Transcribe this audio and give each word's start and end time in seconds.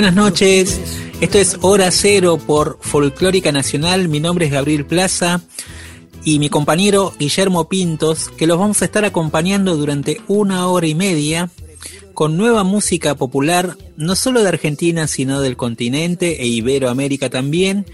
Buenas 0.00 0.16
noches, 0.16 0.80
esto 1.20 1.36
es 1.36 1.58
Hora 1.60 1.90
Cero 1.90 2.38
por 2.38 2.78
Folclórica 2.80 3.52
Nacional. 3.52 4.08
Mi 4.08 4.18
nombre 4.18 4.46
es 4.46 4.50
Gabriel 4.50 4.86
Plaza 4.86 5.42
y 6.24 6.38
mi 6.38 6.48
compañero 6.48 7.12
Guillermo 7.18 7.68
Pintos, 7.68 8.30
que 8.30 8.46
los 8.46 8.58
vamos 8.58 8.80
a 8.80 8.86
estar 8.86 9.04
acompañando 9.04 9.76
durante 9.76 10.22
una 10.26 10.68
hora 10.68 10.86
y 10.86 10.94
media 10.94 11.50
con 12.14 12.38
nueva 12.38 12.64
música 12.64 13.14
popular, 13.14 13.76
no 13.98 14.16
solo 14.16 14.42
de 14.42 14.48
Argentina, 14.48 15.06
sino 15.06 15.42
del 15.42 15.58
continente 15.58 16.40
e 16.40 16.46
Iberoamérica 16.46 17.28
también, 17.28 17.84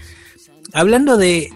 hablando 0.71 1.17
de 1.17 1.51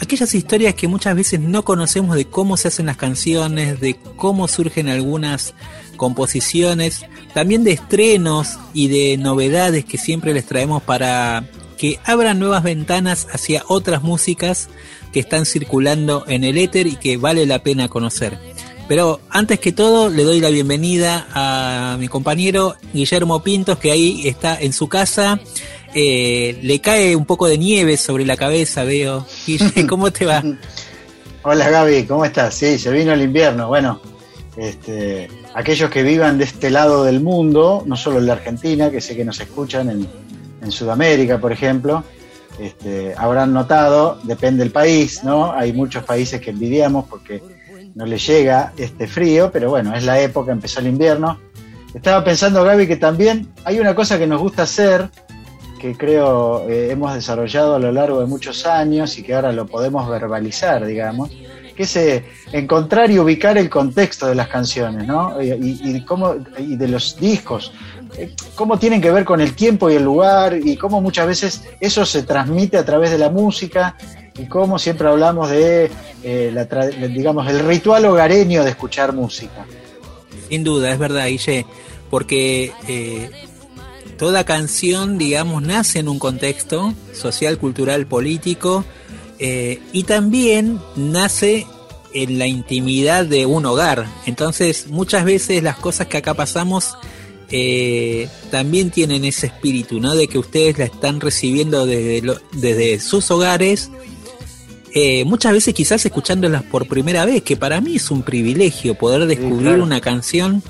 aquellas 0.00 0.34
historias 0.34 0.74
que 0.74 0.88
muchas 0.88 1.14
veces 1.14 1.40
no 1.40 1.64
conocemos 1.64 2.16
de 2.16 2.26
cómo 2.26 2.56
se 2.56 2.68
hacen 2.68 2.86
las 2.86 2.96
canciones, 2.96 3.80
de 3.80 3.94
cómo 4.16 4.48
surgen 4.48 4.88
algunas 4.88 5.54
composiciones, 5.96 7.06
también 7.34 7.64
de 7.64 7.72
estrenos 7.72 8.58
y 8.74 8.88
de 8.88 9.16
novedades 9.16 9.84
que 9.84 9.98
siempre 9.98 10.34
les 10.34 10.46
traemos 10.46 10.82
para 10.82 11.48
que 11.78 11.98
abran 12.04 12.38
nuevas 12.38 12.62
ventanas 12.62 13.26
hacia 13.32 13.62
otras 13.68 14.02
músicas 14.02 14.68
que 15.12 15.20
están 15.20 15.46
circulando 15.46 16.24
en 16.26 16.44
el 16.44 16.58
éter 16.58 16.86
y 16.86 16.96
que 16.96 17.16
vale 17.16 17.46
la 17.46 17.62
pena 17.62 17.88
conocer. 17.88 18.38
Pero 18.88 19.20
antes 19.30 19.58
que 19.58 19.72
todo 19.72 20.08
le 20.10 20.22
doy 20.22 20.40
la 20.40 20.48
bienvenida 20.48 21.26
a 21.32 21.96
mi 21.98 22.06
compañero 22.06 22.76
Guillermo 22.92 23.42
Pintos 23.42 23.78
que 23.78 23.90
ahí 23.90 24.28
está 24.28 24.58
en 24.60 24.72
su 24.72 24.88
casa 24.88 25.40
eh, 25.98 26.58
le 26.60 26.78
cae 26.82 27.16
un 27.16 27.24
poco 27.24 27.48
de 27.48 27.56
nieve 27.56 27.96
sobre 27.96 28.26
la 28.26 28.36
cabeza, 28.36 28.84
veo. 28.84 29.26
¿Cómo 29.88 30.10
te 30.10 30.26
va? 30.26 30.42
Hola 31.42 31.70
Gaby, 31.70 32.04
¿cómo 32.04 32.22
estás? 32.26 32.54
Sí, 32.54 32.78
se 32.78 32.90
vino 32.90 33.14
el 33.14 33.22
invierno. 33.22 33.68
Bueno, 33.68 34.02
este, 34.58 35.30
aquellos 35.54 35.88
que 35.88 36.02
vivan 36.02 36.36
de 36.36 36.44
este 36.44 36.68
lado 36.68 37.04
del 37.04 37.20
mundo, 37.20 37.82
no 37.86 37.96
solo 37.96 38.18
en 38.18 38.26
la 38.26 38.34
Argentina, 38.34 38.90
que 38.90 39.00
sé 39.00 39.16
que 39.16 39.24
nos 39.24 39.40
escuchan 39.40 39.88
en, 39.88 40.26
Sudamérica, 40.70 41.38
por 41.38 41.52
ejemplo, 41.52 42.02
este, 42.58 43.14
habrán 43.16 43.52
notado, 43.52 44.18
depende 44.24 44.64
del 44.64 44.72
país, 44.72 45.22
¿no? 45.22 45.52
Hay 45.52 45.72
muchos 45.72 46.02
países 46.02 46.40
que 46.40 46.50
envidiamos 46.50 47.04
porque 47.08 47.40
no 47.94 48.04
les 48.04 48.26
llega 48.26 48.72
este 48.76 49.06
frío, 49.06 49.50
pero 49.52 49.70
bueno, 49.70 49.94
es 49.94 50.02
la 50.02 50.20
época, 50.20 50.50
empezó 50.50 50.80
el 50.80 50.88
invierno. 50.88 51.38
Estaba 51.94 52.24
pensando, 52.24 52.64
Gaby, 52.64 52.88
que 52.88 52.96
también 52.96 53.48
hay 53.64 53.78
una 53.78 53.94
cosa 53.94 54.18
que 54.18 54.26
nos 54.26 54.40
gusta 54.40 54.64
hacer, 54.64 55.08
que 55.86 55.96
creo 55.96 56.68
eh, 56.68 56.90
hemos 56.90 57.14
desarrollado 57.14 57.76
a 57.76 57.78
lo 57.78 57.92
largo 57.92 58.20
de 58.20 58.26
muchos 58.26 58.66
años 58.66 59.16
y 59.18 59.22
que 59.22 59.34
ahora 59.34 59.52
lo 59.52 59.66
podemos 59.66 60.08
verbalizar, 60.08 60.84
digamos, 60.84 61.30
que 61.76 61.84
es 61.84 61.96
eh, 61.96 62.24
encontrar 62.52 63.10
y 63.10 63.18
ubicar 63.20 63.56
el 63.56 63.70
contexto 63.70 64.26
de 64.26 64.34
las 64.34 64.48
canciones, 64.48 65.06
¿no? 65.06 65.40
Y, 65.40 66.04
cómo, 66.04 66.34
y 66.58 66.74
de 66.76 66.88
los 66.88 67.16
discos, 67.20 67.72
eh, 68.16 68.34
cómo 68.56 68.78
tienen 68.78 69.00
que 69.00 69.12
ver 69.12 69.24
con 69.24 69.40
el 69.40 69.54
tiempo 69.54 69.88
y 69.88 69.94
el 69.94 70.02
lugar 70.02 70.56
y 70.56 70.76
cómo 70.76 71.00
muchas 71.00 71.26
veces 71.28 71.62
eso 71.78 72.04
se 72.04 72.24
transmite 72.24 72.78
a 72.78 72.84
través 72.84 73.12
de 73.12 73.18
la 73.18 73.30
música 73.30 73.96
y 74.36 74.46
cómo 74.46 74.78
siempre 74.80 75.06
hablamos 75.06 75.50
de, 75.50 75.90
digamos, 77.14 77.48
el 77.48 77.60
ritual 77.60 78.06
hogareño 78.06 78.64
de 78.64 78.70
escuchar 78.70 79.12
música. 79.12 79.64
Sin 80.48 80.64
duda, 80.64 80.90
es 80.90 80.98
verdad, 80.98 81.26
Guille, 81.26 81.64
porque 82.10 82.72
toda 84.16 84.44
canción, 84.44 85.18
digamos, 85.18 85.62
nace 85.62 85.98
en 86.00 86.08
un 86.08 86.18
contexto 86.18 86.94
social, 87.12 87.58
cultural, 87.58 88.06
político, 88.06 88.84
eh, 89.38 89.80
y 89.92 90.04
también 90.04 90.80
nace 90.96 91.66
en 92.14 92.38
la 92.38 92.46
intimidad 92.46 93.26
de 93.26 93.46
un 93.46 93.66
hogar. 93.66 94.06
Entonces, 94.24 94.86
muchas 94.88 95.24
veces 95.24 95.62
las 95.62 95.76
cosas 95.76 96.06
que 96.06 96.16
acá 96.16 96.34
pasamos 96.34 96.96
eh, 97.50 98.28
también 98.50 98.90
tienen 98.90 99.24
ese 99.24 99.46
espíritu, 99.46 100.00
¿no? 100.00 100.14
De 100.14 100.26
que 100.26 100.38
ustedes 100.38 100.78
la 100.78 100.86
están 100.86 101.20
recibiendo 101.20 101.86
desde, 101.86 102.22
desde 102.52 103.00
sus 103.00 103.30
hogares. 103.30 103.90
Eh, 104.94 105.24
muchas 105.26 105.52
veces 105.52 105.74
quizás 105.74 106.04
escuchándolas 106.06 106.62
por 106.62 106.88
primera 106.88 107.26
vez, 107.26 107.42
que 107.42 107.56
para 107.56 107.80
mí 107.82 107.96
es 107.96 108.10
un 108.10 108.22
privilegio 108.22 108.94
poder 108.94 109.26
descubrir 109.26 109.80
una 109.80 110.00
canción 110.00 110.62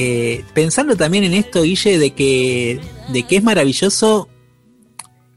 eh, 0.00 0.44
pensando 0.54 0.96
también 0.96 1.24
en 1.24 1.34
esto, 1.34 1.62
Guille, 1.62 1.98
de 1.98 2.12
que, 2.12 2.80
de 3.08 3.24
que 3.24 3.34
es 3.34 3.42
maravilloso 3.42 4.28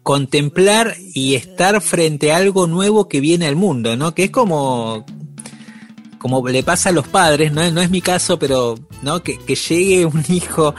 contemplar 0.04 0.98
y 1.16 1.34
estar 1.34 1.82
frente 1.82 2.32
a 2.32 2.38
algo 2.38 2.68
nuevo 2.68 3.10
que 3.10 3.22
viene 3.22 3.48
al 3.48 3.56
mundo, 3.56 3.98
¿no? 3.98 4.14
Que 4.14 4.26
es 4.26 4.30
como 4.30 5.04
como 6.20 6.48
le 6.48 6.62
pasa 6.62 6.90
a 6.90 6.92
los 6.92 7.08
padres, 7.08 7.52
no, 7.52 7.72
no 7.72 7.82
es 7.82 7.90
mi 7.90 8.02
caso, 8.02 8.38
pero 8.38 8.78
no 9.02 9.24
que, 9.24 9.40
llegue 9.56 10.06
un 10.06 10.24
hijo, 10.30 10.76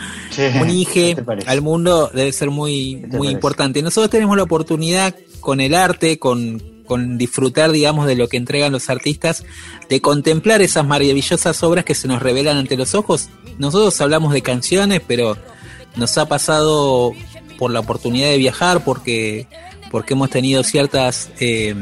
un 0.60 0.70
hijo 0.70 1.20
al 1.46 1.60
mundo 1.60 2.08
debe 2.14 2.30
ser 2.30 2.50
muy 2.50 3.04
muy 3.10 3.30
importante. 3.30 3.82
Nosotros 3.82 4.10
tenemos 4.10 4.36
la 4.36 4.44
oportunidad 4.44 5.16
con 5.40 5.60
el 5.60 5.74
arte, 5.74 6.20
con, 6.20 6.62
con 6.86 7.18
disfrutar, 7.18 7.72
digamos, 7.72 8.06
de 8.06 8.16
lo 8.16 8.28
que 8.28 8.36
entregan 8.36 8.72
los 8.72 8.90
artistas, 8.90 9.44
de 9.88 10.00
contemplar 10.00 10.62
esas 10.62 10.86
maravillosas 10.86 11.62
obras 11.62 11.84
que 11.84 11.94
se 11.94 12.08
nos 12.08 12.22
revelan 12.22 12.56
ante 12.56 12.76
los 12.76 12.94
ojos. 12.94 13.28
Nosotros 13.58 14.00
hablamos 14.00 14.32
de 14.32 14.42
canciones, 14.42 15.00
pero 15.06 15.36
nos 15.96 16.16
ha 16.18 16.26
pasado 16.26 17.12
por 17.58 17.70
la 17.70 17.80
oportunidad 17.80 18.28
de 18.28 18.38
viajar, 18.38 18.84
porque, 18.84 19.46
porque 19.90 20.14
hemos 20.14 20.30
tenido 20.30 20.62
ciertas, 20.64 21.30
eh, 21.38 21.74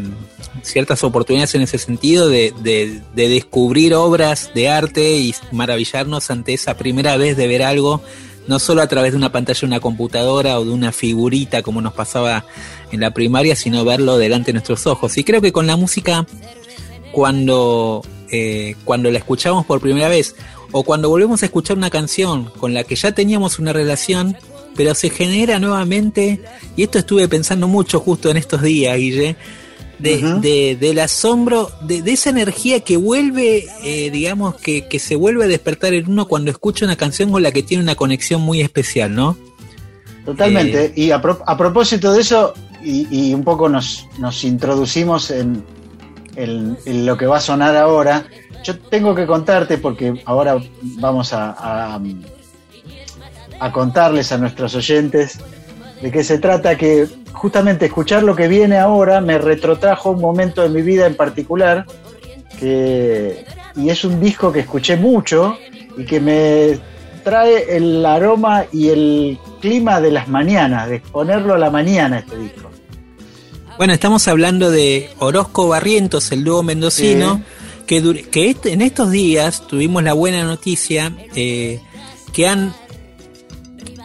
ciertas 0.63 1.03
oportunidades 1.05 1.55
en 1.55 1.63
ese 1.63 1.79
sentido 1.79 2.29
de, 2.29 2.53
de, 2.61 3.01
de 3.15 3.29
descubrir 3.29 3.95
obras 3.95 4.51
de 4.55 4.69
arte 4.69 5.17
y 5.17 5.35
maravillarnos 5.53 6.31
ante 6.31 6.53
esa 6.53 6.77
primera 6.77 7.17
vez 7.17 7.37
de 7.37 7.47
ver 7.47 7.63
algo 7.63 8.03
no 8.51 8.59
solo 8.59 8.83
a 8.83 8.89
través 8.89 9.13
de 9.13 9.17
una 9.17 9.31
pantalla 9.31 9.61
de 9.61 9.67
una 9.67 9.79
computadora 9.79 10.59
o 10.59 10.65
de 10.65 10.73
una 10.73 10.91
figurita 10.91 11.63
como 11.63 11.81
nos 11.81 11.93
pasaba 11.93 12.45
en 12.91 12.99
la 12.99 13.13
primaria, 13.13 13.55
sino 13.55 13.85
verlo 13.85 14.19
delante 14.19 14.47
de 14.49 14.55
nuestros 14.55 14.89
ojos. 14.89 15.17
Y 15.19 15.23
creo 15.23 15.41
que 15.41 15.53
con 15.53 15.69
la 15.69 15.77
música, 15.77 16.27
cuando, 17.13 18.03
eh, 18.33 18.75
cuando 18.85 19.09
la 19.13 19.19
escuchamos 19.19 19.65
por 19.67 19.81
primera 19.81 20.09
vez, 20.09 20.35
o 20.73 20.83
cuando 20.83 21.09
volvemos 21.09 21.45
a 21.45 21.47
escuchar 21.47 21.77
una 21.77 21.91
canción 21.91 22.51
con 22.59 22.75
la 22.75 22.83
que 22.83 22.97
ya 22.97 23.13
teníamos 23.13 23.61
una 23.61 23.73
relación, 23.73 24.37
pero 24.75 24.97
se 24.97 25.11
genera 25.11 25.61
nuevamente, 25.61 26.41
y 26.75 26.83
esto 26.83 26.99
estuve 26.99 27.29
pensando 27.29 27.69
mucho 27.69 28.01
justo 28.01 28.31
en 28.31 28.37
estos 28.37 28.63
días, 28.63 28.97
Guille, 28.97 29.37
de, 30.01 30.77
del 30.79 30.99
asombro, 30.99 31.71
de, 31.83 32.03
esa 32.07 32.31
energía 32.31 32.81
que 32.81 32.97
vuelve, 32.97 33.67
eh, 33.85 34.11
digamos, 34.11 34.57
que, 34.57 34.99
se 34.99 35.17
vuelve 35.17 35.45
a 35.45 35.49
despertar 35.49 35.95
en 35.95 36.11
uno 36.11 36.27
cuando 36.27 36.51
escucha 36.51 36.85
una 36.85 36.97
canción 36.97 37.31
con 37.31 37.43
la 37.43 37.53
que 37.53 37.63
tiene 37.63 37.83
una 37.83 37.95
conexión 37.95 38.41
muy 38.41 38.61
especial, 38.61 39.15
¿no? 39.15 39.37
Totalmente. 40.25 40.87
Eh, 40.87 40.93
y 40.97 41.11
a, 41.11 41.21
propósito 41.21 42.13
de 42.13 42.21
eso, 42.21 42.55
y, 42.83 43.33
un 43.35 43.45
poco 43.45 43.69
nos, 43.69 44.07
nos 44.19 44.45
introducimos 44.45 45.31
en, 45.31 45.65
lo 46.87 47.17
que 47.17 47.27
va 47.27 47.39
a 47.39 47.41
sonar 47.41 47.77
ahora, 47.77 48.25
yo 48.65 48.79
tengo 48.79 49.15
que 49.15 49.27
contarte, 49.27 49.79
porque 49.79 50.23
ahora 50.25 50.59
vamos 50.83 51.33
a, 51.33 51.95
a, 53.61 53.73
contarles 53.73 54.33
a 54.33 54.39
nuestros 54.39 54.75
oyentes 54.75 55.39
de 56.01 56.11
qué 56.11 56.25
se 56.25 56.39
trata, 56.39 56.77
que 56.77 57.07
justamente 57.33 57.87
escuchar 57.87 58.23
lo 58.23 58.35
que 58.35 58.49
viene 58.49 58.79
ahora 58.79 59.21
me 59.21 59.39
retrotrajo 59.39 60.11
un 60.11 60.21
momento 60.21 60.63
de 60.63 60.69
mi 60.69 60.83
vida 60.83 61.07
en 61.07 61.15
particular, 61.15 61.87
que, 62.59 63.45
y 63.77 63.91
es 63.91 64.05
un 64.05 64.21
disco 64.21 64.53
que 64.53 64.61
escuché 64.61 64.97
mucho 64.97 65.57
y 65.97 66.05
que 66.05 66.21
me 66.21 66.79
trae 67.23 67.77
el 67.77 68.05
aroma 68.05 68.65
y 68.73 68.89
el 68.89 69.39
clima 69.61 70.01
de 70.01 70.11
las 70.11 70.29
mañanas, 70.29 70.89
de 70.89 71.01
ponerlo 71.01 71.55
a 71.55 71.59
la 71.59 71.71
mañana 71.71 72.21
este 72.21 72.37
disco. 72.37 72.71
Bueno, 73.77 73.93
estamos 73.95 74.29
hablando 74.29 74.71
de 74.71 75.11
Orozco 75.19 75.69
Barrientos, 75.69 76.33
el 76.33 76.45
dúo 76.45 76.63
mendocino, 76.63 77.43
que, 77.87 78.27
que 78.31 78.57
en 78.65 78.83
estos 78.83 79.11
días 79.11 79.67
tuvimos 79.67 80.03
la 80.03 80.13
buena 80.13 80.45
noticia 80.45 81.13
eh, 81.35 81.81
que 82.33 82.47
han 82.47 82.75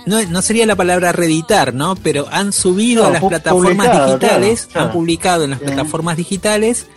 no, 0.06 0.42
sería 0.42 0.66
la 0.66 0.76
palabra 0.76 1.12
reeditar, 1.12 1.74
¿no? 1.74 1.96
Pero 1.96 2.28
han 2.32 2.54
subido 2.54 3.06
a 3.06 3.10
las 3.12 3.24
plataformas 3.24 4.08
digitales, 4.08 4.70
han 4.74 4.92
publicado 4.92 5.44
en 5.44 5.52
las 5.52 5.60
plataformas 5.60 6.18
digitales 6.18 6.88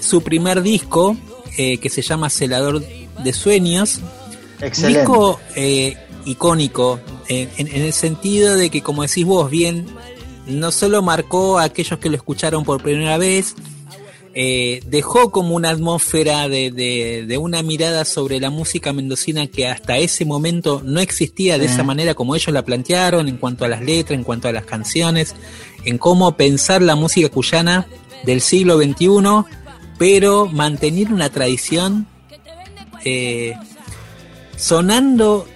su 0.00 0.22
primer 0.22 0.62
disco, 0.62 1.16
eh, 1.56 1.78
que 1.78 1.90
se 1.90 2.02
llama 2.02 2.30
Celador 2.30 2.82
de 3.22 3.32
Sueños. 3.32 4.00
Excelente. 4.60 5.00
Disco 5.00 5.40
eh, 5.56 5.96
icónico, 6.24 7.00
en, 7.28 7.68
el 7.68 7.92
sentido 7.92 8.56
de 8.56 8.70
que, 8.70 8.82
como 8.82 9.02
decís 9.02 9.24
vos 9.24 9.50
bien, 9.50 9.86
no 10.46 10.70
solo 10.70 11.02
marcó 11.02 11.58
a 11.58 11.64
aquellos 11.64 11.98
que 11.98 12.10
lo 12.10 12.16
escucharon 12.16 12.64
por 12.64 12.82
primera 12.82 13.18
vez, 13.18 13.54
eh, 14.36 14.80
dejó 14.86 15.30
como 15.30 15.54
una 15.54 15.70
atmósfera 15.70 16.48
de, 16.48 17.38
una 17.40 17.62
mirada 17.62 18.04
sobre 18.04 18.40
la 18.40 18.50
música 18.50 18.92
mendocina 18.92 19.46
que 19.46 19.68
hasta 19.68 19.96
ese 19.98 20.24
momento 20.24 20.82
no 20.84 20.98
existía 20.98 21.56
de 21.56 21.66
esa 21.66 21.84
manera 21.84 22.14
como 22.14 22.34
ellos 22.34 22.52
la 22.52 22.64
plantearon 22.64 23.28
en 23.28 23.36
cuanto 23.36 23.64
a 23.64 23.68
las 23.68 23.82
letras, 23.82 24.18
en 24.18 24.24
cuanto 24.24 24.48
a 24.48 24.52
las 24.52 24.64
canciones, 24.64 25.36
en 25.84 25.98
cómo 25.98 26.36
pensar 26.36 26.82
la 26.82 26.96
música 26.96 27.28
cuyana 27.28 27.86
del 28.24 28.40
siglo 28.40 28.76
XXI, 28.76 29.08
pero 29.98 30.46
mantener 30.46 31.12
una 31.12 31.30
tradición 31.30 32.08
eh, 33.04 33.54
sonando 34.56 35.46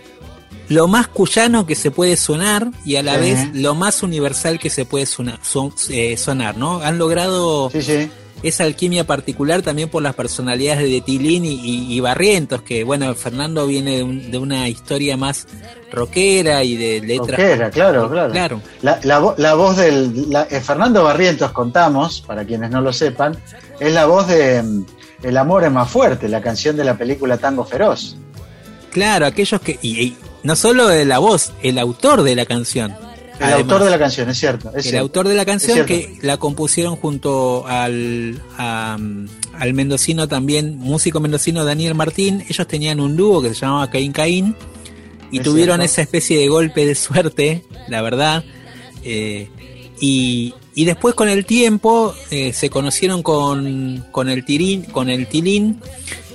lo 0.69 0.87
más 0.87 1.09
cuyano 1.09 1.67
que 1.67 1.75
se 1.75 1.91
puede 1.91 2.17
sonar 2.17 2.71
y 2.85 2.95
a 2.95 3.03
la 3.03 3.17
vez 3.17 3.49
lo 3.55 3.75
más 3.75 4.05
universal 4.05 4.61
que 4.61 4.71
se 4.71 4.85
puede 4.85 5.07
sonar, 5.07 5.41
eh, 5.89 6.17
sonar 6.17 6.57
¿no? 6.57 6.81
Han 6.81 6.99
logrado 6.99 7.71
esa 8.43 8.65
alquimia 8.65 9.05
particular 9.05 9.63
también 9.63 9.89
por 9.89 10.03
las 10.03 10.15
personalidades 10.15 10.91
de 10.91 11.01
Tilín 11.01 11.45
y, 11.45 12.01
Barrientos, 12.01 12.63
que 12.63 12.85
bueno, 12.85 13.15
Fernando 13.15 13.67
viene 13.67 14.05
de, 14.05 14.39
una 14.39 14.69
historia 14.69 15.17
más 15.17 15.47
rockera 15.91 16.63
y 16.65 16.77
de 16.77 17.01
letras. 17.01 17.39
Rockera, 17.39 17.71
claro, 17.71 18.09
claro. 18.31 18.61
La, 18.83 19.55
voz 19.55 19.77
del. 19.77 20.27
Eh, 20.51 20.61
Fernando 20.61 21.03
Barrientos, 21.05 21.53
contamos, 21.53 22.21
para 22.21 22.45
quienes 22.45 22.71
no 22.71 22.81
lo 22.81 22.93
sepan, 22.93 23.37
es 23.81 23.93
la 23.93 24.07
voz 24.07 24.29
de 24.29 24.63
mm, 24.63 24.87
El 25.23 25.37
amor 25.37 25.65
es 25.65 25.73
más 25.73 25.91
fuerte, 25.91 26.29
la 26.29 26.41
canción 26.41 26.77
de 26.77 26.85
la 26.85 26.97
película 26.97 27.39
Tango 27.39 27.65
Feroz. 27.65 28.17
Claro, 28.91 29.27
aquellos 29.27 29.61
que. 29.61 29.79
y 29.83 30.17
no 30.43 30.57
solo 30.57 30.87
de 30.87 31.05
la 31.05 31.19
voz, 31.19 31.53
el 31.63 31.79
autor 31.79 32.23
de 32.23 32.37
la 32.37 32.47
canción. 32.47 33.08
El 33.41 33.53
autor 33.53 33.85
de 33.85 33.91
la 33.91 33.99
canción, 33.99 34.29
es 34.29 34.39
cierto. 34.39 34.73
el 34.75 34.97
autor 34.97 35.29
de 35.29 35.35
la 35.35 35.45
canción 35.45 35.87
que 35.87 36.19
la 36.23 36.39
compusieron 36.39 36.97
junto 36.97 37.67
al, 37.67 38.41
al 38.57 39.75
mendocino 39.75 40.29
también, 40.29 40.79
músico 40.79 41.21
mendocino 41.21 41.65
Daniel 41.65 41.95
Martín. 41.95 42.45
Ellos 42.49 42.67
tenían 42.67 43.01
un 43.01 43.17
dúo 43.17 43.41
que 43.41 43.51
se 43.51 43.61
llamaba 43.61 43.91
Caín 43.91 44.13
Caín 44.13 44.57
y 45.31 45.41
tuvieron 45.41 45.81
esa 45.83 46.03
especie 46.03 46.39
de 46.39 46.49
golpe 46.49 46.87
de 46.87 46.95
suerte, 46.95 47.65
la 47.89 48.03
verdad. 48.03 48.45
Eh, 49.05 49.49
y, 50.01 50.55
y, 50.75 50.85
después 50.85 51.15
con 51.15 51.29
el 51.29 51.45
tiempo 51.45 52.15
eh, 52.31 52.53
se 52.53 52.71
conocieron 52.71 53.23
con, 53.23 54.05
con 54.11 54.29
el 54.29 54.45
Tirín, 54.45 54.85
con 54.85 55.09
el 55.09 55.27
Tilín 55.27 55.81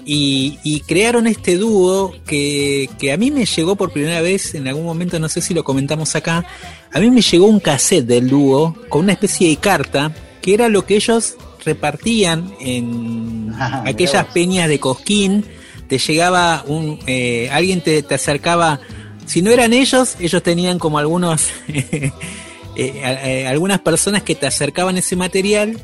y, 0.06 0.84
crearon 0.86 1.28
este 1.28 1.58
dúo 1.58 2.14
que, 2.26 2.90
a 3.14 3.18
mí 3.18 3.32
me 3.32 3.46
llegó 3.46 3.76
por 3.76 3.92
primera 3.92 4.22
vez 4.22 4.56
en 4.56 4.68
algún 4.68 4.86
momento, 4.86 5.20
no 5.20 5.30
sé 5.30 5.42
si 5.42 5.54
lo 5.54 5.64
comentamos 5.64 6.16
acá, 6.16 6.46
a 6.94 7.00
mí 7.00 7.10
me 7.10 7.22
llegó 7.22 7.48
un 7.48 7.60
cassette 7.60 8.06
del 8.06 8.30
dúo 8.30 8.76
con 8.88 9.02
una 9.02 9.14
especie 9.14 9.50
de 9.50 9.58
carta 9.58 10.14
que 10.42 10.54
era 10.54 10.70
lo 10.70 10.86
que 10.86 10.96
ellos 10.96 11.36
repartían 11.66 12.54
en 12.60 13.54
ah, 13.60 13.84
aquellas 13.86 14.26
peñas 14.28 14.68
de 14.68 14.80
Cosquín, 14.80 15.46
te 15.88 15.98
llegaba 15.98 16.64
un, 16.68 17.00
eh, 17.08 17.50
alguien 17.52 17.82
te, 17.82 18.06
acercaba, 18.14 18.80
si 19.26 19.42
no 19.42 19.52
eran 19.52 19.74
ellos, 19.74 20.16
ellos 20.20 20.44
tenían 20.44 20.80
como 20.80 21.00
algunos, 21.00 21.50
eh, 21.68 22.12
eh, 22.76 23.48
algunas 23.48 23.80
personas 23.80 24.24
que 24.24 24.36
te 24.36 24.46
acercaban 24.46 24.98
ese 24.98 25.16
material 25.16 25.80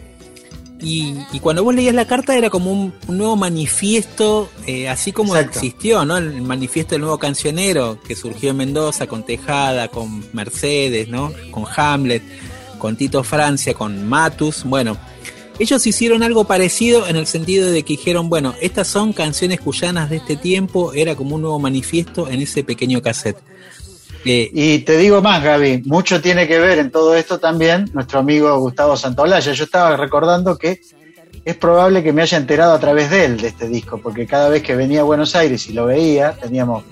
y, 0.81 1.39
cuando 1.41 1.63
vos 1.63 1.75
leías 1.75 1.93
la 1.93 2.05
carta 2.05 2.37
era 2.37 2.49
como 2.49 2.71
un, 2.71 2.93
nuevo 3.07 3.35
manifiesto, 3.35 4.49
eh, 4.65 4.87
así 4.87 5.11
como 5.11 5.35
existió, 5.35 6.05
¿no? 6.05 6.17
El 6.17 6.41
manifiesto 6.41 6.95
del 6.95 7.01
nuevo 7.01 7.17
cancionero 7.17 7.99
que 8.01 8.15
surgió 8.15 8.51
en 8.51 8.57
Mendoza 8.57 9.07
con 9.07 9.25
Tejada, 9.25 9.89
con 9.89 10.23
Mercedes, 10.33 11.09
¿no? 11.09 11.33
Con 11.51 11.65
Hamlet, 11.75 12.23
con 12.77 12.95
Tito 12.95 13.23
Francia, 13.23 13.73
con 13.73 14.07
Matus. 14.07 14.63
Bueno, 14.63 14.97
ellos 15.59 15.85
hicieron 15.85 16.23
algo 16.23 16.45
parecido 16.45 17.07
en 17.07 17.17
el 17.17 17.27
sentido 17.27 17.69
de 17.69 17.83
que 17.83 17.93
dijeron, 17.93 18.29
bueno, 18.29 18.55
estas 18.61 18.87
son 18.87 19.11
canciones 19.11 19.59
cuyanas 19.59 20.09
de 20.09 20.17
este 20.17 20.37
tiempo, 20.37 20.93
era 20.93 21.15
como 21.15 21.35
un 21.35 21.41
nuevo 21.41 21.59
manifiesto 21.59 22.29
en 22.29 22.39
ese 22.41 22.63
pequeño 22.63 23.01
cassette. 23.01 23.37
Y 24.23 24.79
te 24.79 24.97
digo 24.97 25.21
más, 25.21 25.43
Gaby, 25.43 25.83
mucho 25.85 26.21
tiene 26.21 26.47
que 26.47 26.59
ver 26.59 26.79
en 26.79 26.91
todo 26.91 27.15
esto 27.15 27.39
también 27.39 27.89
nuestro 27.93 28.19
amigo 28.19 28.57
Gustavo 28.59 28.97
Santaolalla. 28.97 29.53
Yo 29.53 29.63
estaba 29.63 29.95
recordando 29.95 30.57
que 30.57 30.81
es 31.45 31.55
probable 31.55 32.03
que 32.03 32.11
me 32.11 32.21
haya 32.21 32.37
enterado 32.37 32.73
a 32.73 32.79
través 32.79 33.09
de 33.09 33.25
él 33.25 33.37
de 33.37 33.47
este 33.47 33.67
disco, 33.67 33.99
porque 34.01 34.27
cada 34.27 34.49
vez 34.49 34.61
que 34.61 34.75
venía 34.75 35.01
a 35.01 35.03
Buenos 35.03 35.35
Aires 35.35 35.67
y 35.67 35.73
lo 35.73 35.85
veía, 35.85 36.33
teníamos 36.33 36.83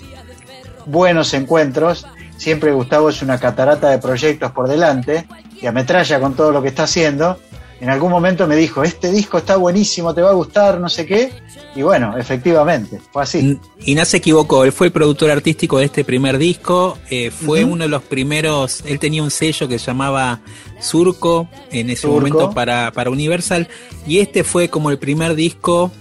buenos 0.86 1.34
encuentros. 1.34 2.06
Siempre 2.36 2.72
Gustavo 2.72 3.10
es 3.10 3.20
una 3.20 3.38
catarata 3.38 3.90
de 3.90 3.98
proyectos 3.98 4.52
por 4.52 4.68
delante 4.68 5.26
y 5.60 5.66
ametralla 5.66 6.20
con 6.20 6.34
todo 6.34 6.50
lo 6.50 6.62
que 6.62 6.68
está 6.68 6.84
haciendo 6.84 7.38
en 7.80 7.90
algún 7.90 8.10
momento 8.10 8.46
me 8.46 8.56
dijo, 8.56 8.82
este 8.82 9.12
disco 9.12 9.38
está 9.38 9.56
buenísimo, 9.56 10.12
te 10.12 10.20
va 10.20 10.30
a 10.30 10.34
gustar, 10.34 10.80
no 10.80 10.88
sé 10.88 11.06
qué. 11.06 11.30
Y 11.76 11.82
bueno, 11.82 12.16
efectivamente, 12.18 13.00
fue 13.12 13.22
así. 13.22 13.58
Y 13.84 13.94
no 13.94 14.04
se 14.04 14.16
equivocó, 14.16 14.64
él 14.64 14.72
fue 14.72 14.88
el 14.88 14.92
productor 14.92 15.30
artístico 15.30 15.78
de 15.78 15.84
este 15.84 16.04
primer 16.04 16.38
disco, 16.38 16.98
eh, 17.08 17.30
fue 17.30 17.62
uno 17.64 17.84
de 17.84 17.88
los 17.88 18.02
primeros, 18.02 18.82
él 18.84 18.98
tenía 18.98 19.22
un 19.22 19.30
sello 19.30 19.68
que 19.68 19.78
se 19.78 19.86
llamaba 19.86 20.40
Surco 20.80 21.48
en 21.70 21.90
ese 21.90 22.08
momento 22.08 22.50
para, 22.50 22.90
para 22.92 23.10
Universal, 23.10 23.68
y 24.06 24.18
este 24.18 24.42
fue 24.42 24.68
como 24.68 24.90
el 24.90 24.98
primer 24.98 25.36
disco 25.36 25.92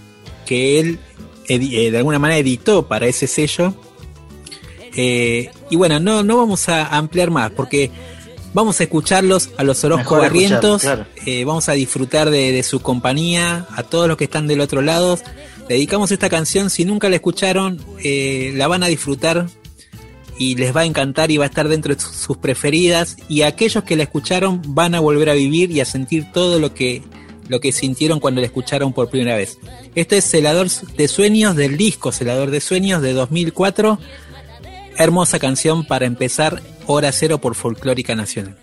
que 0.47 0.79
él 0.79 0.99
eh, 1.47 1.91
de 1.91 1.97
alguna 1.97 2.19
manera 2.19 2.39
editó 2.39 2.87
para 2.87 3.05
ese 3.05 3.27
sello. 3.27 3.75
Eh, 4.95 5.51
y 5.69 5.75
bueno, 5.75 5.99
no, 5.99 6.23
no 6.23 6.37
vamos 6.37 6.67
a 6.69 6.87
ampliar 6.97 7.29
más, 7.29 7.51
porque 7.51 7.91
Vamos 8.57 8.79
a 8.79 8.85
escucharlos 8.85 9.51
a 9.57 9.63
los 9.63 9.83
Orozco 9.83 10.17
Barrientos, 10.17 10.83
eh, 11.27 11.45
vamos 11.45 11.69
a 11.69 11.73
disfrutar 11.73 12.31
de, 12.31 12.63
su 12.63 12.79
compañía, 12.79 13.67
a 13.69 13.83
todos 13.83 14.07
los 14.07 14.17
que 14.17 14.23
están 14.23 14.47
del 14.47 14.61
otro 14.61 14.81
lado. 14.81 15.19
dedicamos 15.69 16.11
esta 16.11 16.27
canción, 16.27 16.71
si 16.71 16.83
nunca 16.83 17.07
la 17.07 17.17
escucharon, 17.17 17.79
eh, 18.03 18.53
la 18.55 18.67
van 18.67 18.81
a 18.81 18.87
disfrutar 18.87 19.45
y 20.39 20.55
les 20.55 20.75
va 20.75 20.81
a 20.81 20.85
encantar 20.85 21.29
y 21.29 21.37
va 21.37 21.43
a 21.43 21.49
estar 21.49 21.67
dentro 21.67 21.93
de 21.93 22.01
sus 22.01 22.37
preferidas. 22.37 23.17
Y 23.29 23.43
aquellos 23.43 23.83
que 23.83 23.95
la 23.95 24.01
escucharon 24.01 24.59
van 24.65 24.95
a 24.95 25.01
volver 25.01 25.29
a 25.29 25.33
vivir 25.35 25.69
y 25.69 25.79
a 25.79 25.85
sentir 25.85 26.31
todo 26.33 26.57
lo 26.57 26.73
que, 26.73 27.03
lo 27.49 27.59
que 27.59 27.71
sintieron 27.71 28.19
cuando 28.19 28.41
la 28.41 28.47
escucharon 28.47 28.91
por 28.91 29.11
primera 29.11 29.37
vez. 29.37 29.59
Este 29.93 30.17
es 30.17 30.25
Celador 30.27 30.67
de 30.71 31.07
Sueños 31.07 31.55
del 31.55 31.77
disco 31.77 32.11
Celador 32.11 32.49
de 32.49 32.59
Sueños 32.59 33.03
de 33.03 33.13
2004. 33.13 33.99
Hermosa 34.97 35.37
canción 35.37 35.85
para 35.85 36.05
empezar 36.05 36.61
Hora 36.87 37.11
Cero 37.11 37.37
por 37.37 37.53
Folclórica 37.53 38.15
Nacional. 38.15 38.55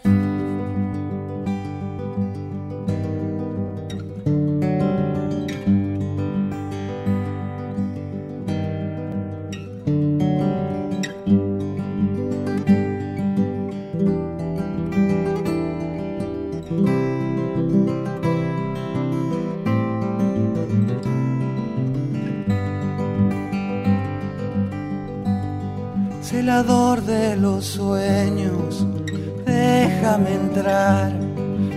Déjame 30.14 30.34
entrar, 30.34 31.12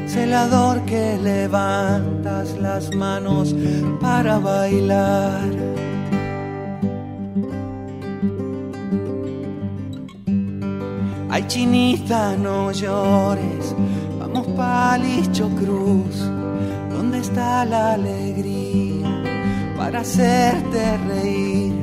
celador 0.06 0.82
que 0.86 1.18
levantas 1.18 2.56
las 2.60 2.94
manos 2.94 3.56
para 4.00 4.38
bailar. 4.38 5.50
Ay, 11.30 11.44
chinita, 11.48 12.36
no 12.38 12.72
llores, 12.72 13.76
vamos 14.20 14.46
pa' 14.56 15.00
Licho 15.00 15.50
Cruz, 15.56 16.18
¿dónde 16.92 17.20
está 17.20 17.66
la 17.66 17.94
alegría 17.94 19.08
para 19.76 20.02
hacerte 20.02 20.98
reír? 21.10 21.74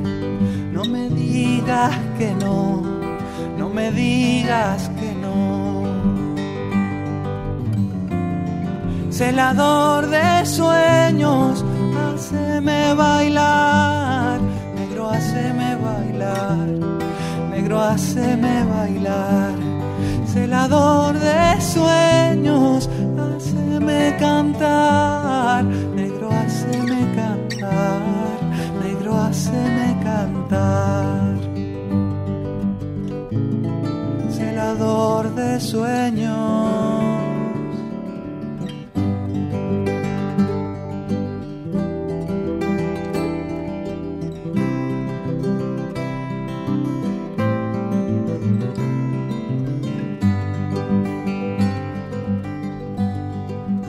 No 0.71 0.85
me 0.85 1.09
digas 1.09 1.91
que 2.17 2.33
no, 2.33 2.81
no 3.57 3.69
me 3.69 3.91
digas 3.91 4.89
que 4.89 4.94
Celador 9.17 10.07
de 10.07 10.45
sueños, 10.45 11.63
haceme 12.03 12.93
bailar, 12.93 14.39
negro, 14.75 15.09
haceme 15.09 15.75
bailar 15.75 16.95
negro, 17.65 17.79
haceme 17.81 18.63
bailar. 18.65 19.53
Celador 20.27 21.17
de 21.17 21.61
sueños, 21.61 22.89
haceme 23.17 24.15
cantar. 24.19 25.63
Negro, 25.63 26.29
haceme 26.31 26.99
cantar. 27.15 28.01
Negro, 28.83 29.17
haceme 29.17 29.87
cantar. 30.03 31.35
Celador 34.29 35.33
de 35.33 35.59
sueños. 35.59 36.84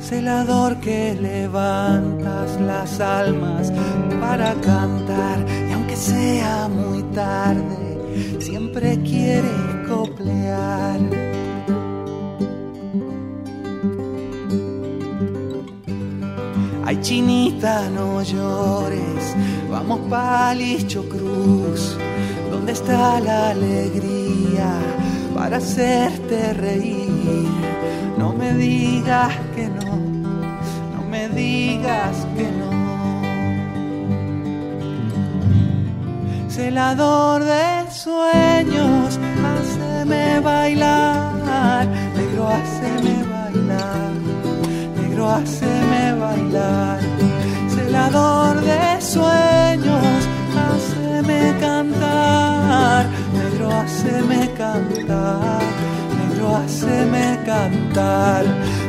Celador 0.07 0.77
que 0.77 1.17
levantas 1.21 2.61
las 2.61 3.01
almas 3.01 3.73
para 4.21 4.55
cantar 4.55 5.45
y 5.69 5.73
aunque 5.73 5.97
sea 5.97 6.69
muy 6.69 7.03
tarde, 7.13 8.39
siempre 8.39 9.03
quieres 9.03 9.61
coplear. 9.89 11.01
Ay 16.85 17.01
chinita, 17.01 17.91
no 17.91 18.23
llores, 18.23 19.35
vamos 19.69 19.99
pa' 20.09 20.55
Licho 20.55 21.03
Cruz, 21.09 21.97
donde 22.49 22.73
está 22.73 23.19
la 23.19 23.51
alegría 23.51 24.71
para 25.35 25.57
hacerte 25.57 26.53
reír. 26.53 27.07
No 28.17 28.33
me 28.33 28.55
digas 28.55 29.33
que 29.55 29.69
no 29.69 29.86
digas 31.47 32.17
que 32.37 32.47
no. 32.59 32.73
Celador 36.57 37.39
de 37.55 37.69
sueños, 38.05 39.09
haceme 39.49 40.41
bailar, 40.41 41.87
negro, 42.17 42.43
haceme 42.57 43.15
bailar, 43.35 44.13
negro, 45.01 45.25
haceme 45.37 46.05
bailar. 46.25 47.01
Celador 47.75 48.55
de 48.71 48.85
sueños, 49.15 50.19
haceme 50.65 51.41
cantar, 51.61 53.03
negro, 53.39 53.67
haceme 53.83 54.41
cantar 54.63 55.87
negro, 56.19 56.57
haceme 56.57 57.39
cantar, 57.45 57.71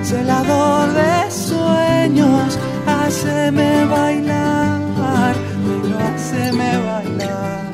celador 0.03 0.93
de 0.93 1.31
sueños, 1.31 2.59
haceme 2.85 3.85
bailar, 3.85 5.35
negro, 5.65 5.97
haceme 5.99 6.77
bailar, 6.77 7.71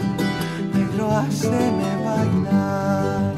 negro, 0.73 1.11
haceme 1.11 1.89
bailar, 2.05 3.33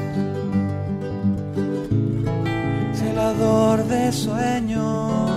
celador 2.92 3.84
de 3.84 4.12
sueños. 4.12 5.30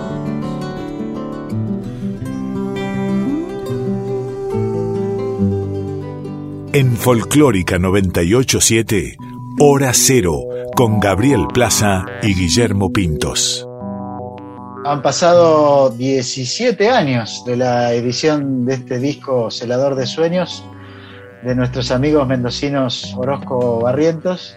En 6.72 6.96
Folclórica 6.96 7.78
987, 7.78 9.16
Hora 9.58 9.92
Cero 9.92 10.49
con 10.80 10.98
Gabriel 10.98 11.46
Plaza 11.52 12.06
y 12.22 12.34
Guillermo 12.34 12.90
Pintos. 12.90 13.68
Han 14.86 15.02
pasado 15.02 15.90
17 15.90 16.88
años 16.88 17.44
de 17.44 17.58
la 17.58 17.92
edición 17.92 18.64
de 18.64 18.76
este 18.76 18.98
disco 18.98 19.50
Celador 19.50 19.94
de 19.94 20.06
Sueños 20.06 20.64
de 21.42 21.54
nuestros 21.54 21.90
amigos 21.90 22.26
mendocinos 22.26 23.14
Orozco 23.14 23.80
Barrientos, 23.80 24.56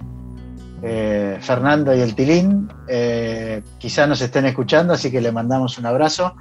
eh, 0.81 1.39
Fernando 1.41 1.93
y 1.93 1.99
el 1.99 2.15
Tilín. 2.15 2.69
Eh, 2.87 3.61
quizá 3.77 4.07
nos 4.07 4.21
estén 4.21 4.45
escuchando, 4.45 4.93
así 4.93 5.11
que 5.11 5.19
le 5.19 5.33
mandamos 5.33 5.77
un 5.77 5.87
abrazo. 5.87 6.35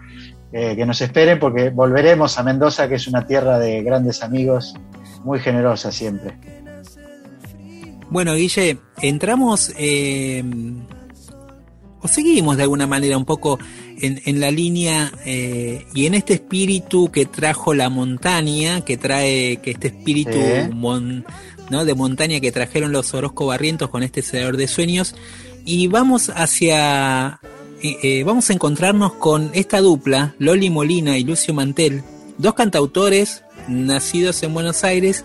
Eh, 0.53 0.77
que 0.77 0.87
nos 0.87 1.01
esperen 1.01 1.41
porque 1.41 1.71
volveremos 1.71 2.39
a 2.39 2.45
Mendoza, 2.45 2.89
que 2.89 2.95
es 2.95 3.09
una 3.09 3.27
tierra 3.27 3.59
de 3.59 3.83
grandes 3.83 4.23
amigos, 4.23 4.77
muy 5.25 5.41
generosa 5.41 5.91
siempre. 5.91 6.62
Bueno, 8.13 8.35
Guille, 8.35 8.77
entramos 9.01 9.73
eh, 9.79 10.45
o 12.03 12.09
seguimos 12.09 12.59
de 12.59 12.65
alguna 12.65 12.87
manera 12.87 13.17
un 13.17 13.25
poco 13.25 13.59
en, 14.03 14.39
la 14.39 14.51
línea 14.51 15.11
eh, 15.25 15.87
y 15.95 16.05
en 16.05 16.13
este 16.13 16.35
espíritu 16.35 17.11
que 17.11 17.25
trajo 17.25 17.73
la 17.73 17.89
montaña, 17.89 18.83
que 18.83 18.99
trae, 18.99 19.63
que 19.63 19.71
este 19.71 19.89
espíritu 19.89 20.37
¿no? 21.71 21.85
de 21.87 21.95
montaña 21.95 22.39
que 22.41 22.53
trajeron 22.53 22.93
los 22.93 23.15
Orozco 23.15 23.47
Barrientos 23.47 23.89
con 23.89 24.03
este 24.03 24.21
cedador 24.21 24.59
de 24.59 24.69
sueños. 24.69 25.15
Y 25.65 25.87
vamos 25.87 26.31
hacia, 26.35 27.41
eh, 27.83 28.25
vamos 28.25 28.51
a 28.51 28.53
encontrarnos 28.53 29.15
con 29.15 29.51
esta 29.55 29.81
dupla, 29.81 30.35
Loli 30.39 30.69
Molina 30.69 31.17
y 31.17 31.25
Lucio 31.25 31.55
Mantel, 31.55 32.03
dos 32.37 32.53
cantautores 32.53 33.43
nacidos 33.69 34.43
en 34.43 34.53
Buenos 34.53 34.85
Aires 34.85 35.25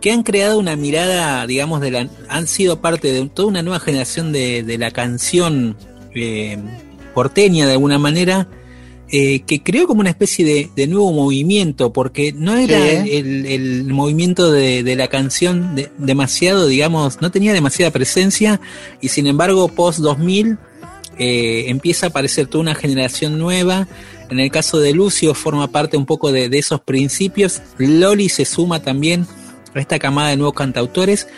que 0.00 0.12
han 0.12 0.22
creado 0.22 0.58
una 0.58 0.76
mirada, 0.76 1.46
digamos, 1.46 1.80
de 1.80 1.90
la, 1.90 2.08
han 2.28 2.46
sido 2.46 2.80
parte 2.80 3.12
de 3.12 3.28
toda 3.28 3.48
una 3.48 3.62
nueva 3.62 3.80
generación 3.80 4.32
de, 4.32 4.76
la 4.78 4.90
canción 4.90 5.76
eh, 6.14 6.58
porteña 7.14 7.66
de 7.66 7.72
alguna 7.72 7.98
manera, 7.98 8.48
eh, 9.10 9.40
que 9.40 9.62
creó 9.62 9.86
como 9.86 10.00
una 10.00 10.10
especie 10.10 10.70
de, 10.74 10.86
nuevo 10.86 11.12
movimiento, 11.12 11.92
porque 11.92 12.32
no 12.32 12.56
era 12.56 13.04
el, 13.04 13.84
movimiento 13.86 14.52
de, 14.52 14.96
la 14.96 15.08
canción 15.08 15.74
demasiado, 15.98 16.68
digamos, 16.68 17.20
no 17.20 17.30
tenía 17.30 17.52
demasiada 17.52 17.90
presencia, 17.90 18.60
y 19.00 19.08
sin 19.08 19.26
embargo, 19.26 19.68
post 19.68 19.98
2000 19.98 20.58
eh, 21.18 21.64
empieza 21.68 22.06
a 22.06 22.08
aparecer 22.10 22.46
toda 22.46 22.62
una 22.62 22.74
generación 22.76 23.38
nueva. 23.38 23.88
En 24.30 24.38
el 24.38 24.50
caso 24.50 24.78
de 24.78 24.92
Lucio 24.92 25.34
forma 25.34 25.68
parte 25.68 25.96
un 25.96 26.06
poco 26.06 26.30
de, 26.30 26.48
de 26.48 26.58
esos 26.58 26.80
principios. 26.80 27.62
Loli 27.78 28.28
se 28.28 28.44
suma 28.44 28.82
también 28.82 29.26
esta 29.80 29.98
camada 29.98 30.30
de 30.30 30.36
nuevos 30.36 30.54
cantautores, 30.54 31.28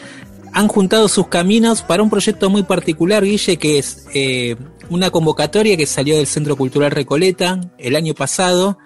han 0.53 0.69
juntado 0.69 1.09
sus 1.09 1.29
caminos 1.29 1.83
para 1.83 2.03
un 2.03 2.11
proyecto 2.11 2.51
muy 2.51 2.63
particular, 2.63 3.25
Guille, 3.25 3.57
que 3.57 3.79
es 3.79 4.07
eh, 4.15 4.57
una 4.89 5.11
convocatoria 5.11 5.77
que 5.77 5.87
salió 5.87 6.17
del 6.17 6.27
Centro 6.27 6.57
Cultural 6.57 6.91
Recoleta 6.91 7.61
el 7.79 7.97
año 7.97 8.15
pasado. 8.15 8.79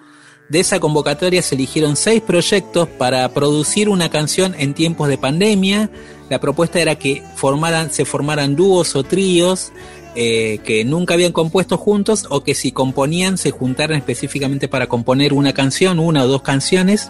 De 0.49 0.59
esa 0.59 0.79
convocatoria 0.79 1.41
se 1.41 1.55
eligieron 1.55 1.95
seis 1.95 2.21
proyectos 2.21 2.87
para 2.87 3.27
producir 3.29 3.89
una 3.89 4.09
canción 4.09 4.55
en 4.59 4.75
tiempos 4.75 5.07
de 5.07 5.17
pandemia. 5.17 5.89
La 6.29 6.39
propuesta 6.39 6.79
era 6.79 6.95
que 6.95 7.23
formaran, 7.35 7.91
se 7.91 8.05
formaran 8.05 8.55
dúos 8.55 8.95
o 8.95 9.03
tríos 9.03 9.71
eh, 10.17 10.59
que 10.63 10.85
nunca 10.85 11.15
habían 11.15 11.31
compuesto 11.31 11.77
juntos 11.77 12.25
o 12.29 12.41
que 12.41 12.53
si 12.53 12.71
componían 12.71 13.37
se 13.37 13.51
juntaran 13.51 13.97
específicamente 13.97 14.67
para 14.67 14.87
componer 14.87 15.33
una 15.33 15.51
canción, 15.53 15.99
una 15.99 16.23
o 16.23 16.27
dos 16.27 16.43
canciones. 16.43 17.09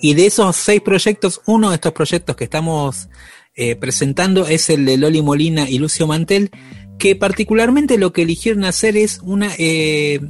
Y 0.00 0.14
de 0.14 0.26
esos 0.26 0.56
seis 0.56 0.80
proyectos, 0.80 1.40
uno 1.46 1.70
de 1.70 1.76
estos 1.76 1.92
proyectos 1.92 2.36
que 2.36 2.44
estamos 2.44 3.08
eh, 3.54 3.76
presentando 3.76 4.46
es 4.46 4.68
el 4.70 4.84
de 4.84 4.96
Loli 4.98 5.22
Molina 5.22 5.68
y 5.68 5.78
Lucio 5.78 6.06
Mantel, 6.06 6.50
que 6.98 7.16
particularmente 7.16 7.98
lo 7.98 8.12
que 8.12 8.22
eligieron 8.22 8.64
hacer 8.64 8.96
es 8.96 9.20
una 9.22 9.50
eh, 9.58 10.20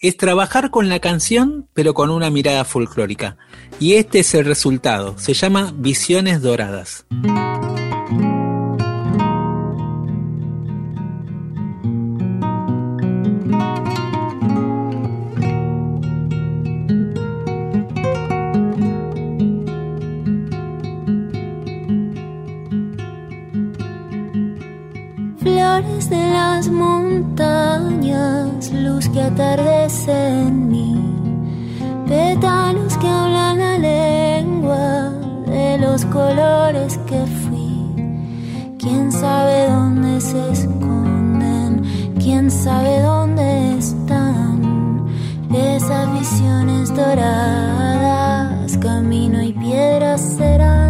es 0.00 0.16
trabajar 0.16 0.70
con 0.70 0.88
la 0.88 1.00
canción, 1.00 1.68
pero 1.74 1.92
con 1.94 2.10
una 2.10 2.30
mirada 2.30 2.64
folclórica. 2.64 3.36
Y 3.80 3.94
este 3.94 4.20
es 4.20 4.34
el 4.34 4.44
resultado. 4.44 5.18
Se 5.18 5.34
llama 5.34 5.72
Visiones 5.76 6.40
Doradas. 6.40 7.04
colores 25.78 26.10
de 26.10 26.30
las 26.30 26.68
montañas, 26.68 27.52
luz 28.72 29.08
que 29.10 29.22
atardece 29.22 30.12
en 30.12 30.68
mí, 30.68 31.00
pétalos 32.08 32.96
que 32.98 33.06
hablan 33.06 33.58
la 33.58 33.78
lengua 33.78 35.10
de 35.46 35.78
los 35.78 36.04
colores 36.06 36.98
que 37.06 37.24
fui. 37.26 37.94
Quién 38.78 39.12
sabe 39.12 39.68
dónde 39.70 40.20
se 40.20 40.50
esconden, 40.50 41.82
quién 42.18 42.50
sabe 42.50 43.00
dónde 43.00 43.78
están 43.78 45.06
esas 45.54 46.12
visiones 46.18 46.94
doradas, 46.94 48.76
camino 48.78 49.40
y 49.42 49.52
piedras 49.52 50.20
serán. 50.20 50.87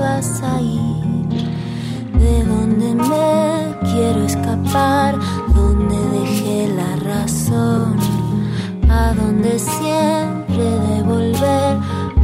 Me 0.00 0.06
llevas 0.06 0.42
ahí. 0.42 1.26
De 2.18 2.44
donde 2.44 2.94
me 2.94 3.74
quiero 3.92 4.24
escapar, 4.24 5.18
donde 5.54 5.96
dejé 6.18 6.68
la 6.68 6.96
razón, 6.96 7.96
a 8.88 9.14
donde 9.14 9.58
siempre 9.58 10.64
de 10.64 11.02
volver 11.02 11.78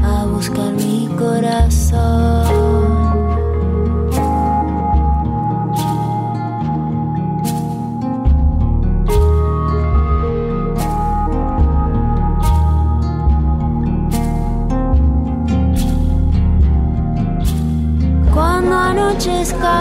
a 0.04 0.24
buscar 0.26 0.72
mi 0.72 1.08
corazón. 1.18 2.35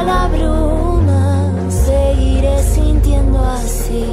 La 0.04 0.28
bruma, 0.28 1.52
seguiré 1.70 2.58
sintiendo 2.64 3.40
así. 3.58 4.06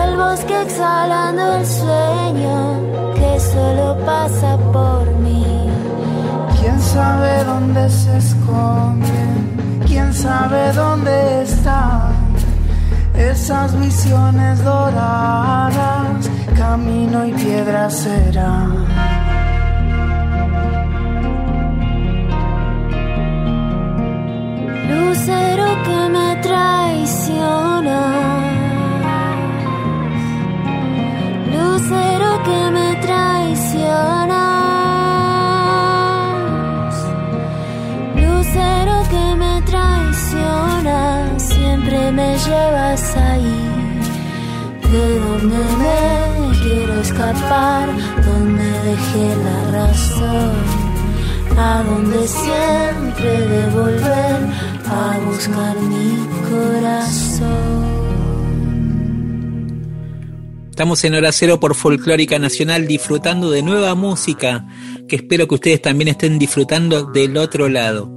El 0.00 0.16
bosque 0.16 0.62
exhalando 0.62 1.44
el 1.58 1.66
sueño 1.66 2.58
que 3.14 3.40
solo 3.40 3.96
pasa 4.04 4.56
por 4.72 5.04
mí. 5.24 5.68
¿Quién 6.58 6.80
sabe 6.80 7.44
dónde 7.44 7.88
se 7.88 8.16
esconden? 8.18 9.82
¿Quién 9.86 10.12
sabe 10.12 10.72
dónde 10.72 11.42
están? 11.42 12.12
Esas 13.14 13.78
visiones 13.78 14.62
doradas, 14.62 16.30
camino 16.56 17.26
y 17.26 17.32
piedra 17.32 17.90
serán. 17.90 19.17
Lucero 24.98 25.66
que 25.86 26.00
me 26.16 26.28
traiciona. 26.46 28.00
Lucero 31.54 32.30
que 32.46 32.60
me 32.76 32.88
traiciona. 33.06 34.44
Lucero 38.22 38.96
que 39.12 39.26
me 39.42 39.54
traiciona. 39.70 40.98
Siempre 41.38 41.98
me 42.18 42.28
llevas 42.46 43.16
ahí. 43.28 43.60
De 44.92 45.06
donde 45.24 45.62
me 45.82 46.00
quiero 46.62 46.94
escapar, 47.00 47.86
donde 48.26 48.68
dejé 48.88 49.26
la 49.46 49.58
razón 49.78 50.88
a 51.58 51.82
donde 51.82 52.26
siempre 52.28 53.30
de 53.48 53.66
volver 53.70 54.38
a 54.90 55.18
buscar 55.26 55.76
mi 55.80 56.16
corazón. 56.48 57.88
Estamos 60.70 61.02
en 61.04 61.14
Hora 61.14 61.32
Cero 61.32 61.60
por 61.60 61.74
Folclórica 61.74 62.38
Nacional 62.38 62.86
disfrutando 62.86 63.50
de 63.50 63.62
nueva 63.62 63.94
música 63.94 64.66
que 65.08 65.16
espero 65.16 65.48
que 65.48 65.56
ustedes 65.56 65.82
también 65.82 66.08
estén 66.08 66.38
disfrutando 66.38 67.04
del 67.04 67.36
otro 67.36 67.68
lado. 67.68 68.10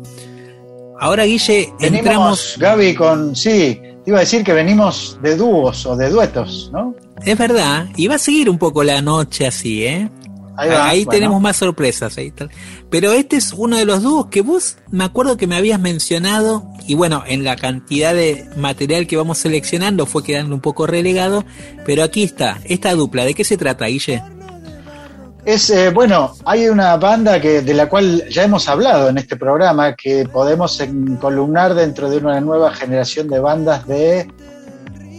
Ahora, 0.99 1.25
Guille, 1.25 1.73
Venimos, 1.79 1.99
entramos. 1.99 2.55
Gaby, 2.59 2.93
con. 2.93 3.35
Sí, 3.35 3.81
te 3.81 4.03
iba 4.05 4.17
a 4.17 4.21
decir 4.21 4.43
que 4.43 4.53
venimos 4.53 5.17
de 5.23 5.35
dúos 5.35 5.85
o 5.87 5.95
de 5.95 6.09
duetos, 6.09 6.69
¿no? 6.71 6.95
Es 7.25 7.37
verdad, 7.37 7.87
y 7.97 8.07
va 8.07 8.15
a 8.15 8.19
seguir 8.19 8.49
un 8.49 8.59
poco 8.59 8.83
la 8.83 9.01
noche 9.01 9.47
así, 9.47 9.83
¿eh? 9.83 10.09
Ahí 10.57 10.69
va, 10.69 10.89
Ahí 10.89 11.05
bueno. 11.05 11.17
tenemos 11.17 11.41
más 11.41 11.57
sorpresas. 11.57 12.17
Ahí 12.17 12.27
está. 12.27 12.49
Pero 12.89 13.13
este 13.13 13.37
es 13.37 13.53
uno 13.53 13.77
de 13.77 13.85
los 13.85 14.01
dúos 14.03 14.27
que 14.27 14.41
vos 14.41 14.77
me 14.89 15.03
acuerdo 15.03 15.37
que 15.37 15.47
me 15.47 15.55
habías 15.55 15.79
mencionado. 15.79 16.65
Y 16.87 16.95
bueno, 16.95 17.23
en 17.25 17.43
la 17.43 17.55
cantidad 17.55 18.13
de 18.13 18.45
material 18.57 19.07
que 19.07 19.17
vamos 19.17 19.37
seleccionando 19.37 20.05
fue 20.05 20.23
quedando 20.23 20.55
un 20.55 20.61
poco 20.61 20.87
relegado. 20.87 21.45
Pero 21.85 22.03
aquí 22.03 22.23
está, 22.23 22.59
esta 22.65 22.93
dupla. 22.93 23.25
¿De 23.25 23.33
qué 23.33 23.43
se 23.43 23.57
trata, 23.57 23.85
Guille? 23.85 24.21
Es, 25.43 25.71
eh, 25.71 25.89
bueno, 25.89 26.33
hay 26.45 26.67
una 26.69 26.97
banda 26.97 27.41
que, 27.41 27.61
de 27.61 27.73
la 27.73 27.89
cual 27.89 28.27
ya 28.29 28.43
hemos 28.43 28.69
hablado 28.69 29.09
en 29.09 29.17
este 29.17 29.37
programa, 29.37 29.95
que 29.95 30.27
podemos 30.31 30.79
encolumnar 30.79 31.73
dentro 31.73 32.11
de 32.11 32.17
una 32.17 32.39
nueva 32.39 32.71
generación 32.73 33.27
de 33.27 33.39
bandas 33.39 33.87
de 33.87 34.27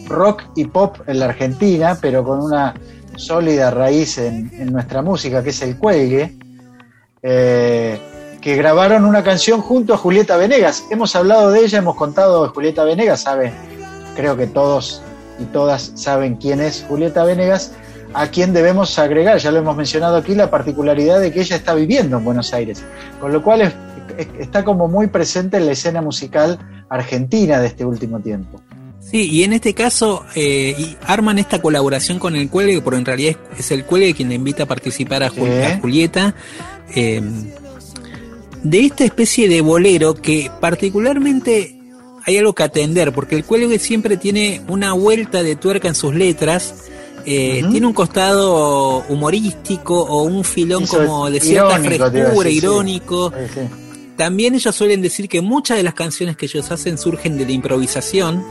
rock 0.07 0.45
y 0.55 0.67
pop 0.67 0.97
en 1.09 1.19
la 1.19 1.27
Argentina, 1.27 1.99
pero 2.01 2.23
con 2.23 2.41
una 2.41 2.75
sólida 3.17 3.71
raíz 3.71 4.19
en, 4.19 4.51
nuestra 4.73 5.03
música, 5.03 5.43
que 5.43 5.51
es 5.51 5.63
el 5.63 5.77
Cuelgue, 5.77 6.35
eh, 7.23 8.01
que 8.41 8.57
grabaron 8.57 9.05
una 9.05 9.23
canción 9.23 9.61
junto 9.61 9.95
a 9.95 9.97
Julieta 9.97 10.37
Venegas. 10.37 10.85
Hemos 10.91 11.15
hablado 11.15 11.51
de 11.51 11.61
ella, 11.61 11.79
hemos 11.79 11.97
contado 11.97 12.43
de 12.43 12.49
Julieta 12.49 12.85
Venegas, 12.85 13.21
sabe, 13.23 13.53
creo 14.17 14.37
que 14.37 14.47
todos 14.47 15.03
y 15.39 15.45
todas 15.45 15.93
saben 15.95 16.37
quién 16.37 16.61
es 16.61 16.85
Julieta 16.89 17.25
Venegas, 17.25 17.73
a 18.15 18.27
quien 18.29 18.53
debemos 18.53 18.99
agregar, 18.99 19.39
ya 19.39 19.51
lo 19.51 19.59
hemos 19.59 19.77
mencionado 19.77 20.17
aquí, 20.17 20.35
la 20.35 20.51
particularidad 20.51 21.21
de 21.21 21.33
que 21.33 21.41
ella 21.41 21.57
está 21.57 21.75
viviendo 21.75 22.19
en 22.19 22.25
Buenos 22.25 22.53
Aires, 22.53 22.83
con 23.21 23.33
lo 23.33 23.43
cual 23.43 23.63
es- 23.63 23.73
es- 24.19 24.29
está 24.39 24.65
como 24.65 24.89
muy 24.89 25.07
presente 25.07 25.57
en 25.57 25.67
la 25.67 25.73
escena 25.73 26.03
musical 26.03 26.59
argentina 26.91 27.59
de 27.61 27.69
este 27.69 27.85
último 27.87 28.21
tiempo. 28.21 28.61
Sí, 29.11 29.29
y 29.31 29.43
en 29.45 29.53
este 29.53 29.75
caso 29.75 30.25
eh, 30.35 30.75
y 30.79 30.97
arman 31.05 31.39
esta 31.39 31.61
colaboración 31.61 32.19
con 32.19 32.35
el 32.35 32.49
Cuelgue, 32.49 32.81
porque 32.81 32.99
en 32.99 33.05
realidad 33.05 33.37
es, 33.53 33.61
es 33.61 33.71
el 33.73 33.85
Cuelgue 33.85 34.15
quien 34.15 34.29
le 34.31 34.37
invita 34.37 34.63
a 34.63 34.67
participar 34.67 35.23
a, 35.23 35.31
Jul- 35.31 35.47
Sí. 35.49 35.63
a 35.73 35.79
Julieta. 35.81 36.35
eh, 36.95 37.21
de 38.63 38.81
esta 38.81 39.05
especie 39.05 39.49
de 39.49 39.61
bolero 39.61 40.15
que 40.15 40.49
particularmente 40.61 41.77
hay 42.25 42.37
algo 42.39 42.53
que 42.55 42.63
atender, 42.63 43.13
porque 43.13 43.35
el 43.35 43.45
Cuelgue 43.45 43.79
siempre 43.81 44.17
tiene 44.17 44.63
una 44.69 44.93
vuelta 44.93 45.43
de 45.43 45.57
tuerca 45.57 45.89
en 45.89 45.95
sus 45.97 46.15
letras. 46.15 46.75
eh. 47.27 47.65
Tiene 47.71 47.87
un 47.87 47.93
costado 47.93 49.05
humorístico 49.09 50.01
o 50.03 50.23
un 50.23 50.45
filón 50.45 50.85
Eso 50.85 50.99
como 50.99 51.29
de 51.31 51.41
cierta 51.41 51.79
irónico, 51.81 52.11
frescura, 52.11 52.45
decir, 52.49 52.63
irónico. 52.65 53.33
Sí. 53.53 53.61
También 54.17 54.55
ellos 54.55 54.75
suelen 54.75 55.03
decir 55.03 55.29
que 55.29 55.41
muchas 55.41 55.77
de 55.77 55.83
las 55.83 55.95
canciones 55.95 56.37
que 56.37 56.47
ellos 56.47 56.71
hacen 56.71 56.99
surgen 56.99 57.37
de 57.39 57.45
la 57.47 57.53
improvisación, 57.53 58.45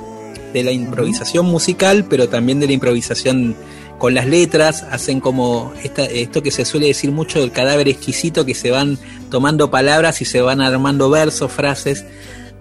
de 0.53 0.63
la 0.63 0.71
improvisación 0.71 1.45
musical, 1.45 2.05
pero 2.09 2.29
también 2.29 2.59
de 2.59 2.67
la 2.67 2.73
improvisación 2.73 3.55
con 3.97 4.15
las 4.15 4.25
letras, 4.25 4.83
hacen 4.89 5.19
como 5.19 5.73
esta- 5.83 6.05
esto 6.05 6.41
que 6.41 6.49
se 6.51 6.65
suele 6.65 6.87
decir 6.87 7.11
mucho 7.11 7.39
del 7.39 7.51
cadáver 7.51 7.87
exquisito, 7.87 8.45
que 8.45 8.55
se 8.55 8.71
van 8.71 8.97
tomando 9.29 9.69
palabras 9.69 10.21
y 10.21 10.25
se 10.25 10.41
van 10.41 10.59
armando 10.59 11.09
versos, 11.09 11.51
frases. 11.51 12.03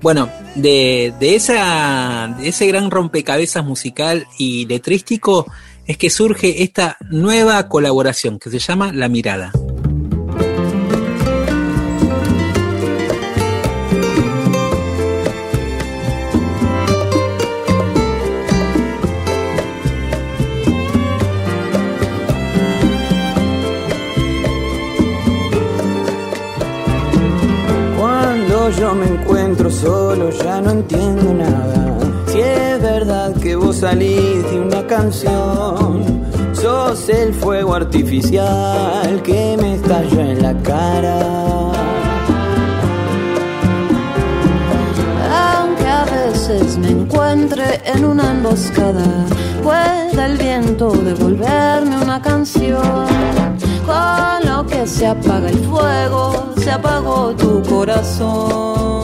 Bueno, 0.03 0.29
de, 0.55 1.13
de, 1.19 1.35
esa, 1.37 2.35
de 2.39 2.49
ese 2.49 2.67
gran 2.67 2.91
rompecabezas 2.91 3.65
musical 3.65 4.27
y 4.39 4.67
letrístico 4.67 5.47
es 5.87 5.97
que 5.97 6.11
surge 6.11 6.63
esta 6.63 6.97
nueva 7.11 7.69
colaboración 7.69 8.39
que 8.39 8.51
se 8.51 8.59
llama 8.59 8.93
La 8.93 9.09
Mirada. 9.09 9.51
Yo 28.79 28.95
me 28.95 29.07
encuentro 29.07 29.71
solo 29.71 30.31
ya 30.31 30.61
no 30.61 30.71
entiendo 30.71 31.33
nada. 31.35 31.99
Si 32.27 32.41
es 32.41 32.81
verdad 32.81 33.35
que 33.41 33.57
vos 33.57 33.77
salís 33.77 34.43
de 34.51 34.61
una 34.61 34.87
canción, 34.87 36.23
sos 36.53 37.09
el 37.09 37.35
fuego 37.35 37.75
artificial 37.75 39.23
que 39.23 39.57
me 39.61 39.75
estalla 39.75 40.31
en 40.31 40.43
la 40.43 40.55
cara. 40.63 41.19
Aunque 45.53 45.87
a 45.87 46.05
veces 46.05 46.79
me 46.79 46.91
encuentre 46.91 47.81
en 47.85 48.05
una 48.05 48.31
emboscada, 48.31 49.27
pueda 49.63 50.27
el 50.27 50.37
viento 50.39 50.91
devolverme 50.93 51.97
una 52.03 52.21
canción. 52.23 53.60
Con 53.87 54.49
lo 54.49 54.67
que 54.67 54.87
se 54.87 55.07
apaga 55.07 55.49
el 55.49 55.59
fuego, 55.65 56.53
se 56.63 56.71
apagó 56.71 57.35
tu 57.37 57.63
corazón. 57.63 59.03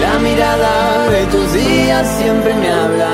La 0.00 0.18
mirada 0.18 1.08
de 1.10 1.26
tus 1.26 1.52
días 1.52 2.06
siempre 2.18 2.54
me 2.54 2.70
habla, 2.70 3.10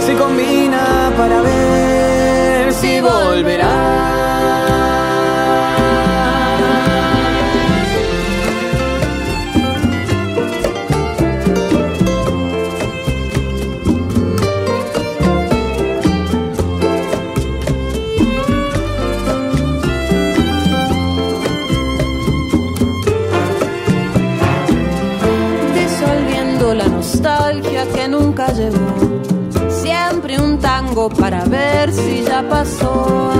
se 0.00 0.14
combina 0.14 1.12
para 1.16 1.40
ver 1.42 2.72
si 2.72 3.00
volverá. 3.00 4.17
Siempre 29.68 30.36
un 30.40 30.58
tango 30.58 31.08
para 31.08 31.44
ver 31.44 31.92
si 31.92 32.24
ya 32.24 32.42
pasó. 32.48 33.30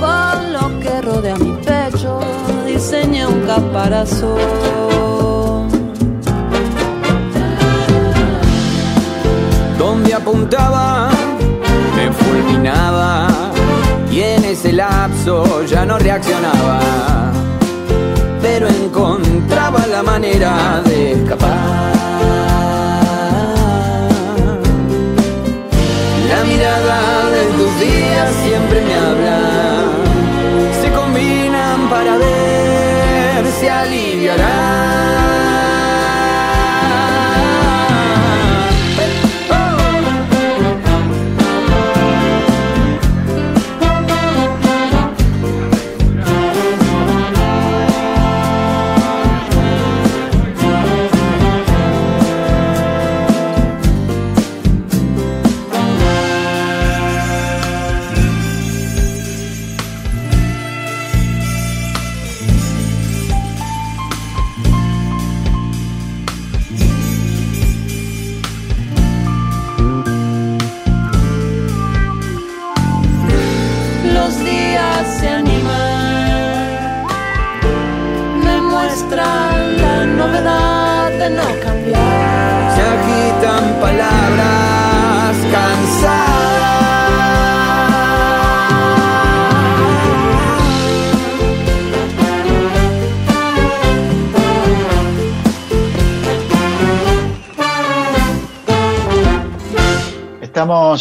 Con 0.00 0.52
lo 0.54 0.80
que 0.80 1.02
rodea 1.02 1.36
mi 1.36 1.52
pecho, 1.52 2.18
diseñé 2.66 3.26
un 3.26 3.40
caparazón. 3.42 4.38
Donde 9.78 10.14
apuntaba, 10.14 11.10
me 11.94 12.10
fulminaba. 12.10 13.28
Y 14.10 14.20
en 14.20 14.44
ese 14.46 14.72
lapso 14.72 15.62
ya 15.66 15.84
no 15.84 15.98
reaccionaba. 15.98 16.80
Pero 18.40 18.66
encontraba 18.66 19.86
la 19.88 20.02
manera 20.02 20.80
de 20.86 21.12
escapar. 21.12 21.97
Días 27.78 28.34
siempre 28.44 28.80
me 28.82 28.94
habla. 28.94 29.38
Se 30.80 30.90
combinan 30.92 31.88
para 31.88 32.16
ver 32.16 33.46
si 33.58 33.68
aliviará. 33.68 35.07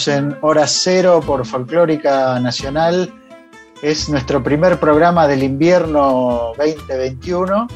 En 0.06 0.38
Hora 0.42 0.68
Cero 0.68 1.24
por 1.26 1.44
Folclórica 1.44 2.40
Nacional. 2.40 3.12
Es 3.82 4.10
nuestro 4.10 4.44
primer 4.44 4.80
programa 4.80 5.28
del 5.28 5.42
invierno 5.42 6.54
2021 6.56 7.68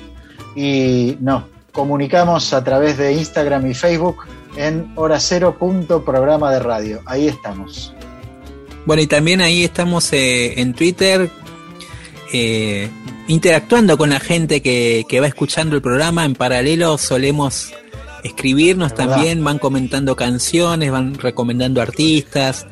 y 0.56 1.18
nos 1.20 1.46
comunicamos 1.72 2.54
a 2.54 2.64
través 2.64 2.98
de 3.00 3.14
Instagram 3.14 3.66
y 3.66 3.74
Facebook 3.74 4.18
en 4.56 4.92
hora 4.96 5.20
cero 5.20 5.56
punto 5.58 6.06
programa 6.06 6.52
de 6.52 6.60
radio. 6.60 7.02
Ahí 7.08 7.28
estamos. 7.28 7.92
Bueno, 8.86 9.02
y 9.02 9.08
también 9.08 9.42
ahí 9.42 9.64
estamos 9.64 10.14
eh, 10.14 10.62
en 10.62 10.74
Twitter 10.74 11.28
eh, 12.32 12.88
interactuando 13.28 13.98
con 13.98 14.12
la 14.12 14.20
gente 14.20 14.62
que, 14.62 15.06
que 15.10 15.20
va 15.20 15.28
escuchando 15.28 15.76
el 15.76 15.82
programa. 15.82 16.24
En 16.26 16.36
paralelo 16.36 17.00
solemos 17.00 17.74
escribirnos 18.24 18.94
también, 18.94 19.44
van 19.44 19.60
comentando 19.60 20.16
canciones, 20.16 20.92
van 20.92 21.16
recomendando 21.16 21.82
artistas. 21.82 22.68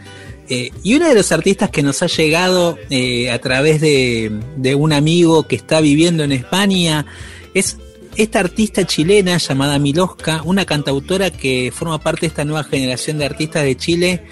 Eh, 0.50 0.72
y 0.84 0.96
uno 0.96 1.08
de 1.08 1.14
los 1.14 1.32
artistas 1.32 1.70
que 1.70 1.84
nos 1.84 2.02
ha 2.02 2.08
llegado 2.08 2.78
eh, 2.90 3.30
a 3.30 3.40
través 3.40 3.82
de, 3.82 4.32
un 4.76 4.94
amigo 4.94 5.44
que 5.44 5.56
está 5.56 5.80
viviendo 5.80 6.24
en 6.24 6.32
España 6.32 7.06
es 7.54 7.78
esta 8.16 8.40
artista 8.40 8.86
chilena 8.86 9.38
llamada 9.38 9.78
Milosca, 9.78 10.42
una 10.44 10.66
cantautora 10.66 11.30
que 11.30 11.72
forma 11.74 12.00
parte 12.00 12.22
de 12.22 12.28
esta 12.28 12.46
nueva 12.46 12.64
generación 12.64 13.20
de 13.20 13.26
artistas 13.26 13.64
de 13.64 13.78
Chile. 13.78 14.24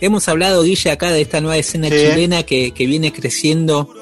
Hemos 0.00 0.28
hablado, 0.28 0.62
Guille, 0.62 0.90
acá 0.90 1.12
de 1.12 1.20
esta 1.20 1.40
nueva 1.40 1.58
escena 1.58 1.90
chilena 1.90 2.42
que, 2.42 2.72
viene 2.76 3.12
creciendo. 3.12 3.94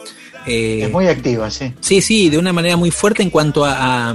Eh, 0.46 0.82
es 0.84 0.92
muy 0.92 1.08
activa, 1.08 1.50
sí. 1.50 1.72
Sí, 1.80 2.00
sí, 2.00 2.30
de 2.30 2.38
una 2.38 2.52
manera 2.52 2.76
muy 2.76 2.92
fuerte 2.92 3.22
en 3.22 3.30
cuanto 3.30 3.64
a 3.64 4.14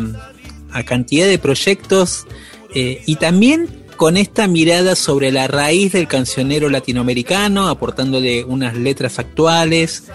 cantidad 0.86 1.28
de 1.28 1.40
proyectos 1.40 2.26
eh, 2.74 3.02
y 3.06 3.16
también 3.16 3.68
con 3.96 4.16
esta 4.16 4.48
mirada 4.48 4.96
sobre 4.96 5.32
la 5.32 5.48
raíz 5.48 5.92
del 5.92 6.08
cancionero 6.08 6.70
latinoamericano, 6.70 7.68
aportándole 7.68 8.46
unas 8.46 8.76
letras 8.78 9.20
actuales, 9.20 10.06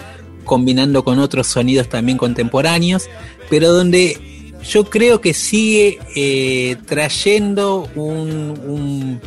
combinando 0.43 1.03
con 1.03 1.19
otros 1.19 1.47
sonidos 1.47 1.89
también 1.89 2.17
contemporáneos, 2.17 3.07
pero 3.49 3.71
donde 3.71 4.19
yo 4.67 4.85
creo 4.85 5.21
que 5.21 5.33
sigue 5.33 5.99
eh, 6.15 6.77
trayendo 6.87 7.87
un, 7.95 9.21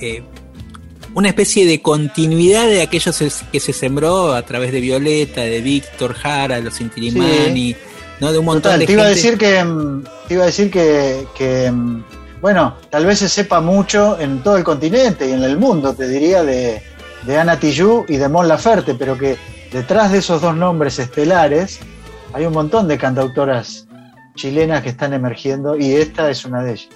eh, 0.00 0.22
una 1.14 1.28
especie 1.28 1.66
de 1.66 1.80
continuidad 1.82 2.68
de 2.68 2.82
aquellos 2.82 3.20
que 3.50 3.60
se 3.60 3.72
sembró 3.72 4.32
a 4.32 4.42
través 4.42 4.72
de 4.72 4.80
Violeta, 4.80 5.42
de 5.42 5.60
Víctor 5.60 6.14
Jara, 6.14 6.60
los 6.60 6.80
Intirimani, 6.80 7.74
¿no? 8.22 8.32
de 8.32 8.38
un 8.38 8.44
montón 8.44 8.78
de 8.78 8.86
te 8.86 8.92
Iba 8.92 9.02
a 9.02 9.08
decir 9.08 9.36
que, 9.36 9.64
te 10.28 10.34
iba 10.34 10.44
a 10.44 10.46
decir 10.46 10.70
que, 10.70 11.26
que 11.36 11.70
mm, 11.70 12.04
bueno, 12.40 12.76
tal 12.88 13.04
vez 13.04 13.18
se 13.18 13.28
sepa 13.28 13.60
mucho 13.60 14.18
en 14.20 14.42
todo 14.42 14.56
el 14.56 14.64
continente 14.64 15.28
y 15.28 15.32
en 15.32 15.42
el 15.42 15.58
mundo, 15.58 15.92
te 15.92 16.08
diría, 16.08 16.44
de, 16.44 16.80
de 17.26 17.38
Ana 17.38 17.58
Tijoux 17.58 18.08
y 18.08 18.16
de 18.16 18.28
Mon 18.28 18.46
Laferte, 18.46 18.94
pero 18.94 19.18
que 19.18 19.36
detrás 19.72 20.12
de 20.12 20.18
esos 20.18 20.40
dos 20.40 20.56
nombres 20.56 20.98
estelares 21.00 21.80
hay 22.32 22.46
un 22.46 22.52
montón 22.52 22.86
de 22.86 22.96
cantautoras 22.96 23.86
chilenas 24.36 24.82
que 24.82 24.90
están 24.90 25.12
emergiendo 25.12 25.76
y 25.76 25.92
esta 25.92 26.30
es 26.30 26.44
una 26.44 26.62
de 26.62 26.72
ellas. 26.72 26.88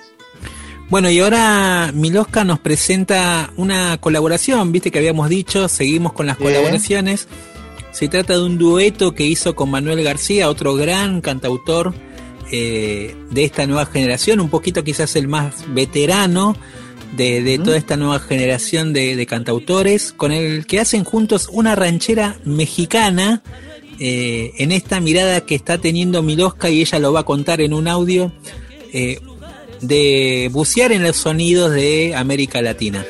Bueno, 0.88 1.10
y 1.10 1.18
ahora 1.18 1.90
Milosca 1.92 2.44
nos 2.44 2.60
presenta 2.60 3.50
una 3.56 3.98
colaboración, 3.98 4.70
viste 4.70 4.92
que 4.92 4.98
habíamos 4.98 5.28
dicho, 5.28 5.68
seguimos 5.68 6.12
con 6.12 6.26
las 6.26 6.36
colaboraciones. 6.36 7.26
Se 7.96 8.08
trata 8.08 8.34
de 8.34 8.42
un 8.42 8.58
dueto 8.58 9.14
que 9.14 9.24
hizo 9.24 9.56
con 9.56 9.70
Manuel 9.70 10.04
García, 10.04 10.50
otro 10.50 10.74
gran 10.74 11.22
cantautor 11.22 11.94
eh, 12.52 13.16
de 13.30 13.44
esta 13.44 13.66
nueva 13.66 13.86
generación, 13.86 14.38
un 14.40 14.50
poquito 14.50 14.84
quizás 14.84 15.16
el 15.16 15.28
más 15.28 15.64
veterano 15.68 16.54
de, 17.16 17.58
toda 17.64 17.78
esta 17.78 17.96
nueva 17.96 18.18
generación 18.18 18.92
de, 18.92 19.24
cantautores, 19.26 20.12
con 20.12 20.30
el 20.30 20.66
que 20.66 20.78
hacen 20.78 21.04
juntos 21.04 21.48
una 21.50 21.74
ranchera 21.74 22.38
mexicana 22.44 23.42
eh, 23.98 24.52
en 24.58 24.72
esta 24.72 25.00
mirada 25.00 25.46
que 25.46 25.54
está 25.54 25.78
teniendo 25.78 26.22
Milosca 26.22 26.68
y 26.68 26.82
ella 26.82 26.98
lo 26.98 27.14
va 27.14 27.20
a 27.20 27.24
contar 27.24 27.62
en 27.62 27.72
un 27.72 27.88
audio. 27.88 28.30
Eh, 28.92 29.20
de 29.80 30.48
bucear 30.52 30.92
en 30.92 31.02
los 31.02 31.16
sonidos 31.16 31.70
de 31.70 32.14
América 32.14 32.60
Latina. 32.60 33.04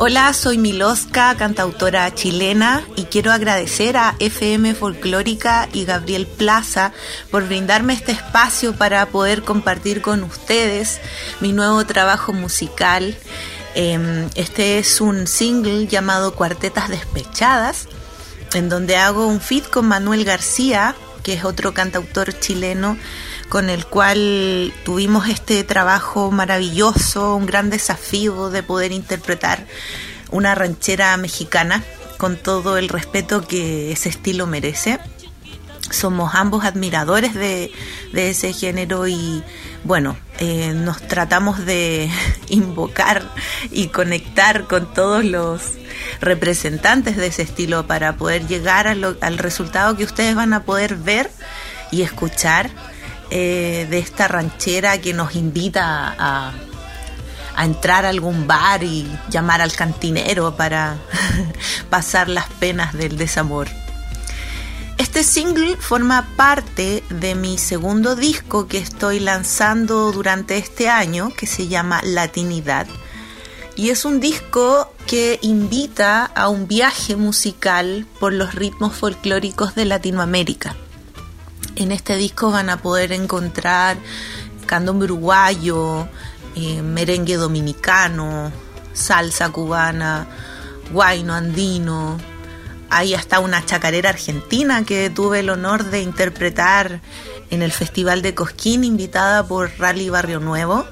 Hola, 0.00 0.32
soy 0.32 0.58
Milosca, 0.58 1.34
cantautora 1.36 2.14
chilena, 2.14 2.84
y 2.94 3.06
quiero 3.06 3.32
agradecer 3.32 3.96
a 3.96 4.14
FM 4.20 4.76
Folclórica 4.76 5.68
y 5.72 5.86
Gabriel 5.86 6.28
Plaza 6.28 6.92
por 7.32 7.48
brindarme 7.48 7.94
este 7.94 8.12
espacio 8.12 8.76
para 8.76 9.06
poder 9.06 9.42
compartir 9.42 10.00
con 10.00 10.22
ustedes 10.22 11.00
mi 11.40 11.52
nuevo 11.52 11.84
trabajo 11.84 12.32
musical. 12.32 13.18
Em, 13.74 14.30
este 14.36 14.78
es 14.78 15.00
un 15.00 15.26
single 15.26 15.88
llamado 15.88 16.32
Cuartetas 16.32 16.88
Despechadas, 16.88 17.88
en 18.54 18.68
donde 18.68 18.96
hago 18.96 19.26
un 19.26 19.40
feat 19.40 19.68
con 19.68 19.88
Manuel 19.88 20.24
García, 20.24 20.94
que 21.24 21.32
es 21.32 21.44
otro 21.44 21.74
cantautor 21.74 22.38
chileno 22.38 22.96
con 23.48 23.70
el 23.70 23.86
cual 23.86 24.72
tuvimos 24.84 25.28
este 25.28 25.64
trabajo 25.64 26.30
maravilloso, 26.30 27.34
un 27.34 27.46
gran 27.46 27.70
desafío 27.70 28.50
de 28.50 28.62
poder 28.62 28.92
interpretar 28.92 29.66
una 30.30 30.54
ranchera 30.54 31.16
mexicana 31.16 31.82
con 32.18 32.36
todo 32.36 32.76
el 32.76 32.88
respeto 32.88 33.46
que 33.46 33.92
ese 33.92 34.10
estilo 34.10 34.46
merece. 34.46 34.98
Somos 35.90 36.34
ambos 36.34 36.64
admiradores 36.64 37.34
de, 37.34 37.72
ese 38.12 38.52
género 38.52 39.08
y 39.08 39.42
bueno, 39.84 40.18
eh, 40.38 40.72
nos 40.74 41.00
tratamos 41.00 41.64
de 41.64 42.10
invocar 42.48 43.22
y 43.70 43.88
conectar 43.88 44.64
con 44.64 44.92
todos 44.92 45.24
los 45.24 45.62
representantes 46.20 47.16
de 47.16 47.28
ese 47.28 47.42
estilo 47.42 47.86
para 47.86 48.16
poder 48.16 48.46
llegar 48.46 48.86
al 48.88 49.38
resultado 49.38 49.96
que 49.96 50.04
ustedes 50.04 50.34
van 50.34 50.52
a 50.52 50.64
poder 50.64 50.96
ver 50.96 51.30
y 51.90 52.02
escuchar 52.02 52.70
eh, 53.30 53.86
de 53.90 53.98
esta 53.98 54.28
ranchera 54.28 55.00
que 55.00 55.12
nos 55.12 55.34
invita 55.34 56.14
a, 56.18 56.52
a 57.54 57.64
entrar 57.64 58.04
a 58.04 58.08
algún 58.08 58.46
bar 58.46 58.82
y 58.82 59.10
llamar 59.30 59.60
al 59.60 59.72
cantinero 59.72 60.56
para 60.56 60.96
pasar 61.90 62.28
las 62.28 62.48
penas 62.48 62.94
del 62.94 63.16
desamor. 63.16 63.68
Este 64.98 65.22
single 65.22 65.76
forma 65.76 66.28
parte 66.36 67.04
de 67.08 67.34
mi 67.34 67.56
segundo 67.56 68.16
disco 68.16 68.66
que 68.66 68.78
estoy 68.78 69.20
lanzando 69.20 70.10
durante 70.10 70.58
este 70.58 70.88
año, 70.88 71.32
que 71.36 71.46
se 71.46 71.68
llama 71.68 72.00
Latinidad. 72.02 72.86
Y 73.76 73.90
es 73.90 74.04
un 74.04 74.18
disco 74.18 74.92
que 75.06 75.38
invita 75.40 76.24
a 76.24 76.48
un 76.48 76.66
viaje 76.66 77.14
musical 77.14 78.06
por 78.18 78.32
los 78.32 78.56
ritmos 78.56 78.94
folclóricos 78.96 79.76
de 79.76 79.84
Latinoamérica. 79.84 80.76
En 81.78 81.92
este 81.92 82.16
disco 82.16 82.50
van 82.50 82.70
a 82.70 82.82
poder 82.82 83.12
encontrar 83.12 83.98
candombe 84.66 85.04
uruguayo, 85.04 86.08
eh, 86.56 86.82
merengue 86.82 87.36
dominicano, 87.36 88.50
salsa 88.92 89.50
cubana, 89.50 90.26
guayno 90.90 91.34
andino. 91.34 92.18
Hay 92.90 93.14
hasta 93.14 93.38
una 93.38 93.64
chacarera 93.64 94.10
argentina 94.10 94.84
que 94.84 95.08
tuve 95.08 95.38
el 95.38 95.50
honor 95.50 95.84
de 95.84 96.02
interpretar 96.02 97.00
en 97.48 97.62
el 97.62 97.70
Festival 97.70 98.22
de 98.22 98.34
Cosquín, 98.34 98.82
invitada 98.82 99.46
por 99.46 99.70
Rally 99.78 100.10
Barrio 100.10 100.40
Nuevo. 100.40 100.84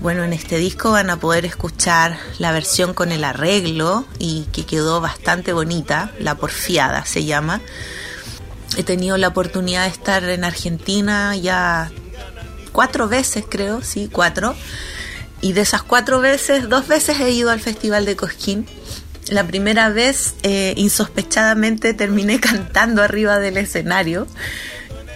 Bueno, 0.00 0.22
en 0.22 0.32
este 0.32 0.58
disco 0.58 0.92
van 0.92 1.10
a 1.10 1.18
poder 1.18 1.44
escuchar 1.44 2.16
la 2.38 2.52
versión 2.52 2.94
con 2.94 3.10
el 3.10 3.24
arreglo 3.24 4.04
y 4.20 4.44
que 4.52 4.64
quedó 4.64 5.00
bastante 5.00 5.52
bonita, 5.52 6.12
la 6.20 6.36
porfiada 6.36 7.04
se 7.04 7.24
llama 7.24 7.60
He 8.76 8.84
tenido 8.84 9.16
la 9.16 9.28
oportunidad 9.28 9.84
de 9.84 9.90
estar 9.90 10.24
en 10.24 10.44
Argentina 10.44 11.34
ya 11.36 11.90
cuatro 12.72 13.08
veces, 13.08 13.44
creo, 13.48 13.82
sí, 13.82 14.08
cuatro. 14.10 14.54
Y 15.40 15.52
de 15.54 15.62
esas 15.62 15.82
cuatro 15.82 16.20
veces, 16.20 16.68
dos 16.68 16.86
veces 16.86 17.18
he 17.20 17.30
ido 17.30 17.50
al 17.50 17.60
Festival 17.60 18.04
de 18.04 18.16
Cosquín. 18.16 18.66
La 19.28 19.44
primera 19.44 19.88
vez, 19.88 20.34
eh, 20.42 20.74
insospechadamente, 20.76 21.94
terminé 21.94 22.40
cantando 22.40 23.02
arriba 23.02 23.38
del 23.38 23.56
escenario, 23.56 24.26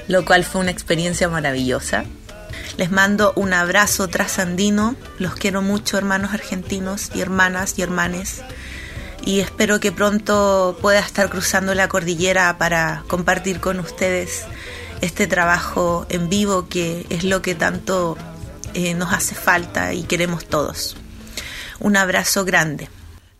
lo 0.09 0.25
cual 0.25 0.45
fue 0.45 0.61
una 0.61 0.71
experiencia 0.71 1.29
maravillosa. 1.29 2.05
Les 2.77 2.91
mando 2.91 3.33
un 3.37 3.53
abrazo 3.53 4.09
trasandino. 4.09 4.97
Los 5.19 5.35
quiero 5.35 5.63
mucho, 5.63 5.97
hermanos 5.97 6.33
argentinos 6.33 7.11
y 7.15 7.21
hermanas 7.21 7.75
y 7.77 7.83
hermanes 7.83 8.43
y 9.25 9.41
espero 9.41 9.81
que 9.81 9.93
pronto 9.93 10.77
pueda 10.81 11.01
estar 11.01 11.31
cruzando 11.31 11.75
la 11.75 11.89
cordillera 11.89 12.59
para 12.59 13.05
compartir 13.09 13.61
con 13.61 13.81
ustedes 13.81 14.45
este 15.01 15.27
trabajo 15.27 16.07
en 16.09 16.29
vivo 16.29 16.69
que 16.69 17.07
es 17.11 17.25
lo 17.25 17.43
que 17.43 17.55
tanto 17.55 18.17
eh, 18.75 18.95
nos 18.95 19.13
hace 19.13 19.35
falta 19.35 19.95
y 19.95 20.03
queremos 20.03 20.47
todos. 20.47 20.97
Un 21.81 21.97
abrazo 21.97 22.45
grande. 22.45 22.89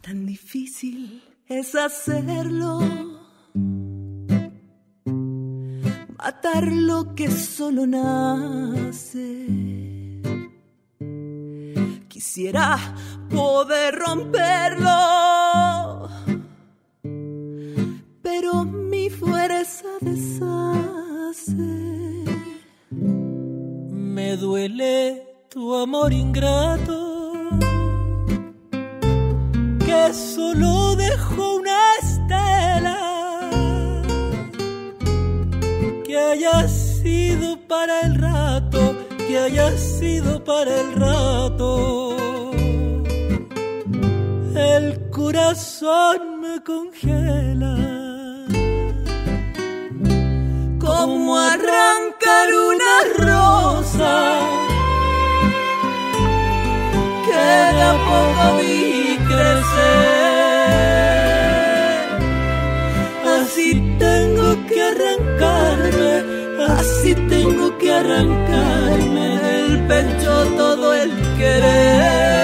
Tan 0.01 0.27
difícil 0.27 1.23
es 1.49 1.75
hacerlo, 1.75 2.81
matar 6.19 6.69
lo 6.69 7.15
que 7.15 7.31
solo 7.31 7.87
nace. 7.87 9.47
Quisiera 12.09 12.79
poder 13.31 13.95
romperlo, 13.97 14.89
pero 18.35 18.65
mi 18.65 19.09
fuerza 19.11 19.89
deshace. 20.01 21.71
Me 22.91 24.37
duele 24.37 25.23
tu 25.49 25.75
amor 25.75 26.13
ingrato, 26.13 27.01
que 29.87 30.01
solo 30.13 30.97
dejó 30.97 31.57
una 31.63 31.79
estela, 32.03 33.01
que 36.05 36.17
haya 36.19 36.69
sido 36.69 37.49
para 37.69 38.01
el 38.01 38.15
rato, 38.17 38.81
que 39.27 39.39
haya 39.39 39.71
sido 39.77 40.43
para 40.43 40.81
el 40.81 40.93
rato 40.95 42.15
el 44.57 45.11
corazón 45.11 46.41
me 46.41 46.63
congela. 46.63 48.04
Como 51.05 51.37
arrancar 51.37 52.49
una 52.71 52.95
rosa 53.19 54.17
que 57.27 57.45
de 57.79 57.91
poco 58.07 58.45
vi 58.57 59.19
crecer. 59.29 59.99
Así 63.37 63.69
tengo 63.99 64.49
que 64.67 64.79
arrancarme, 64.93 66.15
así 66.79 67.15
tengo 67.29 67.77
que 67.77 67.89
arrancarme 67.93 69.27
del 69.41 69.87
pecho 69.87 70.33
todo 70.57 70.95
el 70.95 71.11
querer. 71.37 72.44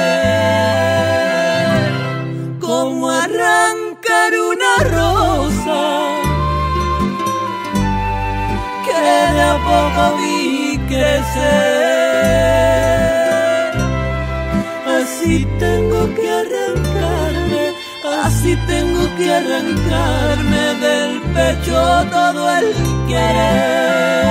Poco 9.70 10.04
vi 10.18 10.78
crecer. 10.90 11.70
Así 14.96 15.34
tengo 15.58 16.00
que 16.16 16.26
arrancarme, 16.42 17.64
así 18.24 18.52
tengo 18.72 19.02
que 19.16 19.26
arrancarme 19.40 20.64
del 20.84 21.12
pecho 21.34 21.78
todo 22.16 22.42
el 22.58 22.66
querer. 23.08 24.30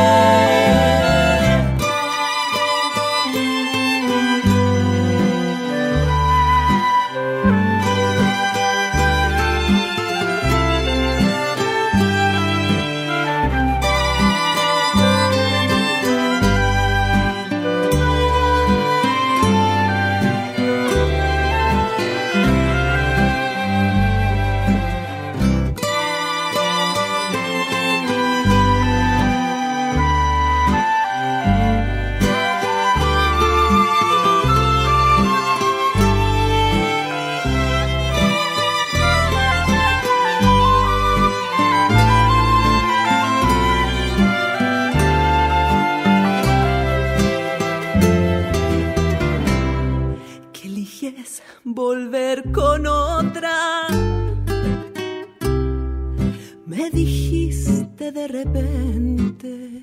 Mente 58.31 59.81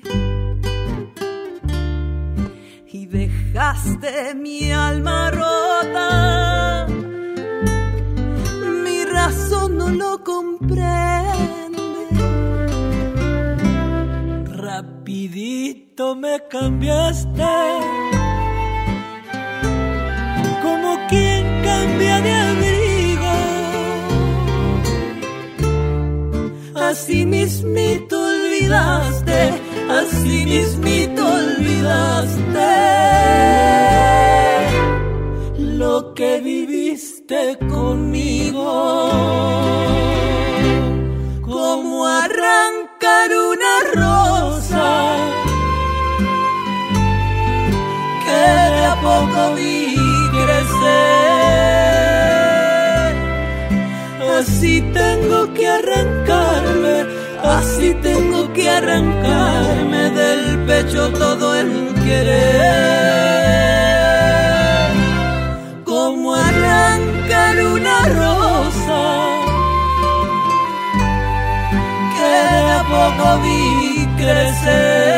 y 2.87 3.05
dejaste 3.07 4.33
mi 4.35 4.71
alma 4.71 5.31
rota. 5.31 6.87
Mi 8.85 9.03
razón 9.03 9.77
no 9.77 9.89
lo 9.89 10.23
comprende. 10.23 10.87
Rapidito 14.45 16.15
me 16.15 16.39
cambiaste. 16.49 17.43
Como 20.61 20.97
quien 21.09 21.43
cambia 21.63 22.21
de 22.21 22.31
abrigo. 22.31 23.33
Así 26.75 27.25
mismito 27.25 28.16
olvidaste, 28.57 29.53
así 29.89 30.45
mismito 30.45 31.25
olvidaste 31.25 32.73
lo 35.57 36.13
que 36.13 36.39
viviste 36.41 37.57
conmigo. 37.69 39.11
Como 41.41 42.07
arrancar 42.07 43.29
una 43.51 43.73
rosa 43.93 45.15
que 48.25 48.41
de 48.75 48.85
a 48.85 48.95
poco 49.01 49.55
vi 49.55 49.95
crecer. 50.31 51.17
Así 54.39 54.81
tengo 54.93 55.53
que 55.53 55.67
arrancarme, 55.67 57.16
así 57.49 57.93
tengo 58.01 58.51
que 58.53 58.69
arrancarme 58.69 60.09
del 60.11 60.65
pecho 60.65 61.09
todo 61.11 61.55
el 61.55 61.93
querer. 62.05 62.97
Como 65.83 66.35
arrancar 66.35 67.55
una 67.63 68.01
rosa 68.21 69.03
que 72.15 72.31
de 72.53 72.71
a 72.71 72.83
poco 72.93 73.25
vi 73.43 74.07
crecer. 74.17 75.17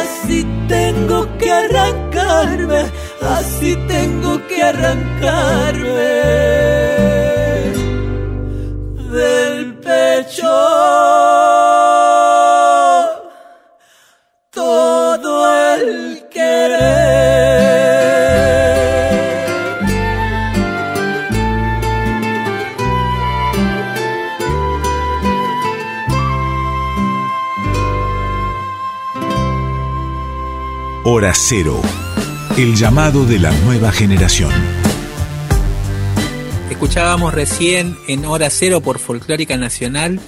Así 0.00 0.46
tengo 0.68 1.26
que 1.38 1.50
arrancarme, 1.50 2.82
así 3.38 3.76
tengo 3.88 4.46
que 4.48 4.62
arrancarme 4.62 6.14
Hora 31.24 31.32
Cero. 31.34 31.80
El 32.58 32.76
llamado 32.76 33.24
de 33.24 33.38
la 33.38 33.50
nueva 33.50 33.90
generación. 33.90 34.50
Escuchábamos 36.68 37.32
recién 37.32 37.96
en 38.08 38.26
Hora 38.26 38.50
Cero 38.50 38.82
por 38.82 38.98
Folclórica 38.98 39.56
Nacional 39.56 40.20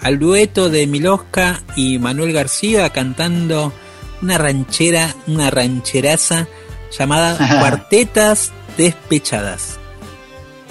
al 0.00 0.18
dueto 0.18 0.68
de 0.68 0.88
Milosca 0.88 1.62
y 1.76 2.00
Manuel 2.00 2.32
García 2.32 2.90
cantando 2.90 3.72
una 4.20 4.36
ranchera, 4.36 5.14
una 5.28 5.48
rancheraza 5.52 6.48
llamada 6.90 7.36
Cuartetas 7.60 8.50
Despechadas. 8.76 9.78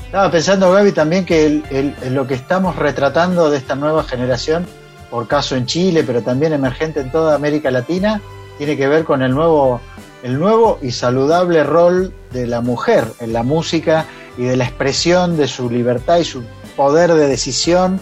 Estaba 0.05 0.29
pensando, 0.29 0.69
Gaby, 0.73 0.91
también 0.91 1.23
que 1.23 1.45
el- 1.45 1.63
el- 1.69 1.95
el- 2.01 2.13
lo 2.13 2.27
que 2.27 2.33
estamos 2.33 2.75
retratando 2.75 3.49
de 3.49 3.59
esta 3.59 3.75
nueva 3.75 4.03
generación, 4.03 4.65
por 5.09 5.29
caso 5.29 5.55
en 5.55 5.65
Chile, 5.65 6.03
pero 6.05 6.21
también 6.21 6.51
emergente 6.51 6.99
en 6.99 7.09
toda 7.09 7.35
América 7.35 7.71
Latina, 7.71 8.21
tiene 8.61 8.77
que 8.77 8.87
ver 8.87 9.05
con 9.05 9.23
el 9.23 9.31
nuevo, 9.31 9.81
el 10.21 10.37
nuevo 10.37 10.77
y 10.83 10.91
saludable 10.91 11.63
rol 11.63 12.13
de 12.31 12.45
la 12.45 12.61
mujer 12.61 13.05
en 13.19 13.33
la 13.33 13.41
música 13.41 14.05
y 14.37 14.43
de 14.43 14.55
la 14.55 14.65
expresión 14.65 15.35
de 15.35 15.47
su 15.47 15.67
libertad 15.67 16.19
y 16.19 16.25
su 16.25 16.43
poder 16.75 17.11
de 17.15 17.25
decisión, 17.25 17.99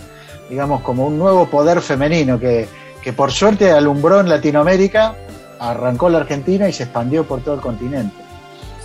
digamos, 0.49 0.81
como 0.81 1.07
un 1.07 1.17
nuevo 1.17 1.45
poder 1.45 1.79
femenino 1.79 2.41
que, 2.41 2.67
que 3.01 3.13
por 3.13 3.31
suerte 3.31 3.71
alumbró 3.71 4.19
en 4.19 4.27
Latinoamérica, 4.27 5.15
arrancó 5.61 6.09
la 6.09 6.17
Argentina 6.17 6.67
y 6.67 6.73
se 6.73 6.83
expandió 6.83 7.23
por 7.23 7.39
todo 7.39 7.55
el 7.55 7.61
continente. 7.61 8.17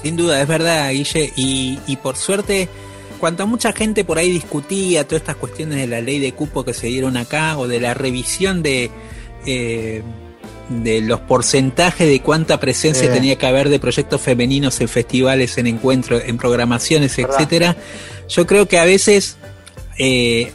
Sin 0.00 0.16
duda, 0.16 0.40
es 0.40 0.46
verdad, 0.46 0.92
Guille, 0.92 1.32
y, 1.34 1.80
y 1.88 1.96
por 1.96 2.14
suerte, 2.14 2.68
cuanta 3.18 3.46
mucha 3.46 3.72
gente 3.72 4.04
por 4.04 4.18
ahí 4.18 4.30
discutía 4.30 5.08
todas 5.08 5.22
estas 5.22 5.34
cuestiones 5.34 5.78
de 5.78 5.88
la 5.88 6.00
ley 6.00 6.20
de 6.20 6.34
cupo 6.34 6.64
que 6.64 6.72
se 6.72 6.86
dieron 6.86 7.16
acá 7.16 7.58
o 7.58 7.66
de 7.66 7.80
la 7.80 7.94
revisión 7.94 8.62
de, 8.62 8.92
eh, 9.44 10.04
de 10.68 11.00
los 11.02 11.20
porcentajes 11.20 12.08
de 12.08 12.20
cuánta 12.20 12.58
presencia 12.58 13.08
Sí. 13.08 13.12
tenía 13.12 13.36
que 13.36 13.46
haber 13.46 13.68
de 13.68 13.78
proyectos 13.78 14.20
femeninos 14.20 14.80
en 14.80 14.88
festivales, 14.88 15.58
en 15.58 15.66
encuentros, 15.66 16.22
en 16.24 16.38
programaciones, 16.38 17.16
Verdad. 17.16 17.34
etcétera, 17.34 17.76
yo 18.28 18.46
creo 18.46 18.66
que 18.66 18.78
a 18.78 18.84
veces 18.84 19.36
eh, 19.98 20.52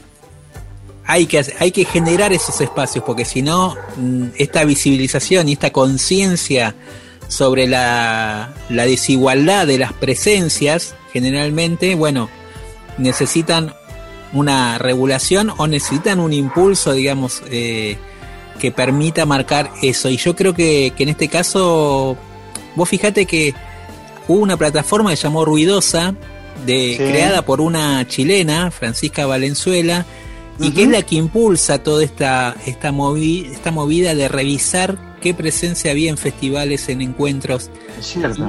hay 1.05 1.25
que, 1.25 1.43
hay 1.59 1.71
que 1.71 1.85
generar 1.85 2.33
esos 2.33 2.59
espacios, 2.61 3.03
porque 3.03 3.25
si 3.25 3.41
no, 3.41 3.75
mm, 3.97 4.25
esta 4.37 4.63
visibilización 4.65 5.47
y 5.49 5.53
esta 5.53 5.71
conciencia 5.71 6.75
sobre 7.27 7.67
la, 7.67 8.53
la 8.69 8.85
desigualdad 8.85 9.67
de 9.67 9.77
las 9.77 9.93
presencias, 9.93 10.95
generalmente, 11.13 11.95
bueno, 11.95 12.29
necesitan 12.97 13.73
una 14.33 14.77
regulación 14.77 15.51
o 15.57 15.67
necesitan 15.67 16.19
un 16.19 16.33
impulso, 16.33 16.93
digamos, 16.93 17.41
eh, 17.49 17.97
que 18.59 18.71
permita 18.71 19.25
marcar 19.25 19.71
eso. 19.81 20.09
Y 20.09 20.17
yo 20.17 20.35
creo 20.35 20.53
que, 20.53 20.93
que 20.95 21.03
en 21.03 21.09
este 21.09 21.27
caso, 21.27 22.15
vos 22.75 22.87
fijate 22.87 23.25
que 23.25 23.55
hubo 24.27 24.39
una 24.39 24.57
plataforma 24.57 25.09
que 25.09 25.15
se 25.17 25.23
llamó 25.23 25.43
Ruidosa, 25.45 26.13
de, 26.65 26.95
Sí. 26.97 27.03
creada 27.03 27.41
por 27.43 27.61
una 27.61 28.05
chilena, 28.07 28.69
Francisca 28.69 29.25
Valenzuela, 29.25 30.05
y 30.59 30.71
que 30.71 30.83
es 30.83 30.89
la 30.89 31.01
que 31.03 31.15
impulsa 31.15 31.81
toda 31.81 32.03
esta, 32.03 32.53
esta, 32.65 32.91
movi- 32.91 33.45
esta 33.49 33.71
movida 33.71 34.13
de 34.13 34.27
revisar 34.27 34.97
qué 35.19 35.33
presencia 35.33 35.91
había 35.91 36.09
en 36.09 36.17
festivales, 36.17 36.89
en 36.89 37.01
encuentros. 37.01 37.69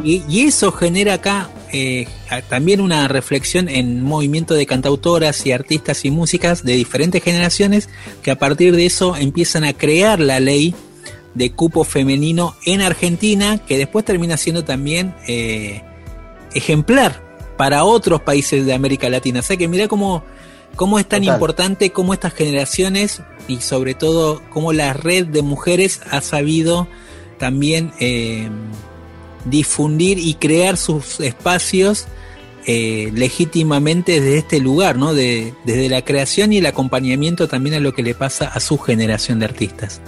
Y, 0.05 0.23
y 0.29 0.47
eso 0.47 0.73
genera 0.73 1.15
acá 1.15 1.51
eh, 1.73 2.09
también 2.49 2.81
una 2.81 3.07
reflexión 3.09 3.69
en 3.69 4.03
movimiento 4.03 4.55
de 4.55 4.67
cantautoras 4.67 5.47
y 5.47 5.53
artistas 5.53 6.05
y 6.05 6.11
músicas 6.11 6.65
de 6.65 6.75
diferentes 6.75 7.23
generaciones 7.23 7.89
que 8.23 8.31
a 8.31 8.39
partir 8.39 8.75
de 8.75 8.87
eso 8.87 9.17
empiezan 9.17 9.65
a 9.65 9.73
crear 9.73 10.19
la 10.19 10.41
ley 10.41 10.75
de 11.35 11.53
cupo 11.53 11.85
femenino 11.85 12.57
en 12.67 12.81
Argentina, 12.81 13.59
que 13.59 13.79
después 13.79 14.05
termina 14.05 14.37
siendo 14.37 14.65
también 14.65 15.15
eh, 15.29 15.83
ejemplar 16.55 17.23
para 17.57 17.85
otros 17.85 18.23
países 18.23 18.67
de 18.67 18.73
América 18.73 19.09
Latina. 19.09 19.41
O 19.41 19.43
sea 19.43 19.57
que 19.57 19.69
mira 19.69 19.87
cómo, 19.87 20.25
cómo 20.77 20.99
es 20.99 21.07
tan 21.07 21.21
Total. 21.21 21.35
importante 21.35 21.91
cómo 21.91 22.15
estas 22.15 22.35
generaciones 22.35 23.23
y 23.49 23.61
sobre 23.61 23.95
todo 23.95 24.43
cómo 24.51 24.73
la 24.73 24.93
red 24.93 25.27
de 25.27 25.43
mujeres 25.43 26.01
ha 26.11 26.21
sabido 26.21 26.89
también 27.39 27.93
eh, 28.01 28.49
difundir 29.45 30.19
y 30.19 30.35
crear 30.35 30.77
sus 30.77 31.21
espacios 31.21 32.07
eh, 32.67 33.11
legítimamente 33.15 34.21
desde 34.21 34.39
este 34.39 34.61
lugar, 34.61 34.97
¿no? 34.97 35.15
De, 35.15 35.55
desde 35.65 35.89
la 35.89 36.05
creación 36.05 36.53
y 36.53 36.59
el 36.59 36.67
acompañamiento 36.67 37.49
también 37.49 37.77
a 37.77 37.81
lo 37.81 37.95
que 37.95 38.03
le 38.03 38.15
pasa 38.15 38.47
a 38.49 38.61
su 38.61 38.79
generación 38.79 39.39
de 39.39 39.47
artistas. 39.47 40.01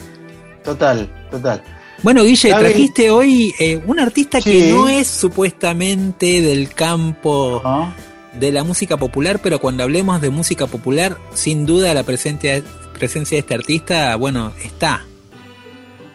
Total, 0.62 1.10
total. 1.30 1.62
Bueno, 2.02 2.24
Guille, 2.24 2.50
trajiste 2.50 3.10
hoy 3.10 3.54
eh, 3.58 3.80
un 3.86 4.00
artista 4.00 4.40
que 4.40 4.70
no 4.70 4.88
es 4.88 5.06
supuestamente 5.06 6.40
del 6.40 6.68
campo 6.74 7.60
¿no? 7.64 7.94
De 8.34 8.52
la 8.52 8.64
música 8.64 8.96
popular, 8.96 9.40
pero 9.42 9.60
cuando 9.60 9.82
hablemos 9.82 10.20
de 10.20 10.30
música 10.30 10.66
popular, 10.66 11.16
sin 11.34 11.66
duda 11.66 11.92
la 11.94 12.02
presencia, 12.02 12.62
presencia 12.94 13.36
de 13.36 13.40
este 13.40 13.54
artista, 13.54 14.16
bueno, 14.16 14.52
está. 14.62 15.04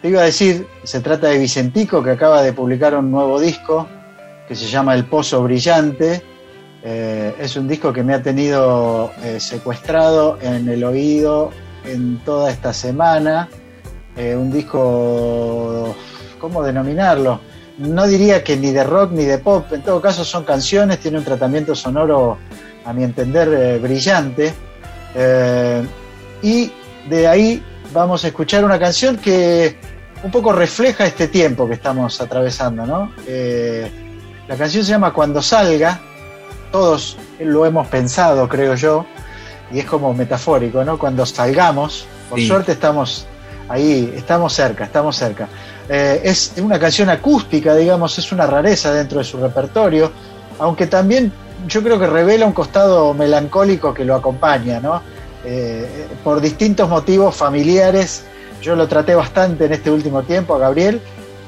Te 0.02 0.08
iba 0.08 0.22
a 0.22 0.24
decir, 0.24 0.66
se 0.84 1.00
trata 1.00 1.28
de 1.28 1.38
Vicentico, 1.38 2.02
que 2.02 2.10
acaba 2.10 2.42
de 2.42 2.52
publicar 2.52 2.94
un 2.96 3.10
nuevo 3.10 3.40
disco 3.40 3.88
que 4.46 4.54
se 4.54 4.66
llama 4.66 4.94
El 4.94 5.04
Pozo 5.04 5.42
Brillante. 5.42 6.22
Eh, 6.82 7.34
es 7.40 7.56
un 7.56 7.66
disco 7.68 7.92
que 7.92 8.02
me 8.02 8.14
ha 8.14 8.22
tenido 8.22 9.10
eh, 9.22 9.40
secuestrado 9.40 10.38
en 10.40 10.68
el 10.68 10.84
oído 10.84 11.50
en 11.84 12.18
toda 12.24 12.50
esta 12.50 12.72
semana. 12.72 13.48
Eh, 14.16 14.34
un 14.36 14.50
disco, 14.50 15.94
¿cómo 16.40 16.62
denominarlo? 16.62 17.40
No 17.78 18.06
diría 18.06 18.42
que 18.42 18.56
ni 18.56 18.72
de 18.72 18.84
rock 18.84 19.12
ni 19.12 19.24
de 19.24 19.38
pop, 19.38 19.72
en 19.72 19.82
todo 19.82 20.00
caso 20.00 20.24
son 20.24 20.44
canciones, 20.44 20.98
tiene 20.98 21.18
un 21.18 21.24
tratamiento 21.24 21.74
sonoro, 21.74 22.38
a 22.84 22.92
mi 22.92 23.04
entender, 23.04 23.48
eh, 23.48 23.78
brillante. 23.78 24.52
Eh, 25.14 25.86
y 26.42 26.72
de 27.08 27.26
ahí 27.26 27.62
vamos 27.92 28.24
a 28.24 28.28
escuchar 28.28 28.64
una 28.64 28.78
canción 28.78 29.16
que 29.16 29.76
un 30.22 30.30
poco 30.30 30.52
refleja 30.52 31.06
este 31.06 31.28
tiempo 31.28 31.68
que 31.68 31.74
estamos 31.74 32.20
atravesando, 32.20 32.84
¿no? 32.86 33.12
Eh, 33.26 33.90
la 34.48 34.56
canción 34.56 34.84
se 34.84 34.90
llama 34.90 35.12
Cuando 35.12 35.42
salga, 35.42 36.00
todos 36.72 37.16
lo 37.38 37.64
hemos 37.64 37.86
pensado, 37.88 38.48
creo 38.48 38.74
yo, 38.74 39.06
y 39.70 39.78
es 39.78 39.84
como 39.84 40.12
metafórico, 40.14 40.84
¿no? 40.84 40.98
Cuando 40.98 41.24
salgamos, 41.26 42.06
por 42.28 42.40
suerte 42.40 42.72
estamos 42.72 43.26
ahí, 43.68 44.12
estamos 44.16 44.52
cerca, 44.52 44.84
estamos 44.84 45.16
cerca. 45.16 45.48
Eh, 45.88 46.20
es 46.24 46.52
una 46.58 46.78
canción 46.78 47.08
acústica, 47.08 47.74
digamos, 47.74 48.18
es 48.18 48.30
una 48.32 48.46
rareza 48.46 48.92
dentro 48.92 49.18
de 49.18 49.24
su 49.24 49.38
repertorio, 49.38 50.12
aunque 50.58 50.86
también 50.86 51.32
yo 51.66 51.82
creo 51.82 51.98
que 51.98 52.06
revela 52.06 52.46
un 52.46 52.52
costado 52.52 53.14
melancólico 53.14 53.94
que 53.94 54.04
lo 54.04 54.14
acompaña, 54.14 54.80
¿no? 54.80 55.00
Eh, 55.44 56.06
por 56.22 56.40
distintos 56.40 56.88
motivos 56.88 57.34
familiares, 57.34 58.24
yo 58.60 58.76
lo 58.76 58.86
traté 58.86 59.14
bastante 59.14 59.64
en 59.64 59.72
este 59.72 59.90
último 59.90 60.22
tiempo 60.22 60.54
a 60.54 60.58
Gabriel 60.58 61.00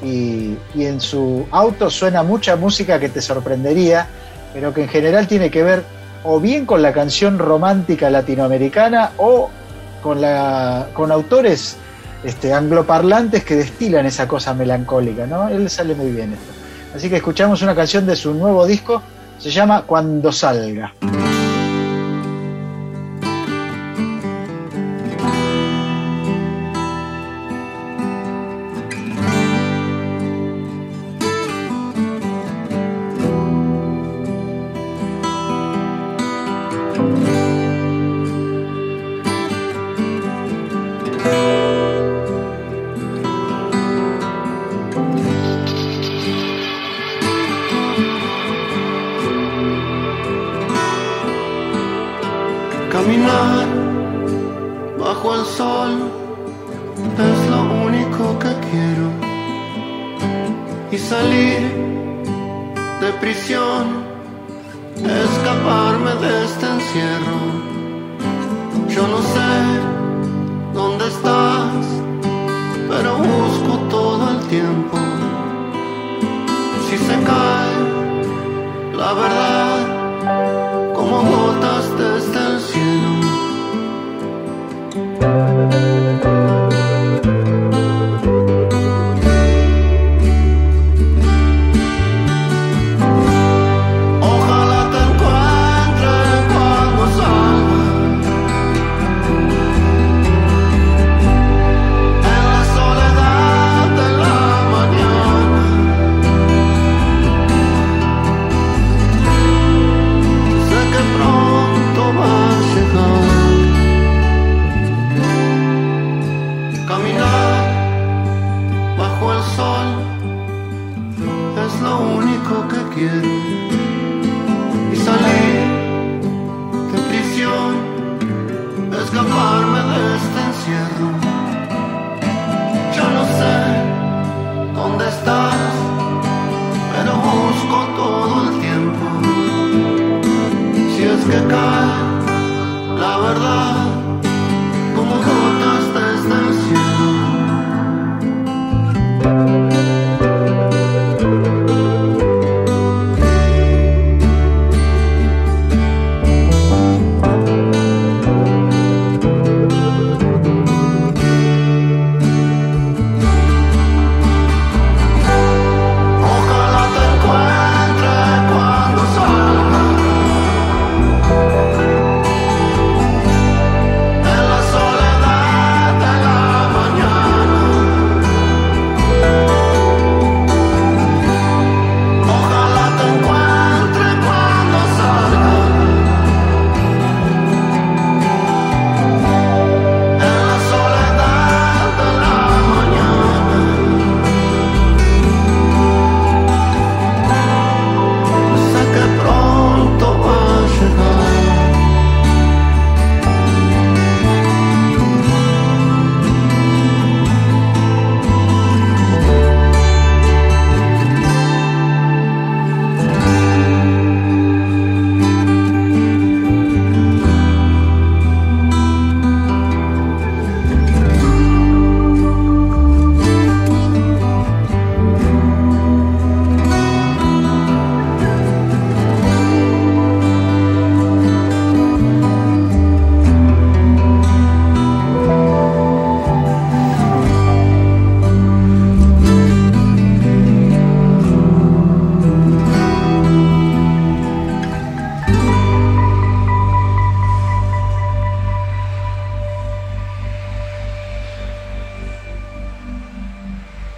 y, 0.02 0.56
y 0.74 0.86
en 0.86 1.00
su 1.00 1.46
auto 1.50 1.90
suena 1.90 2.22
mucha 2.22 2.56
música 2.56 2.98
que 2.98 3.08
te 3.08 3.20
sorprendería, 3.20 4.08
pero 4.54 4.72
que 4.72 4.82
en 4.82 4.88
general 4.88 5.26
tiene 5.26 5.50
que 5.50 5.62
ver 5.62 5.84
o 6.24 6.40
bien 6.40 6.66
con 6.66 6.82
la 6.82 6.92
canción 6.92 7.38
romántica 7.38 8.10
latinoamericana 8.10 9.12
o 9.16 9.50
con, 10.02 10.20
la, 10.20 10.88
con 10.94 11.12
autores 11.12 11.76
este, 12.24 12.52
angloparlantes 12.52 13.44
que 13.44 13.56
destilan 13.56 14.06
esa 14.06 14.28
cosa 14.28 14.54
melancólica, 14.54 15.26
¿no? 15.26 15.48
Él 15.48 15.68
sale 15.70 15.94
muy 15.94 16.10
bien 16.10 16.32
esto. 16.32 16.52
Así 16.94 17.08
que 17.08 17.16
escuchamos 17.16 17.62
una 17.62 17.74
canción 17.74 18.06
de 18.06 18.16
su 18.16 18.34
nuevo 18.34 18.66
disco, 18.66 19.02
se 19.38 19.50
llama 19.50 19.82
Cuando 19.82 20.32
salga. 20.32 20.92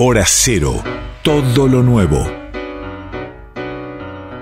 Hora 0.04 0.24
Cero, 0.26 0.82
todo 1.22 1.68
lo 1.68 1.80
nuevo. 1.80 2.28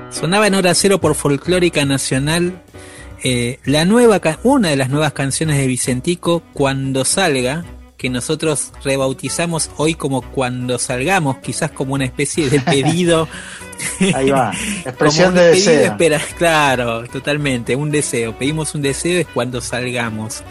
Sonaba 0.09 0.47
en 0.47 0.55
Hora 0.55 0.75
Cero 0.75 1.03
por 1.03 1.15
Folclórica 1.15 1.85
Nacional 1.85 2.63
Eh, 3.23 3.59
la 3.67 3.85
nueva, 3.85 4.23
una 4.43 4.71
de 4.71 4.77
las 4.77 4.89
nuevas 4.89 5.13
canciones 5.13 5.59
de 5.59 5.67
Vicentico, 5.67 6.43
Cuando 6.55 7.05
Salga, 7.05 7.67
que 7.99 8.09
nosotros 8.09 8.73
rebautizamos 8.83 9.71
hoy 9.77 9.95
como 9.97 10.23
Cuando 10.23 10.79
Salgamos, 10.79 11.37
quizás 11.41 11.73
como 11.73 11.93
una 11.93 12.07
especie 12.07 12.49
de 12.49 12.61
pedido. 12.61 13.29
Ahí 14.15 14.31
va, 14.31 14.55
expresión 14.87 15.35
de 15.35 15.49
deseo. 15.49 15.85
espera, 15.85 16.23
claro, 16.39 17.07
totalmente, 17.09 17.77
un 17.77 17.91
deseo. 17.91 18.35
Pedimos 18.35 18.75
un 18.75 18.81
deseo 18.81 19.21
es 19.21 19.27
cuando 19.27 19.61
salgamos. 19.61 20.43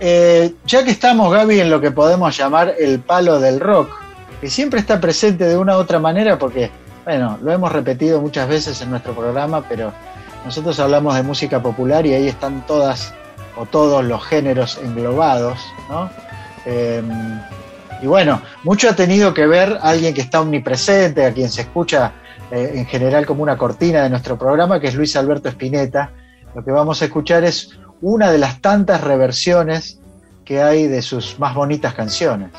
Eh, 0.00 0.52
ya 0.66 0.84
que 0.84 0.90
estamos, 0.90 1.32
Gaby, 1.32 1.60
en 1.60 1.70
lo 1.70 1.80
que 1.80 1.92
podemos 1.92 2.36
llamar 2.36 2.74
el 2.78 2.98
palo 3.00 3.38
del 3.38 3.60
rock, 3.60 3.90
que 4.40 4.50
siempre 4.50 4.80
está 4.80 5.00
presente 5.00 5.44
de 5.44 5.56
una 5.56 5.76
u 5.76 5.80
otra 5.80 5.98
manera, 5.98 6.38
porque, 6.38 6.70
bueno, 7.04 7.38
lo 7.42 7.52
hemos 7.52 7.72
repetido 7.72 8.20
muchas 8.20 8.48
veces 8.48 8.80
en 8.82 8.90
nuestro 8.90 9.14
programa, 9.14 9.62
pero 9.68 9.92
nosotros 10.44 10.78
hablamos 10.80 11.14
de 11.14 11.22
música 11.22 11.62
popular 11.62 12.04
y 12.04 12.14
ahí 12.14 12.28
están 12.28 12.66
todas 12.66 13.14
o 13.56 13.64
todos 13.64 14.04
los 14.04 14.24
géneros 14.24 14.78
englobados, 14.82 15.58
¿no? 15.88 16.10
Em, 16.66 17.40
y 18.02 18.06
bueno, 18.06 18.42
mucho 18.64 18.90
ha 18.90 18.92
tenido 18.94 19.32
que 19.32 19.46
ver 19.46 19.78
alguien 19.80 20.12
que 20.12 20.20
está 20.20 20.40
omnipresente, 20.40 21.24
a 21.24 21.32
quien 21.32 21.48
se 21.48 21.62
escucha 21.62 22.12
eh, 22.50 22.72
en 22.74 22.86
general 22.86 23.24
como 23.24 23.42
una 23.42 23.56
cortina 23.56 24.02
de 24.02 24.10
nuestro 24.10 24.36
programa, 24.36 24.80
que 24.80 24.88
es 24.88 24.94
Luis 24.94 25.16
Alberto 25.16 25.48
Spinetta. 25.48 26.10
Lo 26.54 26.64
que 26.64 26.72
vamos 26.72 27.00
a 27.00 27.06
escuchar 27.06 27.44
es 27.44 27.70
una 28.02 28.30
de 28.30 28.38
las 28.38 28.60
tantas 28.60 29.00
reversiones 29.00 30.00
que 30.46 30.62
hay 30.62 30.86
de 30.86 31.02
sus 31.02 31.38
más 31.38 31.54
bonitas 31.54 31.92
canciones. 31.92 32.50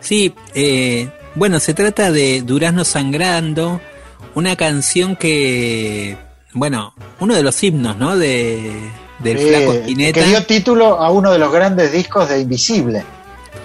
Sí, 0.00 0.32
eh, 0.54 1.10
bueno, 1.34 1.58
se 1.58 1.74
trata 1.74 2.12
de 2.12 2.40
Durazno 2.42 2.84
Sangrando, 2.84 3.80
una 4.34 4.56
canción 4.56 5.16
que, 5.16 6.16
bueno, 6.54 6.94
uno 7.18 7.34
de 7.34 7.42
los 7.42 7.62
himnos, 7.62 7.98
¿no? 7.98 8.16
De, 8.16 8.72
del 9.18 9.38
Flaco 9.38 9.72
Spinetta. 9.72 10.20
Que 10.20 10.26
dio 10.26 10.46
título 10.46 11.00
a 11.00 11.10
uno 11.10 11.32
de 11.32 11.38
los 11.40 11.52
grandes 11.52 11.90
discos 11.90 12.28
de 12.28 12.40
Invisible, 12.40 13.04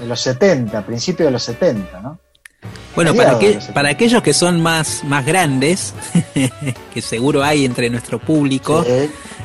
de 0.01 0.07
los 0.07 0.20
70, 0.20 0.84
principios 0.84 1.28
de 1.28 1.32
los 1.32 1.43
70, 1.43 2.01
¿no? 2.01 2.20
Bueno, 2.95 3.14
para, 3.16 3.39
que, 3.39 3.59
para 3.74 3.89
aquellos 3.89 4.22
que 4.22 4.34
son 4.34 4.61
más, 4.61 5.03
más 5.03 5.26
grandes, 5.26 5.93
que 6.93 7.01
seguro 7.01 7.43
hay 7.43 7.66
entre 7.66 7.89
nuestro 7.89 8.20
público, 8.20 8.86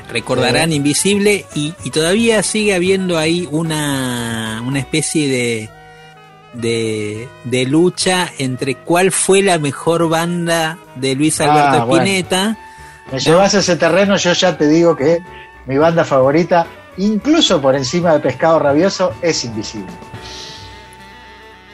recordarán 0.08 0.72
Invisible 0.72 1.44
y, 1.54 1.72
todavía 1.90 2.42
sigue 2.42 2.74
habiendo 2.74 3.18
ahí 3.18 3.48
una, 3.50 4.62
una 4.66 4.78
especie 4.78 5.28
de, 5.28 5.70
de, 6.54 7.28
de, 7.44 7.64
lucha 7.66 8.30
entre 8.38 8.74
cuál 8.74 9.12
fue 9.12 9.42
la 9.42 9.58
mejor 9.58 10.08
banda 10.08 10.78
de 10.96 11.14
Luis 11.14 11.40
Alberto 11.40 11.82
ah, 11.82 11.86
Spinetta. 11.88 12.58
Me 13.12 13.18
llevas 13.18 13.54
a 13.54 13.58
ese 13.58 13.76
terreno, 13.76 14.16
yo 14.16 14.32
ya 14.32 14.56
te 14.56 14.66
digo 14.68 14.96
que 14.96 15.20
mi 15.66 15.78
banda 15.78 16.04
favorita, 16.04 16.66
incluso 16.96 17.60
por 17.60 17.74
encima 17.76 18.12
de 18.12 18.20
Pescado 18.20 18.58
Rabioso, 18.58 19.14
es 19.22 19.44
Invisible. 19.44 19.92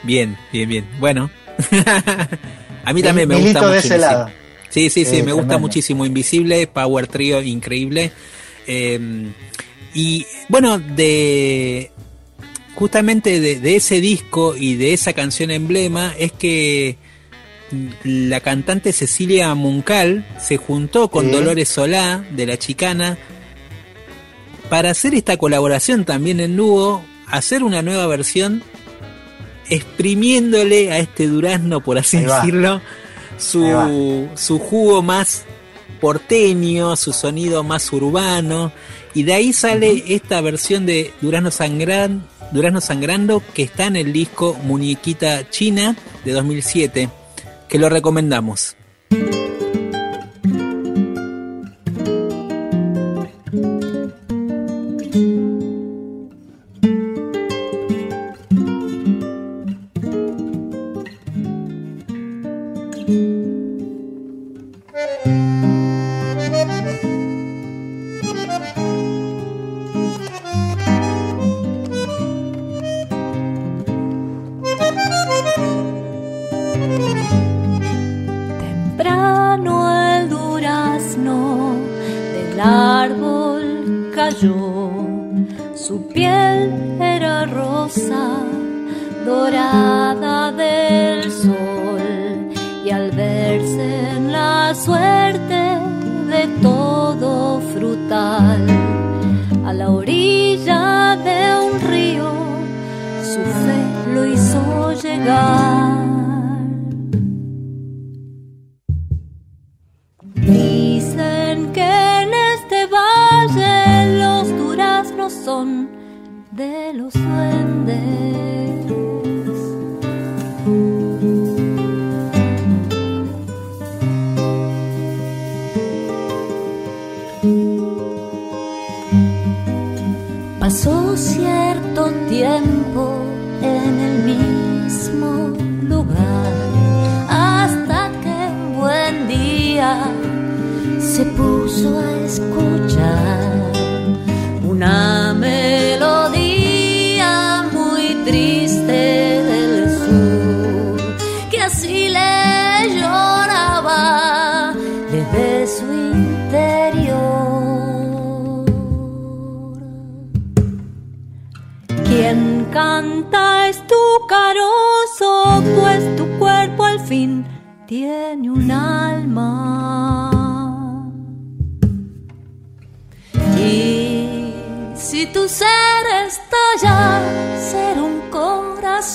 Bien, 0.03 0.37
bien, 0.51 0.69
bien. 0.69 0.89
Bueno, 0.99 1.29
a 2.85 2.93
mí 2.93 3.01
también 3.01 3.27
me 3.27 3.35
gusta 3.35 3.61
mucho. 3.61 3.71
de 3.71 3.79
ese 3.79 3.97
lado. 3.97 4.29
Sí, 4.75 4.89
sí, 4.89 5.05
sí, 5.05 5.23
me 5.23 5.31
gusta 5.31 5.57
muchísimo. 5.57 6.05
Invisible, 6.05 6.67
Power 6.67 7.07
Trio 7.07 7.41
increíble. 7.41 8.11
Eh, 8.67 9.31
y 9.93 10.25
bueno, 10.49 10.79
de 10.79 11.91
justamente 12.73 13.39
de, 13.39 13.75
ese 13.77 14.01
disco 14.01 14.53
y 14.53 14.75
de 14.75 14.91
esa 14.91 15.13
canción 15.13 15.49
emblema 15.49 16.13
es 16.19 16.33
que 16.33 16.97
la 18.03 18.41
cantante 18.41 18.91
Cecilia 18.91 19.55
Muncal 19.55 20.27
se 20.41 20.57
juntó 20.57 21.09
con 21.09 21.31
Dolores 21.31 21.69
Solá 21.69 22.25
de 22.31 22.45
La 22.45 22.59
Chicana 22.59 23.17
para 24.67 24.89
hacer 24.89 25.15
esta 25.15 25.37
colaboración 25.37 26.03
también 26.03 26.41
en 26.41 26.57
dúo, 26.57 27.01
hacer 27.27 27.63
una 27.63 27.81
nueva 27.81 28.07
versión 28.07 28.61
exprimiéndole 29.69 30.91
a 30.91 30.99
este 30.99 31.27
durazno, 31.27 31.79
por 31.81 31.97
así 31.97 32.17
decirlo, 32.17 32.81
su, 33.37 34.27
su 34.35 34.59
jugo 34.59 35.01
más 35.01 35.43
porteño, 35.99 36.95
su 36.95 37.13
sonido 37.13 37.63
más 37.63 37.91
urbano, 37.91 38.71
y 39.13 39.23
de 39.23 39.33
ahí 39.33 39.53
sale 39.53 40.03
esta 40.07 40.41
versión 40.41 40.85
de 40.85 41.13
Durazno, 41.21 41.51
Sangran, 41.51 42.27
Durazno 42.51 42.81
Sangrando 42.81 43.41
que 43.53 43.63
está 43.63 43.87
en 43.87 43.95
el 43.95 44.13
disco 44.13 44.57
Muñequita 44.63 45.49
China 45.49 45.95
de 46.23 46.31
2007, 46.33 47.09
que 47.69 47.79
lo 47.79 47.89
recomendamos. 47.89 48.75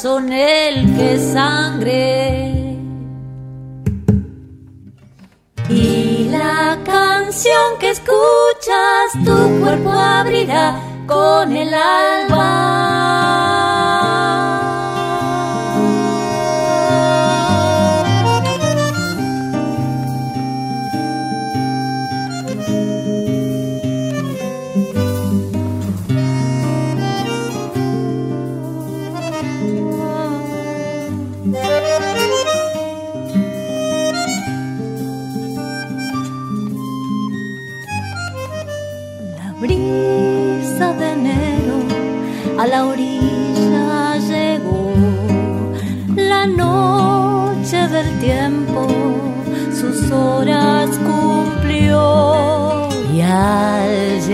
corazón 0.00 0.32
el 0.32 0.96
que 0.96 1.18
sangre. 1.18 2.78
Y 5.68 6.28
la 6.30 6.78
canción 6.84 7.78
que 7.78 7.90
escuchas 7.90 9.24
tu 9.24 9.60
cuerpo 9.60 9.90
abrirá 9.90 10.80
con 11.06 11.54
el 11.54 11.74
alma. 11.74 12.79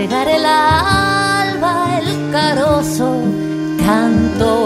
El 0.09 0.45
alba 0.45 1.99
el 1.99 2.31
carozo 2.31 3.21
cantó 3.85 4.65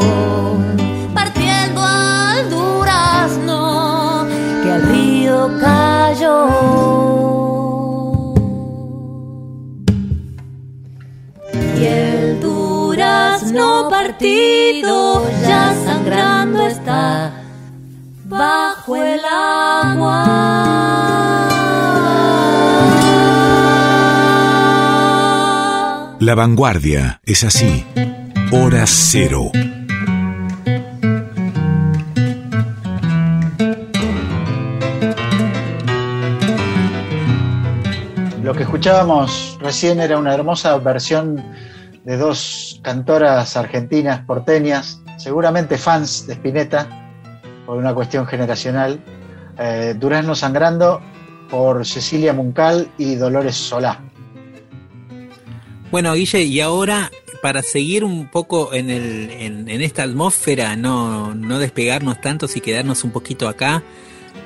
partiendo 1.13 1.81
al 1.81 2.49
durazno 2.49 4.27
que 4.63 4.71
al 4.71 4.81
río 4.83 5.51
cayó. 5.59 6.47
Y 11.77 11.83
el 11.83 12.39
durazno 12.39 13.89
partido 13.89 15.23
ya 15.41 15.73
sangrando 15.85 16.67
está 16.67 17.31
bajo 18.25 18.95
el 18.95 19.21
agua. 19.25 20.50
La 26.21 26.35
vanguardia 26.35 27.19
es 27.25 27.43
así. 27.43 27.83
Hora 28.51 28.83
cero. 28.85 29.49
Lo 38.43 38.53
que 38.53 38.61
escuchábamos 38.61 39.57
recién 39.61 39.99
era 39.99 40.19
una 40.19 40.35
hermosa 40.35 40.77
versión 40.77 41.43
de 42.03 42.17
dos 42.17 42.79
cantoras 42.83 43.57
argentinas 43.57 44.19
porteñas, 44.23 45.01
seguramente 45.17 45.79
fans 45.79 46.27
de 46.27 46.33
Spinetta, 46.33 46.87
por 47.65 47.77
una 47.77 47.95
cuestión 47.95 48.27
generacional. 48.27 49.03
Eh, 49.57 49.95
Durazno 49.97 50.35
Sangrando 50.35 51.01
por 51.49 51.83
Cecilia 51.83 52.31
Muncal 52.31 52.91
y 52.99 53.15
Dolores 53.15 53.55
Solá. 53.55 54.10
Bueno, 55.91 56.13
Guille, 56.13 56.43
y 56.43 56.61
ahora 56.61 57.11
para 57.41 57.63
seguir 57.63 58.03
un 58.03 58.27
poco 58.29 58.73
en, 58.73 58.89
el, 58.89 59.29
en, 59.31 59.69
en 59.69 59.81
esta 59.81 60.03
atmósfera, 60.03 60.75
no, 60.75 61.35
no 61.35 61.59
despegarnos 61.59 62.21
tanto 62.21 62.47
y 62.53 62.61
quedarnos 62.61 63.03
un 63.03 63.11
poquito 63.11 63.47
acá, 63.47 63.83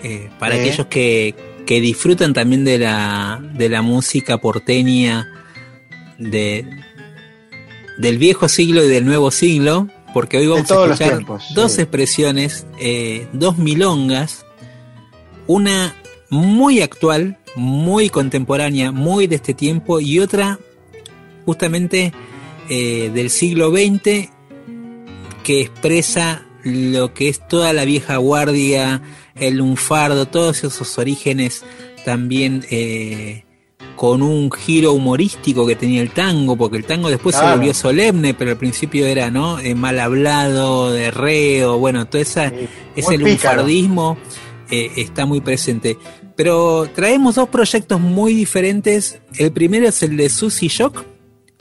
eh, 0.02 0.30
para 0.40 0.56
aquellos 0.56 0.88
que, 0.88 1.36
que 1.66 1.82
disfrutan 1.82 2.34
también 2.34 2.64
de 2.64 2.80
la, 2.80 3.40
de 3.54 3.70
la 3.70 3.82
música 3.82 4.38
porteña, 4.40 5.28
de, 6.18 6.66
del 7.98 8.18
viejo 8.18 8.48
siglo 8.48 8.84
y 8.84 8.88
del 8.88 9.06
nuevo 9.06 9.30
siglo, 9.30 9.90
porque 10.14 10.38
hoy 10.38 10.48
vamos 10.48 10.72
a 10.72 10.86
escuchar 10.86 11.10
tiempos, 11.10 11.44
dos 11.54 11.74
sí. 11.74 11.82
expresiones, 11.82 12.66
eh, 12.80 13.28
dos 13.34 13.58
milongas, 13.58 14.46
una 15.48 15.96
muy 16.30 16.82
actual, 16.82 17.38
muy 17.56 18.10
contemporánea, 18.10 18.92
muy 18.92 19.28
de 19.28 19.36
este 19.36 19.54
tiempo, 19.54 20.00
y 20.00 20.20
otra 20.20 20.60
justamente 21.46 22.14
eh, 22.70 23.12
del 23.14 23.30
siglo 23.30 23.72
XX 23.72 24.30
que 25.44 25.62
expresa 25.62 26.46
lo 26.64 27.14
que 27.14 27.30
es 27.30 27.48
toda 27.48 27.74
la 27.74 27.86
vieja 27.86 28.18
guardia, 28.18 29.02
el 29.36 29.58
lunfardo, 29.58 30.26
todos 30.26 30.64
esos 30.64 30.98
orígenes 30.98 31.64
también 32.04 32.66
eh, 32.72 33.46
con 33.96 34.22
un 34.22 34.52
giro 34.52 34.94
humorístico 34.94 35.66
que 35.66 35.76
tenía 35.76 36.02
el 36.02 36.12
tango, 36.12 36.56
porque 36.56 36.78
el 36.78 36.86
tango 36.86 37.10
después 37.10 37.36
se 37.36 37.44
volvió 37.44 37.74
solemne, 37.74 38.34
pero 38.34 38.52
al 38.52 38.58
principio 38.58 39.06
era 39.06 39.30
no 39.30 39.60
Eh, 39.60 39.76
mal 39.76 40.00
hablado, 40.00 40.92
de 40.92 41.12
reo, 41.12 41.78
bueno, 41.78 42.08
todo 42.08 42.22
esa, 42.22 42.52
ese 42.96 43.18
lunfardismo 43.18 44.18
eh, 44.70 44.92
está 44.98 45.26
muy 45.26 45.42
presente. 45.42 45.98
Pero 46.36 46.90
traemos 46.94 47.36
dos 47.36 47.48
proyectos 47.50 48.02
muy 48.02 48.34
diferentes. 48.34 49.20
El 49.38 49.52
primero 49.52 49.88
es 49.88 50.04
el 50.04 50.18
de 50.18 50.30
Susie 50.30 50.68
Shock. 50.68 51.06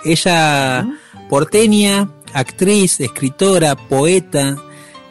Ella 0.04 0.86
porteña, 1.28 2.10
actriz, 2.32 3.00
escritora, 3.00 3.74
poeta, 3.76 4.56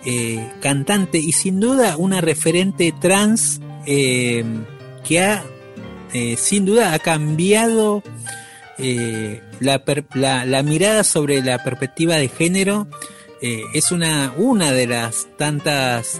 eh, 0.06 0.52
cantante 0.62 1.18
y 1.18 1.32
sin 1.32 1.60
duda 1.60 1.96
una 1.98 2.20
referente 2.22 2.94
trans 3.00 3.60
eh, 3.86 4.44
que 5.08 5.22
ha, 5.22 5.44
eh, 6.14 6.36
sin 6.38 6.66
duda, 6.66 6.94
ha 6.94 7.00
cambiado 7.00 8.04
la, 9.60 9.86
per- 9.86 10.06
la- 10.14 10.46
la 10.46 10.62
mirada 10.64 11.04
sobre 11.04 11.42
la 11.42 11.64
perspectiva 11.64 12.16
de 12.18 12.28
género. 12.28 12.88
Es 13.74 13.92
una, 13.92 14.34
una 14.38 14.72
de 14.72 14.88
las 14.88 15.28
tantas 15.38 16.20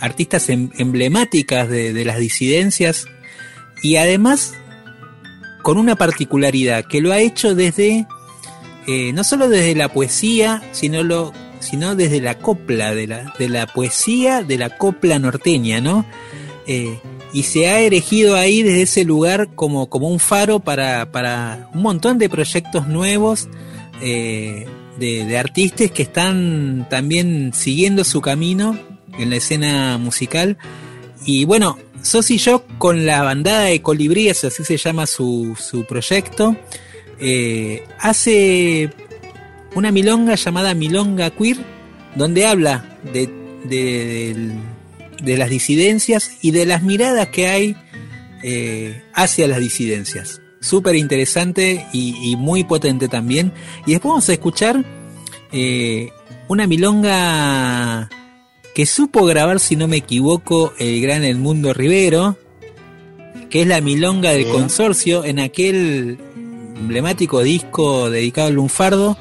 artistas 0.00 0.48
em- 0.48 0.70
emblemáticas 0.78 1.68
de, 1.68 1.92
de 1.92 2.04
las 2.04 2.18
disidencias 2.18 3.06
y 3.82 3.96
además 3.96 4.54
con 5.62 5.78
una 5.78 5.96
particularidad 5.96 6.84
que 6.84 7.00
lo 7.00 7.12
ha 7.12 7.20
hecho 7.20 7.54
desde 7.54 8.06
eh, 8.86 9.12
no 9.12 9.24
solo 9.24 9.48
desde 9.48 9.74
la 9.74 9.88
poesía 9.88 10.62
sino 10.72 11.02
lo 11.02 11.32
sino 11.60 11.94
desde 11.94 12.20
la 12.20 12.38
copla 12.38 12.94
de 12.94 13.06
la, 13.06 13.32
de 13.38 13.48
la 13.48 13.66
poesía 13.66 14.42
de 14.42 14.58
la 14.58 14.76
copla 14.76 15.18
norteña 15.18 15.80
no 15.80 16.04
Eh, 16.66 17.00
y 17.32 17.42
se 17.42 17.66
ha 17.66 17.80
erigido 17.80 18.36
ahí 18.36 18.62
desde 18.62 18.82
ese 18.82 19.04
lugar 19.04 19.48
como, 19.56 19.88
como 19.88 20.08
un 20.08 20.20
faro 20.20 20.60
para, 20.60 21.10
para 21.10 21.68
un 21.74 21.82
montón 21.82 22.18
de 22.18 22.28
proyectos 22.28 22.86
nuevos 22.86 23.48
eh, 24.00 24.66
de, 24.96 25.24
de 25.24 25.38
artistas 25.38 25.90
que 25.90 26.04
están 26.04 26.86
también 26.88 27.52
siguiendo 27.52 28.04
su 28.04 28.20
camino 28.20 28.78
en 29.18 29.30
la 29.30 29.36
escena 29.36 29.98
musical. 29.98 30.56
Y 31.24 31.44
bueno, 31.44 31.78
Sos 32.02 32.30
y 32.30 32.38
yo 32.38 32.64
con 32.78 33.06
la 33.06 33.22
bandada 33.22 33.64
de 33.64 33.80
colibríes, 33.80 34.44
así 34.44 34.64
se 34.64 34.76
llama 34.76 35.06
su, 35.06 35.56
su 35.58 35.84
proyecto, 35.84 36.56
eh, 37.20 37.84
hace 38.00 38.90
una 39.74 39.92
milonga 39.92 40.34
llamada 40.34 40.74
Milonga 40.74 41.30
Queer, 41.30 41.58
donde 42.16 42.44
habla 42.44 42.98
de, 43.12 43.30
de, 43.64 44.50
de 45.22 45.36
las 45.36 45.48
disidencias 45.48 46.32
y 46.42 46.50
de 46.50 46.66
las 46.66 46.82
miradas 46.82 47.28
que 47.28 47.46
hay 47.46 47.76
eh, 48.42 49.02
hacia 49.14 49.46
las 49.46 49.60
disidencias. 49.60 50.40
Súper 50.60 50.96
interesante 50.96 51.86
y, 51.92 52.32
y 52.32 52.36
muy 52.36 52.64
potente 52.64 53.08
también. 53.08 53.52
Y 53.86 53.92
después 53.92 54.10
vamos 54.10 54.28
a 54.28 54.32
escuchar 54.32 54.84
eh, 55.52 56.10
una 56.48 56.66
milonga 56.66 58.10
que 58.74 58.86
supo 58.86 59.24
grabar, 59.24 59.60
si 59.60 59.76
no 59.76 59.88
me 59.88 59.98
equivoco, 59.98 60.72
el 60.78 61.00
gran 61.02 61.24
El 61.24 61.36
Mundo 61.38 61.74
Rivero, 61.74 62.36
que 63.50 63.62
es 63.62 63.66
la 63.66 63.80
milonga 63.80 64.30
del 64.30 64.48
consorcio 64.48 65.24
en 65.24 65.38
aquel 65.38 66.18
emblemático 66.76 67.42
disco 67.42 68.10
dedicado 68.10 68.48
al 68.48 68.54
lunfardo. 68.54 69.16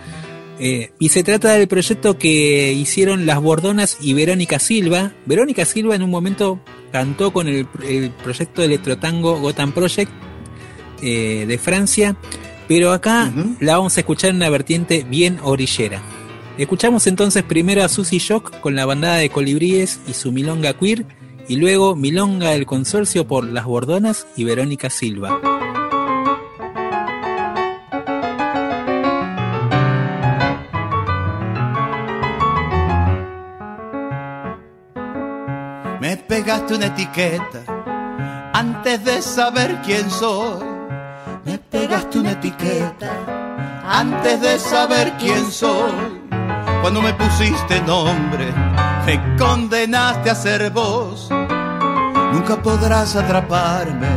eh, 0.60 0.92
y 1.00 1.10
se 1.10 1.24
trata 1.24 1.54
del 1.54 1.68
proyecto 1.68 2.18
que 2.20 2.72
hicieron 2.72 3.26
las 3.26 3.42
Bordonas 3.42 3.98
y 4.00 4.14
Verónica 4.14 4.60
Silva. 4.60 5.12
Verónica 5.26 5.66
Silva 5.66 5.96
en 5.96 6.04
un 6.04 6.12
momento 6.12 6.60
cantó 6.92 7.34
con 7.34 7.48
el, 7.48 7.68
el 7.88 8.12
proyecto 8.12 8.62
de 8.62 8.68
electrotango 8.68 9.40
Gotham 9.40 9.72
Project 9.72 10.12
eh, 11.02 11.46
de 11.48 11.58
Francia, 11.58 12.16
pero 12.68 12.92
acá 12.92 13.34
la 13.60 13.78
vamos 13.78 13.98
a 13.98 14.02
escuchar 14.02 14.30
en 14.30 14.36
una 14.38 14.50
vertiente 14.50 15.04
bien 15.10 15.40
orillera. 15.42 16.02
Escuchamos 16.58 17.08
entonces 17.08 17.44
primero 17.44 17.84
a 17.84 17.90
Susie 17.90 18.20
Shock 18.20 18.60
con 18.60 18.76
la 18.76 18.86
bandada 18.86 19.16
de 19.16 19.30
colibríes 19.30 20.00
y 20.08 20.14
su 20.14 20.32
milonga 20.32 20.74
queer, 20.74 21.06
y 21.48 21.56
luego 21.56 21.96
milonga 21.96 22.52
del 22.52 22.66
consorcio 22.66 23.28
por 23.28 23.46
Las 23.46 23.66
Bordonas 23.66 24.28
y 24.38 24.44
Verónica 24.44 24.90
Silva. 24.90 25.42
Me 36.00 36.18
pegaste 36.18 36.76
una 36.76 36.88
etiqueta 36.88 38.52
antes 38.54 39.04
de 39.04 39.22
saber 39.22 39.82
quién 39.84 40.10
soy. 40.12 40.64
Me 41.44 41.58
pegaste 41.58 42.20
una 42.20 42.32
etiqueta 42.32 43.82
antes 43.84 44.42
de 44.42 44.60
saber 44.60 45.14
quién 45.20 45.52
soy. 45.52 46.21
Cuando 46.82 47.02
me 47.02 47.14
pusiste 47.14 47.80
nombre, 47.82 48.52
me 49.06 49.38
condenaste 49.38 50.32
a 50.32 50.36
ser 50.36 50.72
vos. 50.72 51.30
Nunca 52.34 52.62
podrás 52.62 53.16
atraparme 53.16 54.08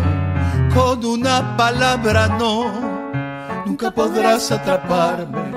con 0.74 1.04
una 1.04 1.56
palabra 1.56 2.26
no. 2.28 2.72
Nunca 3.66 3.90
podrás 3.90 4.50
atraparme 4.50 5.52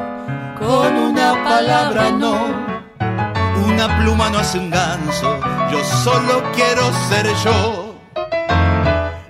con 0.59 0.95
una 0.95 1.43
palabra 1.43 2.11
no. 2.11 2.35
Una 3.65 3.99
pluma 3.99 4.29
no 4.29 4.39
hace 4.39 4.59
un 4.59 4.69
ganso, 4.69 5.39
yo 5.71 5.83
solo 6.03 6.43
quiero 6.53 6.91
ser 7.09 7.27
yo. 7.43 7.95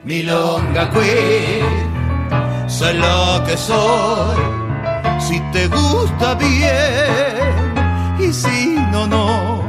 Milonga 0.03 0.89
queen, 0.89 2.67
soy 2.67 2.93
lo 2.97 3.43
que 3.45 3.57
soy. 3.57 4.66
Si 5.19 5.39
te 5.51 5.67
gusta 5.67 6.35
bien 6.35 8.19
y 8.19 8.31
si 8.31 8.75
no, 8.91 9.07
no. 9.07 9.63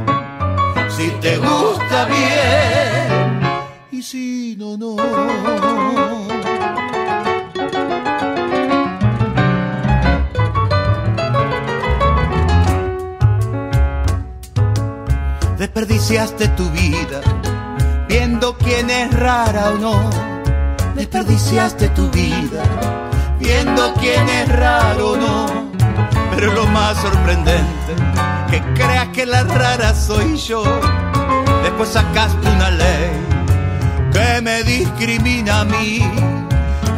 Si 0.89 1.09
te 1.21 1.37
gusta 1.37 2.05
bien 2.05 3.39
y 3.91 4.01
si 4.01 4.55
no, 4.57 4.77
no. 4.77 4.95
Desperdiciaste 15.57 16.47
tu 16.49 16.69
vida 16.71 17.21
viendo 18.07 18.57
quién 18.57 18.89
es 18.89 19.13
rara 19.13 19.71
o 19.71 19.77
no. 19.77 20.09
Desperdiciaste 20.95 21.89
tu 21.89 22.09
vida 22.09 23.08
quién 23.99 24.29
es 24.29 24.49
raro 24.49 25.11
o 25.11 25.17
no. 25.17 25.69
Pero 26.35 26.53
lo 26.53 26.65
más 26.67 26.97
sorprendente, 26.97 27.93
que 28.49 28.61
creas 28.73 29.07
que 29.09 29.25
la 29.25 29.43
rara 29.43 29.93
soy 29.93 30.37
yo. 30.37 30.63
Después 31.63 31.89
sacaste 31.89 32.47
una 32.47 32.69
ley 32.71 33.11
que 34.13 34.41
me 34.41 34.63
discrimina 34.63 35.61
a 35.61 35.65
mí. 35.65 35.99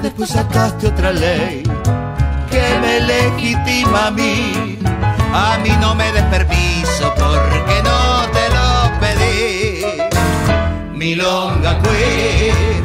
Después 0.02 0.30
sacaste 0.30 0.88
otra 0.88 1.12
ley 1.12 1.64
que 2.49 2.80
me 2.82 2.99
legitima 2.99 4.08
a 4.08 4.12
mí. 4.12 4.80
A 5.34 5.58
mí 5.64 5.70
no 5.80 5.95
me 5.95 6.12
des 6.12 6.24
permiso 6.26 7.14
porque 7.16 7.82
no 7.84 8.28
te 8.36 8.45
lo 8.56 8.99
pedí. 8.99 9.86
Milonga 10.93 11.80
queer, 11.82 12.84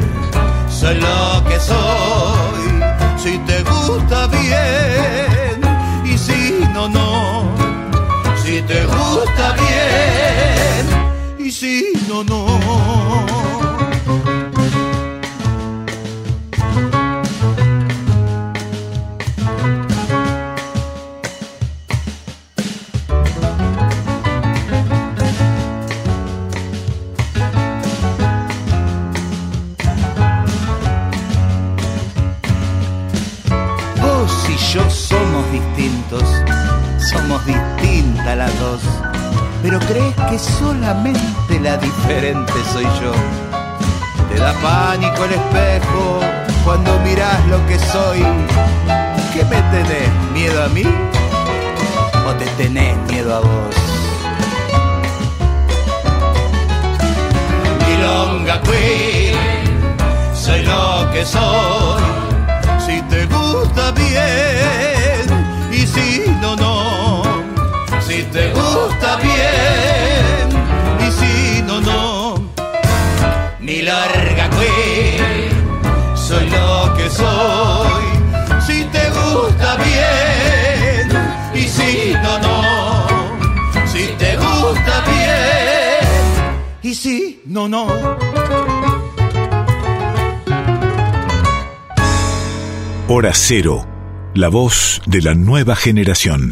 soy 0.69 0.95
lo 0.95 1.43
que 1.47 1.59
soy. 1.59 2.36
Si 3.27 3.37
te 3.39 3.61
gusta 3.63 4.27
bien 4.27 5.59
y 6.05 6.17
si 6.17 6.65
no, 6.73 6.87
no. 6.87 7.43
Si 8.41 8.61
te 8.61 8.85
gusta 8.85 9.53
bien 9.63 10.85
y 11.37 11.51
si 11.51 11.91
no, 12.07 12.23
no. 12.23 13.66
Crees 39.79 40.15
que 40.29 40.39
solamente 40.39 41.59
la 41.59 41.77
diferente 41.77 42.53
soy 42.73 42.85
yo. 43.01 43.11
Te 44.29 44.39
da 44.39 44.53
pánico 44.61 45.25
el 45.25 45.33
espejo 45.33 46.19
cuando 46.63 46.99
mirás 46.99 47.45
lo 47.47 47.65
que 47.67 47.77
soy. 47.79 48.23
¿Qué 49.33 49.43
me 49.45 49.61
tenés? 49.71 50.09
¿Miedo 50.33 50.63
a 50.63 50.67
mí? 50.69 50.83
¿O 52.27 52.33
te 52.33 52.45
tenés 52.57 52.97
miedo 53.09 53.35
a 53.35 53.39
vos? 53.39 53.75
Milonga 57.87 58.61
Queen, 58.61 59.35
soy 60.33 60.63
lo 60.63 61.09
que 61.11 61.25
soy. 61.25 62.03
Si 62.85 63.01
te 63.03 63.25
gusta 63.25 63.91
bien 63.91 65.27
y 65.71 65.85
si 65.85 66.25
no, 66.41 66.55
no. 66.55 67.23
Si 68.07 68.23
te 68.23 68.51
gusta 68.53 69.17
bien 69.17 69.36
Hora 93.07 93.33
Cero, 93.33 93.87
la 94.35 94.49
voz 94.49 95.01
de 95.07 95.23
la 95.23 95.33
nueva 95.33 95.75
generación. 95.75 96.51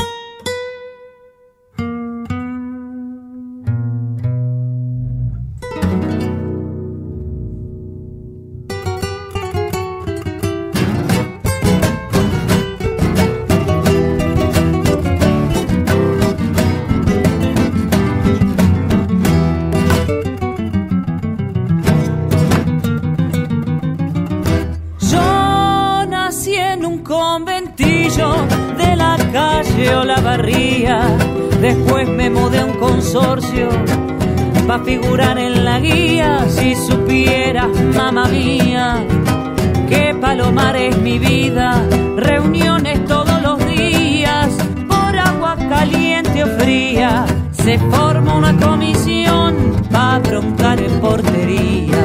Forma 47.78 48.36
una 48.36 48.58
comisión 48.58 49.76
para 49.92 50.20
broncar 50.20 50.80
en 50.80 51.00
portería. 51.02 51.98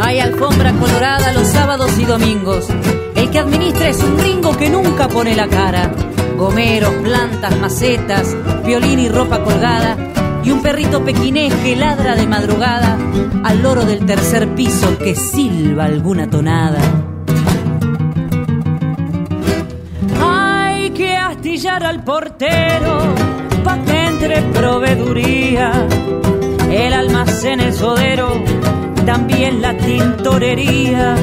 Hay 0.00 0.20
alfombra 0.20 0.72
colorada 0.72 1.32
los 1.32 1.46
sábados 1.46 1.98
y 1.98 2.04
domingos. 2.04 2.68
El 3.14 3.30
que 3.30 3.38
administra 3.38 3.88
es 3.88 4.02
un 4.02 4.16
gringo 4.16 4.56
que 4.56 4.70
nunca 4.70 5.08
pone 5.08 5.36
la 5.36 5.48
cara. 5.48 5.92
Gomeros, 6.38 6.92
plantas, 7.02 7.58
macetas, 7.58 8.34
violín 8.64 9.00
y 9.00 9.08
ropa 9.08 9.44
colgada. 9.44 9.96
Y 10.42 10.50
un 10.50 10.62
perrito 10.62 11.04
pequinés 11.04 11.54
que 11.56 11.76
ladra 11.76 12.16
de 12.16 12.26
madrugada 12.26 12.96
al 13.44 13.62
loro 13.62 13.84
del 13.84 14.06
tercer 14.06 14.54
piso 14.54 14.96
que 14.98 15.14
silba 15.14 15.84
alguna 15.84 16.30
tonada. 16.30 16.80
Hay 20.22 20.90
que 20.90 21.16
astillar 21.16 21.84
al 21.84 22.02
portero 22.02 23.19
entre 24.20 24.42
proveeduría. 24.42 25.72
El 26.70 26.92
almacén 26.92 27.60
es 27.60 27.76
sodero 27.76 28.42
también 29.06 29.62
la 29.62 29.74
tintorería, 29.76 31.16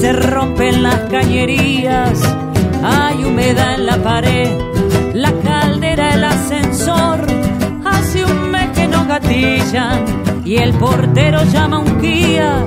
se 0.00 0.12
rompen 0.12 0.82
las 0.82 1.00
cañerías, 1.10 2.18
hay 2.82 3.24
humedad 3.24 3.74
en 3.74 3.86
la 3.86 3.96
pared, 3.98 4.50
la 5.12 5.32
caldera, 5.32 6.14
el 6.14 6.24
ascensor, 6.24 7.26
hace 7.84 8.24
un 8.24 8.50
mes 8.50 8.70
que 8.70 8.88
no 8.88 9.04
gatillan 9.06 10.42
y 10.44 10.56
el 10.56 10.72
portero 10.72 11.44
llama 11.44 11.76
a 11.76 11.80
un 11.80 12.00
guía 12.00 12.64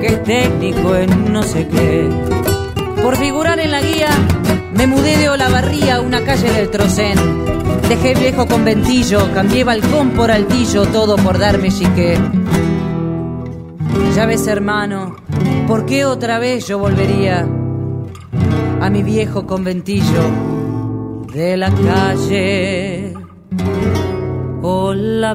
que 0.00 0.06
es 0.06 0.22
técnico 0.22 0.94
en 0.94 1.32
no 1.32 1.42
sé 1.42 1.66
qué. 1.66 2.08
Por 3.02 3.16
figurar 3.16 3.58
en 3.58 3.72
la 3.72 3.80
guía, 3.80 4.10
me 4.72 4.86
mudé 4.86 5.16
de 5.16 5.28
Olavarría 5.28 5.96
a 5.96 6.00
una 6.00 6.24
calle 6.24 6.50
del 6.52 6.70
Trocén. 6.70 7.55
Dejé 7.88 8.14
viejo 8.14 8.46
conventillo, 8.46 9.32
cambié 9.32 9.62
balcón 9.62 10.10
por 10.10 10.30
altillo, 10.30 10.86
todo 10.86 11.16
por 11.16 11.38
darme 11.38 11.70
chiqué. 11.70 12.18
Ya 14.14 14.26
ves, 14.26 14.46
hermano, 14.46 15.16
¿por 15.68 15.86
qué 15.86 16.04
otra 16.04 16.38
vez 16.38 16.66
yo 16.66 16.78
volvería 16.78 17.46
a 18.80 18.90
mi 18.90 19.02
viejo 19.02 19.46
conventillo 19.46 20.22
de 21.32 21.56
la 21.56 21.70
calle 21.70 23.14
o 24.62 24.92
la? 24.94 25.34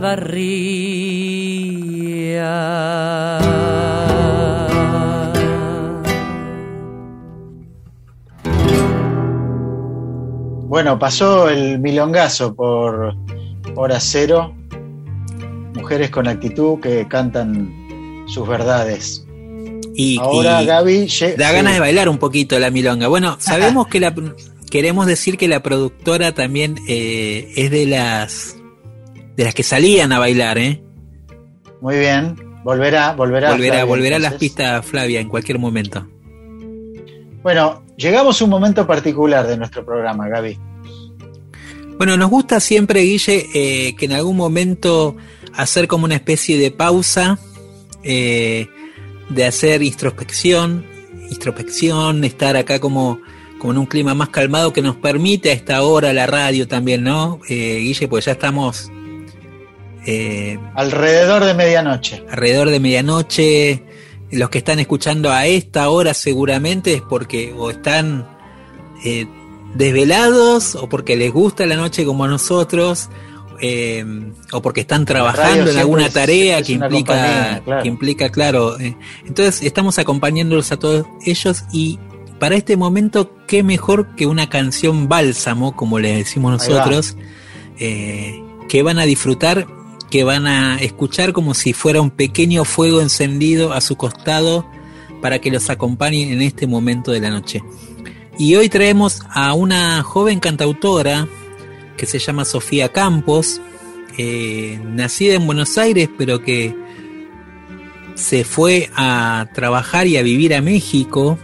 Bueno, 10.71 10.97
pasó 10.97 11.49
el 11.49 11.79
milongazo 11.79 12.55
por 12.55 13.13
hora 13.75 13.99
cero. 13.99 14.55
Mujeres 15.75 16.09
con 16.11 16.29
actitud 16.29 16.79
que 16.79 17.09
cantan 17.09 18.23
sus 18.25 18.47
verdades. 18.47 19.27
Y, 19.93 20.17
Ahora 20.17 20.63
y 20.63 20.65
Gaby 20.65 21.09
da 21.37 21.51
ganas 21.51 21.73
de 21.73 21.81
bailar 21.81 22.07
un 22.07 22.17
poquito 22.19 22.57
la 22.57 22.71
milonga. 22.71 23.09
Bueno, 23.09 23.35
sabemos 23.41 23.87
que 23.87 23.99
la, 23.99 24.15
queremos 24.69 25.07
decir 25.07 25.37
que 25.37 25.49
la 25.49 25.61
productora 25.61 26.31
también 26.31 26.77
eh, 26.87 27.51
es 27.57 27.69
de 27.69 27.85
las 27.85 28.55
de 29.35 29.43
las 29.43 29.53
que 29.53 29.63
salían 29.63 30.13
a 30.13 30.19
bailar, 30.19 30.57
¿eh? 30.57 30.81
Muy 31.81 31.97
bien. 31.99 32.37
Volverá, 32.63 33.11
volverá. 33.11 33.51
Volverá, 33.51 33.75
Flavia, 33.75 33.83
volverá 33.83 34.15
a 34.15 34.19
las 34.19 34.35
pistas 34.35 34.85
Flavia 34.85 35.19
en 35.19 35.27
cualquier 35.27 35.59
momento. 35.59 36.07
Bueno, 37.43 37.83
llegamos 38.01 38.41
a 38.41 38.43
un 38.43 38.49
momento 38.49 38.85
particular 38.87 39.47
de 39.47 39.57
nuestro 39.57 39.85
programa, 39.85 40.27
Gaby. 40.27 40.57
Bueno, 41.97 42.17
nos 42.17 42.29
gusta 42.29 42.59
siempre, 42.59 43.01
Guille, 43.01 43.45
eh, 43.53 43.95
que 43.95 44.05
en 44.05 44.13
algún 44.13 44.35
momento 44.35 45.15
hacer 45.53 45.87
como 45.87 46.05
una 46.05 46.15
especie 46.15 46.57
de 46.57 46.71
pausa, 46.71 47.37
eh, 48.03 48.67
de 49.29 49.45
hacer 49.45 49.83
introspección, 49.83 50.85
introspección, 51.29 52.23
estar 52.23 52.57
acá 52.57 52.79
como, 52.79 53.19
como 53.59 53.73
en 53.73 53.77
un 53.77 53.85
clima 53.85 54.15
más 54.15 54.29
calmado 54.29 54.73
que 54.73 54.81
nos 54.81 54.95
permite 54.95 55.51
a 55.51 55.53
esta 55.53 55.83
hora 55.83 56.11
la 56.11 56.25
radio 56.25 56.67
también, 56.67 57.03
¿no? 57.03 57.39
Eh, 57.47 57.77
Guille, 57.83 58.07
pues 58.07 58.25
ya 58.25 58.31
estamos 58.31 58.89
Alrededor 60.73 61.43
de 61.43 61.53
medianoche. 61.53 62.23
alrededor 62.31 62.71
de 62.71 62.79
medianoche. 62.79 63.83
Los 64.31 64.49
que 64.49 64.59
están 64.59 64.79
escuchando 64.79 65.31
a 65.31 65.45
esta 65.45 65.89
hora 65.89 66.13
seguramente 66.13 66.93
es 66.93 67.01
porque 67.01 67.53
o 67.57 67.69
están 67.69 68.27
eh, 69.03 69.27
desvelados 69.75 70.75
o 70.75 70.89
porque 70.89 71.15
les 71.15 71.31
gusta 71.31 71.65
la 71.65 71.75
noche 71.75 72.05
como 72.05 72.25
a 72.25 72.27
nosotros 72.27 73.09
eh, 73.61 74.03
o 74.51 74.61
porque 74.61 74.81
están 74.81 75.05
trabajando 75.05 75.69
en 75.71 75.77
alguna 75.77 76.09
tarea 76.09 76.59
es 76.59 76.67
que 76.67 76.73
implica 76.73 77.61
claro. 77.63 77.83
que 77.83 77.87
implica 77.87 78.29
claro 78.29 78.79
eh, 78.79 78.97
entonces 79.25 79.61
estamos 79.61 79.99
acompañándolos 79.99 80.71
a 80.71 80.77
todos 80.77 81.05
ellos 81.25 81.63
y 81.71 81.99
para 82.39 82.55
este 82.55 82.75
momento 82.75 83.31
qué 83.47 83.63
mejor 83.63 84.15
que 84.15 84.25
una 84.25 84.49
canción 84.49 85.07
bálsamo 85.07 85.75
como 85.75 85.99
le 85.99 86.17
decimos 86.17 86.53
va. 86.53 86.57
nosotros 86.57 87.15
eh, 87.79 88.41
que 88.67 88.83
van 88.83 88.99
a 88.99 89.03
disfrutar 89.03 89.67
que 90.11 90.23
van 90.23 90.45
a 90.45 90.77
escuchar 90.77 91.33
como 91.33 91.55
si 91.55 91.73
fuera 91.73 92.01
un 92.01 92.11
pequeño 92.11 92.65
fuego 92.65 93.01
encendido 93.01 93.73
a 93.73 93.81
su 93.81 93.95
costado 93.95 94.69
para 95.21 95.39
que 95.39 95.49
los 95.49 95.69
acompañen 95.71 96.29
en 96.29 96.41
este 96.41 96.67
momento 96.67 97.11
de 97.11 97.21
la 97.21 97.31
noche. 97.31 97.63
Y 98.37 98.55
hoy 98.55 98.69
traemos 98.69 99.21
a 99.29 99.53
una 99.53 100.03
joven 100.03 100.39
cantautora 100.39 101.27
que 101.97 102.05
se 102.05 102.19
llama 102.19 102.45
Sofía 102.45 102.89
Campos, 102.89 103.61
eh, 104.17 104.79
nacida 104.83 105.35
en 105.35 105.45
Buenos 105.45 105.77
Aires, 105.77 106.09
pero 106.17 106.41
que 106.41 106.75
se 108.15 108.43
fue 108.43 108.89
a 108.95 109.47
trabajar 109.53 110.07
y 110.07 110.17
a 110.17 110.23
vivir 110.23 110.53
a 110.53 110.61
México 110.61 111.39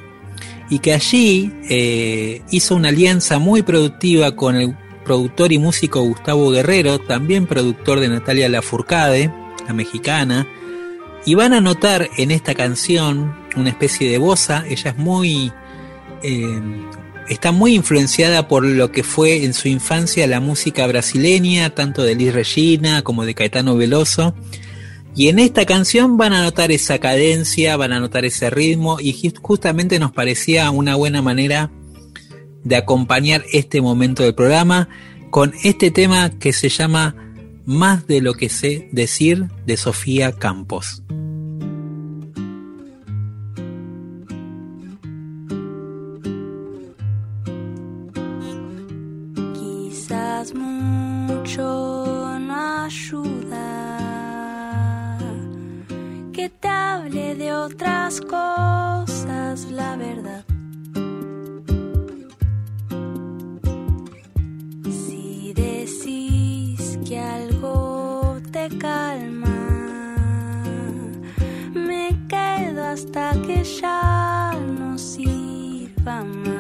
y 0.70 0.80
que 0.80 0.94
allí 0.94 1.54
eh, 1.70 2.42
hizo 2.52 2.76
una 2.76 2.90
alianza 2.90 3.40
muy 3.40 3.62
productiva 3.62 4.36
con 4.36 4.56
el 4.56 4.76
productor 5.08 5.54
y 5.54 5.58
músico 5.58 6.02
Gustavo 6.02 6.52
Guerrero, 6.52 7.00
también 7.00 7.48
productor 7.48 8.02
de 8.02 8.10
Natalia 8.10 8.50
Lafourcade, 8.50 9.32
la 9.66 9.74
mexicana, 9.74 10.46
y 11.26 11.34
van 11.36 11.54
a 11.54 11.62
notar 11.62 12.10
en 12.18 12.32
esta 12.32 12.54
canción 12.56 13.34
una 13.56 13.70
especie 13.70 14.12
de 14.12 14.18
bossa, 14.18 14.66
ella 14.68 14.92
es 14.92 14.98
muy... 14.98 15.54
eh, 16.24 16.62
está 17.30 17.52
muy 17.52 17.74
influenciada 17.76 18.48
por 18.48 18.66
lo 18.66 18.92
que 18.92 19.04
fue 19.04 19.44
en 19.46 19.54
su 19.54 19.68
infancia 19.68 20.28
la 20.28 20.40
música 20.40 20.86
brasileña, 20.88 21.70
tanto 21.70 22.04
de 22.04 22.16
Liz 22.16 22.34
Regina 22.34 23.02
como 23.02 23.26
de 23.26 23.34
Caetano 23.34 23.76
Veloso. 23.76 24.34
Y 25.14 25.30
en 25.30 25.40
esta 25.40 25.66
canción 25.66 26.16
van 26.18 26.32
a 26.34 26.42
notar 26.44 26.72
esa 26.72 27.00
cadencia, 27.00 27.76
van 27.76 27.92
a 27.92 28.00
notar 28.00 28.24
ese 28.24 28.50
ritmo 28.50 29.00
y 29.02 29.14
ju- 29.14 29.38
justamente 29.42 30.00
nos 30.00 30.12
parecía 30.12 30.70
una 30.72 30.96
buena 30.96 31.22
manera 31.22 31.70
de 32.64 32.76
acompañar 32.76 33.44
este 33.52 33.82
momento 33.82 34.24
del 34.24 34.36
programa 34.36 34.90
con 35.30 35.54
este 35.64 35.92
tema 35.92 36.32
que 36.40 36.54
se 36.54 36.70
llama 36.70 37.16
Más 37.66 38.08
de 38.08 38.22
lo 38.22 38.34
que 38.34 38.50
sé 38.50 38.90
decir 38.92 39.48
de 39.66 39.78
Sofía 39.78 40.32
Campos. 40.32 41.04
Quizás 49.54 50.54
mucho 50.54 52.40
no 52.40 52.84
ayuda 52.86 53.78
que 56.34 56.50
te 56.50 56.68
hable 56.68 57.36
de 57.36 57.52
otras 57.54 58.22
cosas, 58.22 59.66
la 59.72 59.96
verdad. 59.98 60.46
Calma, 68.70 70.16
me 71.74 72.16
quedo 72.28 72.86
hasta 72.86 73.32
que 73.46 73.64
ya 73.64 74.52
no 74.80 74.98
sirva 74.98 76.24
más. 76.24 76.57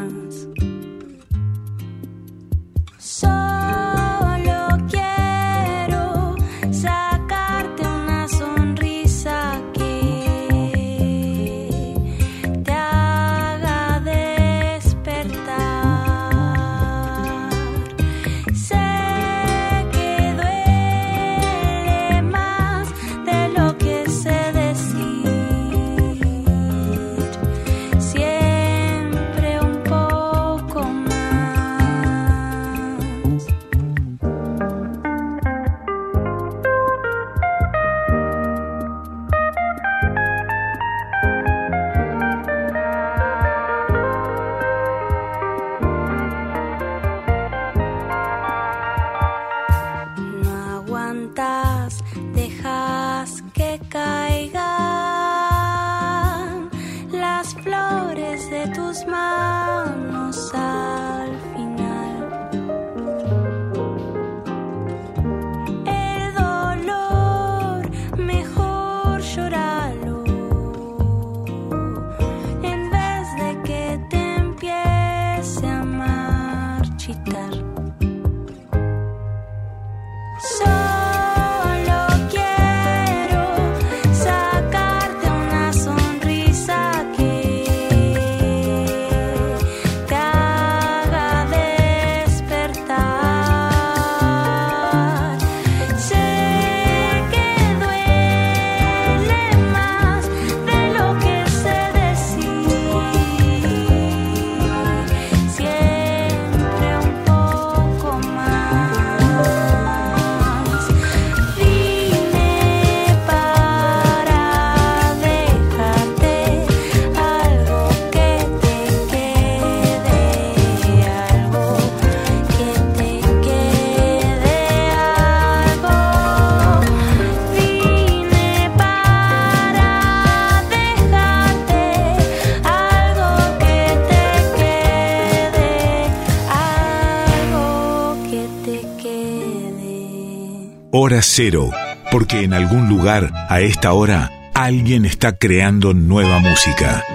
Hora 140.99 141.21
Cero, 141.21 141.69
porque 142.11 142.41
en 142.41 142.55
algún 142.55 142.89
lugar, 142.89 143.29
a 143.49 143.61
esta 143.61 143.93
hora, 143.93 144.31
alguien 144.55 145.05
está 145.05 145.37
creando 145.37 145.93
nueva 145.93 146.39
música. 146.39 147.05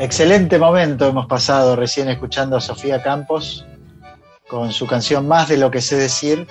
Excelente 0.00 0.58
momento 0.58 1.06
hemos 1.06 1.26
pasado 1.26 1.76
recién 1.76 2.08
escuchando 2.08 2.56
a 2.56 2.60
Sofía 2.60 3.00
Campos 3.00 3.64
con 4.48 4.72
su 4.72 4.88
canción 4.88 5.28
Más 5.28 5.48
de 5.48 5.58
lo 5.58 5.70
que 5.70 5.80
sé 5.80 5.94
decir 5.94 6.48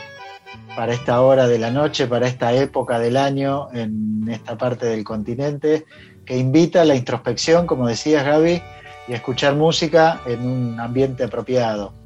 para 0.77 0.93
esta 0.93 1.19
hora 1.19 1.45
de 1.45 1.59
la 1.59 1.71
noche, 1.71 2.07
para 2.07 2.29
esta 2.29 2.53
época 2.53 2.99
del 2.99 3.17
año 3.17 3.67
en 3.73 4.29
esta 4.29 4.57
parte 4.57 4.85
del 4.85 5.03
continente, 5.03 5.87
que 6.25 6.37
invita 6.37 6.83
a 6.83 6.85
la 6.85 6.95
introspección, 6.95 7.67
como 7.67 7.85
decías 7.85 8.23
Gaby, 8.23 8.61
y 9.09 9.11
a 9.11 9.15
escuchar 9.17 9.55
música 9.55 10.21
en 10.25 10.39
un 10.39 10.79
ambiente 10.79 11.25
apropiado. 11.25 11.98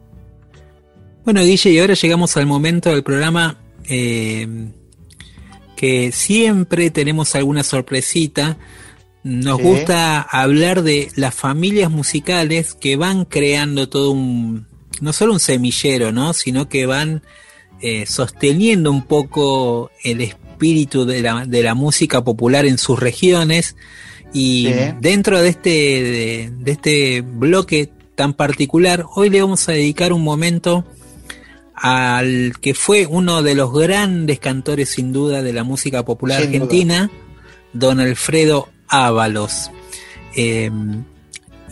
Bueno, 1.25 1.41
Guille, 1.41 1.71
y 1.71 1.79
ahora 1.79 1.93
llegamos 1.93 2.35
al 2.37 2.45
momento 2.45 2.89
del 2.89 3.03
programa 3.03 3.57
eh, 3.87 4.47
que 5.75 6.11
siempre 6.11 6.89
tenemos 6.89 7.35
alguna 7.35 7.63
sorpresita. 7.63 8.57
Nos 9.23 9.57
Sí. 9.57 9.63
gusta 9.63 10.21
hablar 10.21 10.83
de 10.83 11.09
las 11.15 11.33
familias 11.33 11.89
musicales 11.89 12.73
que 12.73 12.97
van 12.97 13.23
creando 13.25 13.87
todo 13.87 14.11
un, 14.11 14.67
no 14.99 15.13
solo 15.13 15.33
un 15.33 15.39
semillero, 15.39 16.11
¿no? 16.11 16.33
Sino 16.33 16.67
que 16.67 16.85
van 16.85 17.23
eh, 17.81 18.05
sosteniendo 18.05 18.91
un 18.91 19.03
poco 19.05 19.91
el 20.03 20.21
espíritu 20.21 21.05
de 21.05 21.21
la, 21.21 21.45
de 21.45 21.63
la 21.63 21.73
música 21.73 22.23
popular 22.23 22.65
en 22.65 22.77
sus 22.77 22.99
regiones. 22.99 23.75
Y 24.33 24.67
Sí. 24.67 24.73
dentro 24.99 25.41
de 25.41 25.49
este, 25.49 25.69
de, 25.69 26.51
de 26.59 26.71
este 26.71 27.21
bloque 27.21 27.91
tan 28.15 28.33
particular, 28.33 29.05
hoy 29.15 29.29
le 29.29 29.41
vamos 29.41 29.67
a 29.69 29.71
dedicar 29.73 30.13
un 30.13 30.23
momento 30.23 30.85
al 31.75 32.53
que 32.61 32.73
fue 32.73 33.05
uno 33.07 33.41
de 33.41 33.55
los 33.55 33.73
grandes 33.73 34.39
cantores 34.39 34.89
sin 34.89 35.11
duda 35.11 35.41
de 35.41 35.53
la 35.53 35.63
música 35.63 36.03
popular 36.05 36.41
Sin 36.41 36.51
duda. 36.51 36.63
argentina, 36.63 37.11
don 37.73 37.99
Alfredo 37.99 38.69
Ábalos. 38.87 39.71
Eh, 40.35 40.69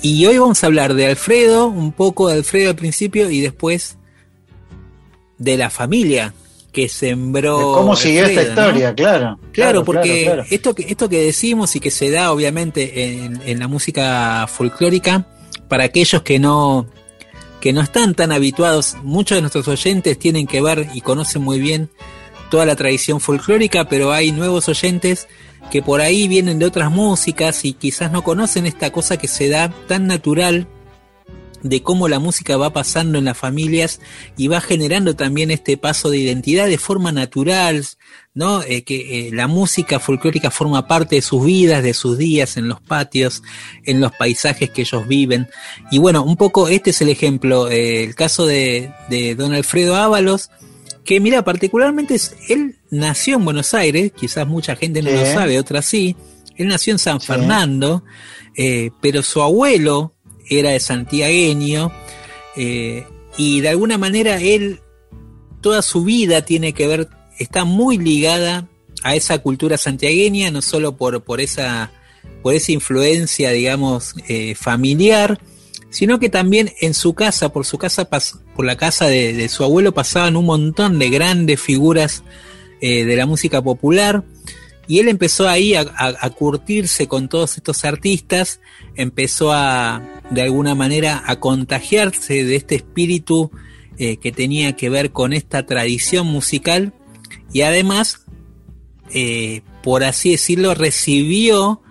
y 0.02 0.26
hoy 0.26 0.38
vamos 0.38 0.64
a 0.64 0.68
hablar 0.68 0.96
de 0.96 1.08
Alfredo, 1.08 1.68
un 1.68 1.92
poco 1.92 2.28
de 2.30 2.36
Alfredo 2.36 2.70
al 2.72 2.76
principio 2.76 3.30
y 3.30 3.42
después 3.42 3.98
de 5.38 5.58
la 5.58 5.70
familia 5.70 6.34
que 6.72 6.90
sembró. 6.90 7.58
De 7.58 7.64
¿Cómo 7.64 7.96
siguió 7.96 8.26
esta 8.26 8.42
Alfredo, 8.42 8.56
¿no? 8.56 8.68
historia? 8.68 8.96
Claro. 8.96 9.40
Claro, 9.52 9.86
porque 9.86 10.24
claro, 10.24 10.44
claro. 10.44 10.48
Esto, 10.50 10.74
que, 10.74 10.84
esto 10.84 11.10
que 11.10 11.26
decimos 11.26 11.76
y 11.76 11.80
que 11.80 11.92
se 11.92 12.10
da 12.10 12.32
obviamente 12.32 13.14
en, 13.16 13.42
en 13.46 13.60
la 13.60 13.68
música 13.68 14.48
folclórica, 14.48 15.28
para 15.68 15.84
aquellos 15.84 16.22
que 16.24 16.40
no, 16.40 16.88
que 17.62 17.72
no 17.72 17.82
están 17.82 18.16
tan 18.16 18.34
habituados, 18.34 18.98
muchos 19.04 19.38
de 19.38 19.42
nuestros 19.42 19.68
oyentes 19.70 20.20
tienen 20.20 20.48
que 20.48 20.62
ver 20.62 20.90
y 20.94 21.00
conocen 21.00 21.44
muy 21.44 21.60
bien 21.60 21.90
toda 22.50 22.66
la 22.66 22.76
tradición 22.76 23.22
folclórica, 23.22 23.88
pero 23.88 24.12
hay 24.12 24.34
nuevos 24.34 24.68
oyentes 24.68 25.28
que 25.70 25.82
por 25.82 26.02
ahí 26.02 26.28
vienen 26.28 26.60
de 26.60 26.66
otras 26.66 26.92
músicas 26.92 27.64
y 27.64 27.74
quizás 27.74 28.12
no 28.12 28.24
conocen 28.24 28.66
esta 28.66 28.92
cosa 28.92 29.16
que 29.16 29.30
se 29.30 29.48
da 29.48 29.70
tan 29.88 30.08
natural 30.08 30.68
de 31.64 31.84
cómo 31.84 32.08
la 32.08 32.20
música 32.20 32.58
va 32.58 32.74
pasando 32.74 33.20
en 33.20 33.26
las 33.26 33.38
familias 33.38 34.02
y 34.36 34.48
va 34.48 34.60
generando 34.62 35.16
también 35.16 35.52
este 35.52 35.78
paso 35.78 36.10
de 36.10 36.18
identidad 36.18 36.68
de 36.68 36.78
forma 36.78 37.12
natural, 37.12 37.86
¿no? 38.34 38.62
Eh, 38.64 38.84
que 38.84 39.28
eh, 39.28 39.32
la 39.34 39.48
música 39.48 40.00
folclórica 40.00 40.52
forma 40.52 40.88
parte 40.88 41.16
de 41.18 41.22
sus 41.22 41.44
vidas, 41.46 41.84
de 41.84 41.94
sus 41.94 42.18
días, 42.18 42.56
en 42.58 42.70
los 42.70 42.80
patios, 42.82 43.44
en 43.86 44.00
los 44.00 44.12
paisajes 44.14 44.70
que 44.70 44.82
ellos 44.84 45.08
viven. 45.08 45.50
Y 45.92 45.98
bueno, 45.98 46.24
un 46.24 46.38
poco 46.38 46.70
este 46.70 46.92
es 46.92 47.02
el 47.02 47.10
ejemplo, 47.10 47.70
eh, 47.70 48.04
el 48.04 48.16
caso 48.16 48.46
de, 48.46 48.92
de 49.10 49.36
don 49.36 49.54
Alfredo 49.54 49.96
Ábalos, 49.96 50.50
que 51.04 51.20
mira, 51.20 51.44
particularmente 51.44 52.16
es, 52.16 52.36
él 52.48 52.78
nació 52.90 53.36
en 53.36 53.46
Buenos 53.46 53.74
Aires, 53.74 54.12
quizás 54.16 54.48
mucha 54.48 54.76
gente 54.76 55.02
no 55.02 55.10
Sí. 55.10 55.16
lo 55.16 55.26
sabe, 55.26 55.60
otras 55.60 55.86
sí, 55.86 56.16
él 56.56 56.68
nació 56.68 56.94
en 56.94 57.00
San 57.00 57.20
Fernando, 57.20 58.04
pero 59.02 59.24
su 59.24 59.42
abuelo 59.42 60.14
era 60.48 60.70
de 60.70 60.80
santiagueño, 60.80 61.92
y 62.56 63.62
de 63.62 63.70
alguna 63.70 63.98
manera 63.98 64.40
él, 64.40 64.82
toda 65.62 65.82
su 65.82 66.04
vida 66.04 66.44
tiene 66.44 66.74
que 66.74 66.86
ver, 66.86 67.08
está 67.42 67.66
muy 67.66 67.98
ligada 67.98 68.68
a 69.04 69.16
esa 69.16 69.40
cultura 69.40 69.78
santiagueña, 69.78 70.52
no 70.52 70.62
solo 70.62 70.96
por, 70.96 71.24
por 71.24 71.42
esa 71.42 71.92
por 72.42 72.54
esa 72.54 72.72
influencia, 72.72 73.52
digamos, 73.52 74.16
eh, 74.28 74.56
familiar, 74.56 75.40
sino 75.90 76.20
que 76.20 76.30
también 76.30 76.72
en 76.82 76.94
su 76.94 77.14
casa, 77.14 77.50
por 77.50 77.66
su 77.66 77.78
casa, 77.78 78.08
por 78.10 78.66
la 78.66 78.78
casa 78.78 79.08
de, 79.08 79.48
su 79.50 79.64
abuelo, 79.64 79.94
pasaban 79.94 80.36
un 80.36 80.46
montón 80.46 81.00
de 81.00 81.10
grandes 81.10 81.60
figuras 81.60 82.24
eh, 82.80 83.06
de 83.06 83.16
la 83.16 83.26
música 83.26 83.62
popular. 83.62 84.24
Y 84.88 85.00
él 85.00 85.08
empezó 85.08 85.48
ahí 85.48 85.74
a 85.76 86.30
curtirse 86.32 87.08
con 87.08 87.30
todos 87.30 87.56
estos 87.56 87.86
artistas, 87.86 88.60
empezó 88.96 89.54
a, 89.54 90.02
de 90.32 90.42
alguna 90.42 90.76
manera, 90.76 91.24
a 91.26 91.40
contagiarse 91.40 92.44
de 92.44 92.56
este 92.56 92.76
espíritu 92.76 93.52
eh, 93.98 94.18
que 94.18 94.32
tenía 94.32 94.76
que 94.76 94.90
ver 94.90 95.12
con 95.12 95.32
esta 95.32 95.66
tradición 95.66 96.28
musical 96.28 96.94
y 97.54 97.62
además, 97.62 98.26
eh, 99.14 99.62
por 99.84 100.04
así 100.04 100.32
decirlo, 100.32 100.74
recibió 100.74 101.82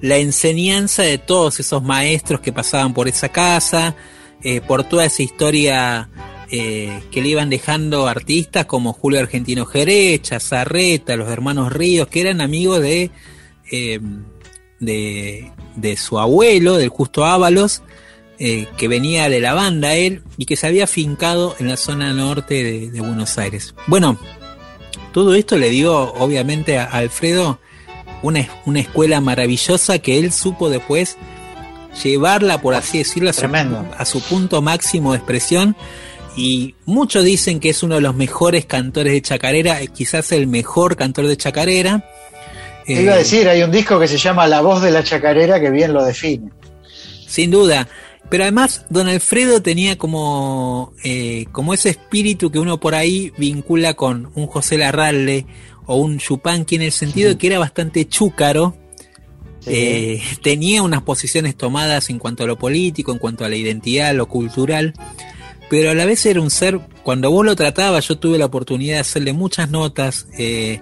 la 0.00 0.18
enseñanza 0.18 1.02
de 1.02 1.18
todos 1.18 1.58
esos 1.58 1.82
maestros 1.82 2.40
que 2.40 2.52
pasaban 2.52 2.92
por 2.92 3.08
esa 3.08 3.30
casa, 3.30 3.96
eh, 4.42 4.60
por 4.60 4.84
toda 4.84 5.06
esa 5.06 5.22
historia 5.22 6.10
eh, 6.50 7.00
que 7.10 7.22
le 7.22 7.30
iban 7.30 7.48
dejando 7.48 8.06
artistas 8.06 8.66
como 8.66 8.92
Julio 8.92 9.20
Argentino 9.20 9.64
Jerez, 9.64 10.22
Chazarreta, 10.22 11.16
los 11.16 11.30
hermanos 11.30 11.72
Ríos, 11.72 12.08
que 12.08 12.20
eran 12.20 12.40
amigos 12.42 12.82
de, 12.82 13.10
de, 14.78 15.96
su 15.96 16.18
abuelo, 16.18 16.76
del 16.76 16.90
Justo 16.90 17.24
Ábalos, 17.24 17.82
que 18.38 18.88
venía 18.88 19.30
de 19.30 19.40
la 19.40 19.54
banda 19.54 19.94
él 19.94 20.22
y 20.36 20.44
que 20.44 20.56
se 20.56 20.66
había 20.66 20.84
afincado 20.84 21.56
en 21.58 21.68
la 21.68 21.78
zona 21.78 22.12
norte 22.12 22.90
de 22.90 23.00
Buenos 23.00 23.38
Aires. 23.38 23.74
Bueno, 23.86 24.18
todo 25.16 25.34
esto 25.34 25.56
le 25.56 25.70
dio 25.70 26.12
obviamente 26.12 26.76
a 26.76 26.84
Alfredo 26.84 27.58
una, 28.20 28.46
una 28.66 28.80
escuela 28.80 29.18
maravillosa 29.22 29.98
que 29.98 30.18
él 30.18 30.30
supo 30.30 30.68
después 30.68 31.16
llevarla, 32.04 32.60
por 32.60 32.74
así 32.74 32.98
decirlo, 32.98 33.30
a 33.30 33.32
su, 33.32 33.46
a 33.46 34.04
su 34.04 34.20
punto 34.20 34.60
máximo 34.60 35.12
de 35.12 35.16
expresión. 35.16 35.74
Y 36.36 36.74
muchos 36.84 37.24
dicen 37.24 37.60
que 37.60 37.70
es 37.70 37.82
uno 37.82 37.94
de 37.94 38.02
los 38.02 38.14
mejores 38.14 38.66
cantores 38.66 39.14
de 39.14 39.22
chacarera, 39.22 39.80
eh, 39.80 39.88
quizás 39.88 40.32
el 40.32 40.48
mejor 40.48 40.96
cantor 40.96 41.28
de 41.28 41.38
chacarera. 41.38 42.04
Te 42.84 43.00
iba 43.00 43.14
a 43.14 43.16
Eh, 43.16 43.20
decir, 43.20 43.48
hay 43.48 43.62
un 43.62 43.70
disco 43.70 43.98
que 43.98 44.08
se 44.08 44.18
llama 44.18 44.46
La 44.46 44.60
voz 44.60 44.82
de 44.82 44.90
la 44.90 45.02
chacarera 45.02 45.58
que 45.58 45.70
bien 45.70 45.94
lo 45.94 46.04
define. 46.04 46.50
Sin 47.26 47.50
duda. 47.50 47.88
Pero 48.28 48.42
además, 48.42 48.86
don 48.90 49.08
Alfredo 49.08 49.62
tenía 49.62 49.96
como, 49.96 50.92
eh, 51.04 51.46
como 51.52 51.74
ese 51.74 51.90
espíritu 51.90 52.50
que 52.50 52.58
uno 52.58 52.80
por 52.80 52.94
ahí 52.94 53.32
vincula 53.38 53.94
con 53.94 54.30
un 54.34 54.46
José 54.46 54.78
Larralde 54.78 55.46
o 55.86 55.96
un 55.96 56.18
Yupanqui 56.18 56.74
en 56.74 56.82
el 56.82 56.92
sentido 56.92 57.28
de 57.28 57.38
que 57.38 57.46
era 57.46 57.58
bastante 57.58 58.08
chúcaro. 58.08 58.76
Eh, 59.68 60.22
tenía 60.42 60.82
unas 60.82 61.02
posiciones 61.02 61.56
tomadas 61.56 62.10
en 62.10 62.18
cuanto 62.18 62.44
a 62.44 62.46
lo 62.46 62.56
político, 62.56 63.12
en 63.12 63.18
cuanto 63.18 63.44
a 63.44 63.48
la 63.48 63.56
identidad, 63.56 64.14
lo 64.14 64.26
cultural, 64.26 64.94
pero 65.68 65.90
a 65.90 65.94
la 65.94 66.04
vez 66.04 66.24
era 66.26 66.40
un 66.40 66.50
ser, 66.50 66.78
cuando 67.02 67.32
vos 67.32 67.44
lo 67.44 67.56
tratabas, 67.56 68.06
yo 68.06 68.16
tuve 68.16 68.38
la 68.38 68.46
oportunidad 68.46 68.94
de 68.94 69.00
hacerle 69.00 69.32
muchas 69.32 69.68
notas 69.68 70.28
eh, 70.38 70.80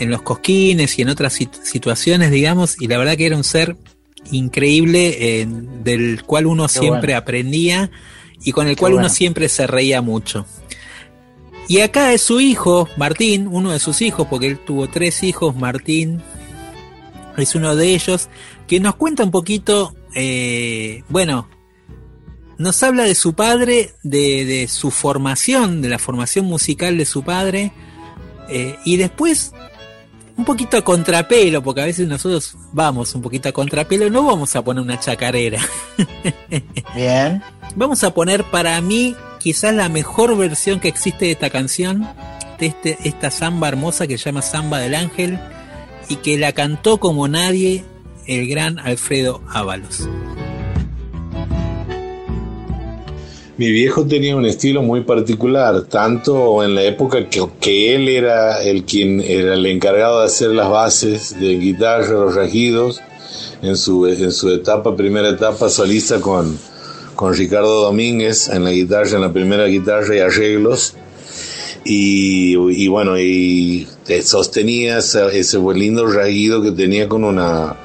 en 0.00 0.10
los 0.10 0.22
cosquines 0.22 0.98
y 0.98 1.02
en 1.02 1.10
otras 1.10 1.38
sit- 1.38 1.62
situaciones, 1.62 2.30
digamos, 2.30 2.80
y 2.80 2.86
la 2.88 2.96
verdad 2.96 3.16
que 3.16 3.26
era 3.26 3.36
un 3.36 3.44
ser 3.44 3.76
increíble 4.30 5.40
eh, 5.40 5.46
del 5.48 6.22
cual 6.24 6.46
uno 6.46 6.64
Qué 6.66 6.80
siempre 6.80 7.12
bueno. 7.12 7.18
aprendía 7.18 7.90
y 8.42 8.52
con 8.52 8.66
el 8.66 8.74
Qué 8.76 8.80
cual 8.80 8.94
uno 8.94 9.08
siempre 9.08 9.48
se 9.48 9.66
reía 9.66 10.02
mucho. 10.02 10.46
Y 11.68 11.80
acá 11.80 12.12
es 12.12 12.22
su 12.22 12.40
hijo, 12.40 12.88
Martín, 12.96 13.48
uno 13.50 13.72
de 13.72 13.78
sus 13.78 14.02
hijos, 14.02 14.26
porque 14.28 14.48
él 14.48 14.58
tuvo 14.58 14.88
tres 14.88 15.22
hijos, 15.22 15.56
Martín 15.56 16.20
es 17.36 17.54
uno 17.54 17.74
de 17.74 17.94
ellos, 17.94 18.28
que 18.66 18.80
nos 18.80 18.96
cuenta 18.96 19.24
un 19.24 19.30
poquito, 19.30 19.94
eh, 20.14 21.02
bueno, 21.08 21.48
nos 22.58 22.82
habla 22.82 23.04
de 23.04 23.14
su 23.14 23.34
padre, 23.34 23.94
de, 24.02 24.44
de 24.44 24.68
su 24.68 24.90
formación, 24.90 25.82
de 25.82 25.88
la 25.88 25.98
formación 25.98 26.44
musical 26.44 26.98
de 26.98 27.06
su 27.06 27.24
padre, 27.24 27.72
eh, 28.48 28.76
y 28.84 28.96
después 28.98 29.52
un 30.36 30.44
poquito 30.44 30.76
a 30.76 30.82
contrapelo, 30.82 31.62
porque 31.62 31.82
a 31.82 31.84
veces 31.84 32.08
nosotros 32.08 32.56
vamos 32.72 33.14
un 33.14 33.22
poquito 33.22 33.48
a 33.48 33.52
contrapelo, 33.52 34.10
no 34.10 34.24
vamos 34.24 34.54
a 34.56 34.62
poner 34.62 34.82
una 34.82 34.98
chacarera. 34.98 35.60
Bien. 36.94 37.42
Vamos 37.76 38.02
a 38.04 38.12
poner 38.12 38.44
para 38.44 38.80
mí 38.80 39.14
quizás 39.38 39.74
la 39.74 39.88
mejor 39.88 40.36
versión 40.36 40.80
que 40.80 40.88
existe 40.88 41.26
de 41.26 41.32
esta 41.32 41.50
canción, 41.50 42.08
de 42.58 42.66
este, 42.66 42.98
esta 43.04 43.30
samba 43.30 43.68
hermosa 43.68 44.06
que 44.06 44.18
se 44.18 44.24
llama 44.24 44.42
Samba 44.42 44.78
del 44.78 44.94
Ángel, 44.94 45.38
y 46.08 46.16
que 46.16 46.38
la 46.38 46.52
cantó 46.52 46.98
como 46.98 47.28
nadie 47.28 47.84
el 48.26 48.48
gran 48.48 48.78
Alfredo 48.78 49.42
Ábalos. 49.48 50.08
Mi 53.56 53.70
viejo 53.70 54.04
tenía 54.04 54.34
un 54.34 54.46
estilo 54.46 54.82
muy 54.82 55.02
particular, 55.02 55.82
tanto 55.82 56.64
en 56.64 56.74
la 56.74 56.82
época 56.82 57.28
que, 57.28 57.94
él 57.94 58.08
era 58.08 58.60
el 58.60 58.82
quien 58.82 59.20
era 59.20 59.54
el 59.54 59.64
encargado 59.66 60.18
de 60.18 60.26
hacer 60.26 60.50
las 60.50 60.68
bases 60.68 61.38
de 61.38 61.56
guitarra, 61.56 62.08
los 62.14 62.34
regidos, 62.34 63.00
en 63.62 63.76
su, 63.76 64.08
en 64.08 64.32
su 64.32 64.50
etapa, 64.50 64.96
primera 64.96 65.28
etapa 65.28 65.68
solista 65.68 66.20
con, 66.20 66.58
con 67.14 67.32
Ricardo 67.32 67.82
Domínguez 67.82 68.48
en 68.48 68.64
la 68.64 68.72
guitarra, 68.72 69.10
en 69.10 69.20
la 69.20 69.32
primera 69.32 69.66
guitarra 69.66 70.16
y 70.16 70.18
arreglos. 70.18 70.94
Y, 71.84 72.56
y 72.56 72.88
bueno, 72.88 73.16
y 73.20 73.86
sostenía 74.24 74.98
ese, 74.98 75.38
ese 75.38 75.58
buen 75.58 75.78
lindo 75.78 76.08
reguido 76.08 76.60
que 76.60 76.72
tenía 76.72 77.08
con 77.08 77.22
una, 77.22 77.76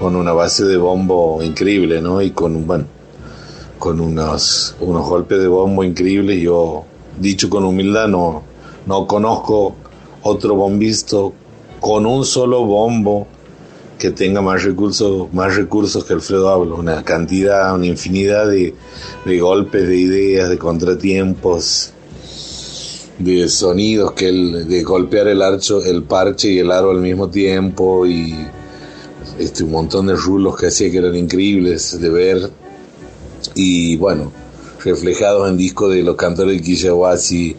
con 0.00 0.16
una 0.16 0.32
base 0.32 0.64
de 0.64 0.78
bombo 0.78 1.40
increíble, 1.44 2.00
¿no? 2.00 2.20
Y 2.22 2.32
con, 2.32 2.66
bueno, 2.66 2.86
con 3.82 3.98
unos, 3.98 4.76
unos 4.78 5.08
golpes 5.08 5.40
de 5.40 5.48
bombo 5.48 5.82
increíbles. 5.82 6.40
Yo, 6.40 6.84
dicho 7.18 7.50
con 7.50 7.64
humildad, 7.64 8.06
no, 8.06 8.44
no 8.86 9.08
conozco 9.08 9.74
otro 10.22 10.54
bombisto 10.54 11.32
con 11.80 12.06
un 12.06 12.24
solo 12.24 12.64
bombo 12.64 13.26
que 13.98 14.12
tenga 14.12 14.40
más 14.40 14.62
recursos, 14.62 15.32
más 15.34 15.56
recursos 15.56 16.04
que 16.04 16.12
Alfredo 16.12 16.48
Hablo, 16.48 16.76
una 16.76 17.02
cantidad, 17.02 17.74
una 17.74 17.86
infinidad 17.86 18.46
de, 18.46 18.72
de 19.24 19.40
golpes, 19.40 19.88
de 19.88 19.96
ideas, 19.96 20.48
de 20.48 20.58
contratiempos, 20.58 21.92
de 23.18 23.48
sonidos 23.48 24.12
que 24.12 24.28
él, 24.28 24.68
de 24.68 24.84
golpear 24.84 25.26
el 25.26 25.42
archo, 25.42 25.82
el 25.82 26.04
parche 26.04 26.52
y 26.52 26.60
el 26.60 26.70
aro 26.70 26.92
al 26.92 27.00
mismo 27.00 27.30
tiempo 27.30 28.06
y 28.06 28.32
este 29.40 29.64
un 29.64 29.72
montón 29.72 30.06
de 30.06 30.14
rulos 30.14 30.56
que 30.56 30.68
hacía 30.68 30.88
que 30.88 30.98
eran 30.98 31.16
increíbles 31.16 32.00
de 32.00 32.08
ver 32.08 32.61
y 33.54 33.96
bueno, 33.96 34.32
reflejados 34.84 35.48
en 35.48 35.56
discos 35.56 35.94
de 35.94 36.02
los 36.02 36.16
cantores 36.16 36.56
de 36.56 36.62
Quillahuasi, 36.62 37.56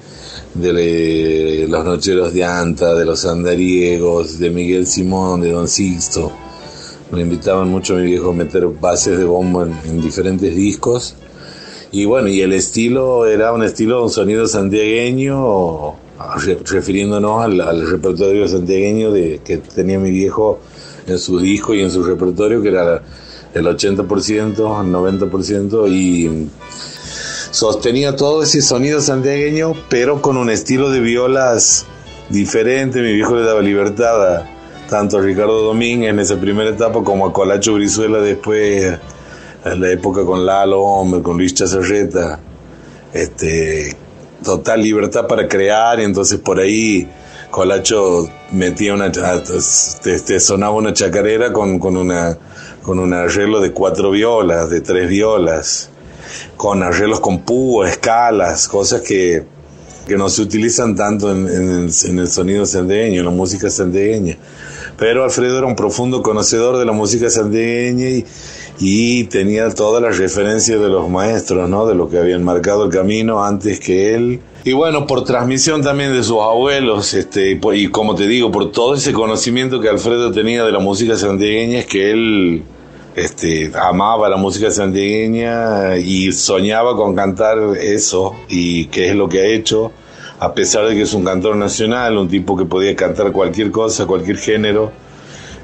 de 0.54 1.66
los 1.68 1.86
Nocheros 1.86 2.34
de 2.34 2.44
Anta, 2.44 2.94
de 2.94 3.06
los 3.06 3.26
Andariegos, 3.26 4.40
de 4.40 4.50
Miguel 4.50 4.86
Simón, 4.88 5.42
de 5.42 5.52
Don 5.52 5.68
Sixto. 5.68 6.32
Me 7.12 7.22
invitaban 7.22 7.70
mucho 7.70 7.96
a 7.96 8.00
mi 8.00 8.08
viejo 8.08 8.32
a 8.32 8.34
meter 8.34 8.68
bases 8.68 9.18
de 9.18 9.26
bombo 9.26 9.64
en, 9.64 10.02
diferentes 10.02 10.56
discos. 10.56 11.16
Y 11.92 12.06
bueno, 12.06 12.28
y 12.28 12.42
el 12.42 12.54
estilo 12.54 13.28
era 13.28 13.54
un 13.54 13.64
estilo, 13.64 14.04
un 14.04 14.10
sonido 14.10 14.48
santiagueño, 14.48 15.94
refiriéndonos 16.66 17.44
al, 17.44 17.88
repertorio 17.88 18.48
santiagueño 18.48 19.12
de, 19.12 19.42
que 19.44 19.58
tenía 19.58 20.00
mi 20.00 20.10
viejo 20.10 20.60
en 21.06 21.20
su 21.20 21.40
disco 21.40 21.76
y 21.76 21.82
en 21.82 21.92
su 21.92 22.04
repertorio, 22.04 22.62
que 22.64 22.70
era 22.70 23.04
el 23.54 23.66
80%, 23.66 24.48
el 24.58 24.92
90% 24.92 25.90
y 25.92 26.50
sostenía 27.52 28.16
todo 28.16 28.44
ese 28.44 28.62
sonido 28.62 29.00
santiagueño, 29.00 29.74
pero 29.90 30.22
con 30.22 30.38
un 30.38 30.50
estilo 30.50 30.90
de 30.90 31.00
violas 31.00 31.86
diferente. 32.30 33.02
Mi 33.02 33.14
viejo 33.14 33.36
le 33.36 33.44
daba 33.44 33.62
libertad 33.62 34.36
a 34.38 34.50
tanto 34.90 35.18
a 35.18 35.22
Ricardo 35.22 35.62
Domínguez 35.62 36.10
en 36.10 36.20
esa 36.20 36.40
primera 36.40 36.70
etapa 36.70 37.04
como 37.04 37.28
a 37.28 37.34
Colacho 37.34 37.74
Brizuela 37.74 38.20
después, 38.20 39.00
en 39.66 39.82
la 39.82 39.92
época 39.92 40.26
con 40.26 40.46
Lalo 40.46 40.82
Hombre, 40.82 41.22
con 41.22 41.38
Luis 41.38 41.54
Chazarreta. 41.54 42.40
Este, 43.14 43.96
total 44.44 44.82
libertad 44.82 45.28
para 45.28 45.48
crear 45.48 46.00
y 46.00 46.04
entonces 46.04 46.40
por 46.40 46.60
ahí 46.60 47.08
Colacho 47.52 48.28
metía 48.52 48.96
una, 48.96 49.08
este, 49.08 50.40
sonaba 50.40 50.74
una 50.74 50.92
chacarera 50.92 51.54
con, 51.54 51.78
con 51.78 51.96
una 51.96 52.36
con 52.84 53.00
un 53.00 53.14
arreglo 53.14 53.62
de 53.62 53.72
cuatro 53.72 54.12
violas, 54.12 54.70
de 54.70 54.82
tres 54.82 55.10
violas, 55.10 55.90
con 56.58 56.84
arreglos 56.84 57.20
con 57.22 57.40
púa, 57.40 57.90
escalas, 57.90 58.68
cosas 58.68 59.02
que, 59.02 59.44
que 60.06 60.18
no 60.18 60.30
se 60.30 60.42
utilizan 60.42 60.96
tanto 60.96 61.32
en, 61.32 61.48
el 61.48 62.28
sonido 62.28 62.66
sandeño, 62.66 63.20
en 63.20 63.26
la 63.26 63.32
música 63.32 63.70
sandeña. 63.70 64.38
Pero 64.98 65.24
Alfredo 65.24 65.58
era 65.58 65.68
un 65.68 65.76
profundo 65.76 66.22
conocedor 66.22 66.78
de 66.78 66.86
la 66.86 66.92
música 66.92 67.30
sandeña 67.30 68.10
y, 68.10 68.26
y 68.80 69.24
tenía 69.26 69.70
todas 69.70 70.04
las 70.04 70.18
referencias 70.18 70.80
de 70.80 70.90
los 70.90 71.10
maestros, 71.10 71.70
¿no? 71.70 71.88
De 71.88 71.96
lo 71.96 72.10
que 72.10 72.18
habían 72.18 72.44
marcado 72.44 72.86
el 72.86 72.92
camino 72.92 73.44
antes 73.44 73.80
que 73.80 74.14
él. 74.14 74.42
Y 74.66 74.74
bueno, 74.74 75.08
por 75.08 75.24
transmisión 75.24 75.82
también 75.82 76.14
de 76.14 76.24
sus 76.24 76.38
abuelos, 76.40 77.14
este, 77.14 77.60
y, 77.74 77.88
como 77.88 78.16
te 78.16 78.28
digo, 78.28 78.52
por 78.52 78.72
todo 78.72 78.96
ese 78.96 79.12
conocimiento 79.12 79.82
que 79.82 79.90
Alfredo 79.90 80.32
tenía 80.32 80.64
de 80.64 80.72
la 80.72 80.80
música 80.80 81.18
santiagueña, 81.18 81.80
es 81.80 81.86
que 81.86 82.12
él 82.12 82.64
este, 83.16 83.72
amaba 83.76 84.30
la 84.30 84.38
música 84.38 84.72
santiagueña 84.72 85.98
y 85.98 86.32
soñaba 86.32 86.96
con 86.96 87.16
cantar 87.16 87.58
eso, 87.80 88.36
y 88.50 88.86
que 88.86 89.10
es 89.10 89.16
lo 89.16 89.30
que 89.30 89.40
ha 89.40 89.46
hecho, 89.46 89.92
a 90.40 90.54
pesar 90.54 90.88
de 90.88 90.96
que 90.96 91.04
es 91.04 91.14
un 91.14 91.24
cantor 91.24 91.56
nacional, 91.56 92.18
un 92.18 92.28
tipo 92.28 92.58
que 92.58 92.66
podía 92.66 92.96
cantar 92.96 93.32
cualquier 93.32 93.72
cosa, 93.72 94.06
cualquier 94.06 94.38
género, 94.38 94.92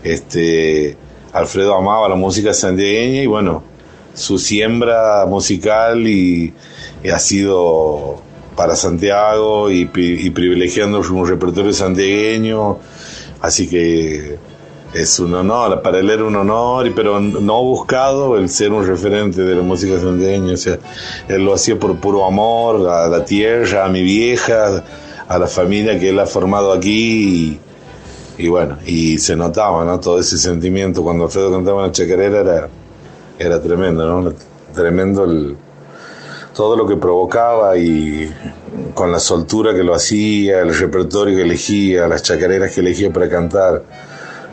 este, 0.03 0.95
Alfredo 1.33 1.75
amaba 1.75 2.07
la 2.07 2.15
música 2.15 2.53
santiagueña 2.53 3.21
y 3.23 3.27
bueno, 3.27 3.63
su 4.13 4.37
siembra 4.37 5.25
musical 5.27 6.07
y, 6.07 6.53
ha 7.11 7.19
sido 7.19 8.21
para 8.55 8.75
Santiago 8.75 9.71
y, 9.71 9.85
privilegiando 9.85 10.99
un 10.99 11.27
repertorio 11.27 11.73
santiagueño, 11.73 12.77
así 13.41 13.67
que 13.69 14.37
es 14.93 15.19
un 15.19 15.33
honor, 15.35 15.81
para 15.81 15.99
él 15.99 16.09
era 16.09 16.23
un 16.23 16.35
honor, 16.35 16.91
pero 16.95 17.19
no 17.19 17.63
buscado 17.63 18.37
el 18.37 18.49
ser 18.49 18.71
un 18.71 18.85
referente 18.85 19.43
de 19.43 19.55
la 19.55 19.61
música 19.61 19.99
santiagueña, 19.99 20.53
o 20.53 20.57
sea, 20.57 20.79
él 21.27 21.45
lo 21.45 21.53
hacía 21.53 21.77
por 21.77 21.97
puro 21.97 22.25
amor 22.25 22.89
a 22.89 23.07
la 23.07 23.23
tierra, 23.23 23.85
a 23.85 23.89
mi 23.89 24.01
vieja, 24.01 24.83
a 25.27 25.37
la 25.37 25.47
familia 25.47 25.99
que 25.99 26.09
él 26.09 26.19
ha 26.19 26.25
formado 26.25 26.73
aquí, 26.73 27.59
y, 28.37 28.47
bueno, 28.47 28.77
y 28.85 29.17
se 29.19 29.35
notaba, 29.35 29.83
¿no? 29.83 29.99
Todo 29.99 30.19
ese 30.19 30.37
sentimiento, 30.37 31.03
cuando 31.03 31.25
Alfredo 31.25 31.51
cantaba 31.51 31.81
en 31.81 31.87
la 31.87 31.91
chacarera 31.91 32.39
era, 32.39 32.69
era 33.37 33.61
tremendo, 33.61 34.21
¿no? 34.21 34.33
Tremendo 34.73 35.25
el, 35.25 35.57
todo 36.55 36.75
lo 36.75 36.87
que 36.87 36.95
provocaba 36.95 37.77
y 37.77 38.33
con 38.93 39.11
la 39.11 39.19
soltura 39.19 39.73
que 39.73 39.83
lo 39.83 39.93
hacía, 39.93 40.61
el 40.61 40.73
repertorio 40.73 41.35
que 41.35 41.43
elegía, 41.43 42.07
las 42.07 42.23
chacareras 42.23 42.73
que 42.73 42.81
elegía 42.81 43.11
para 43.11 43.29
cantar 43.29 43.83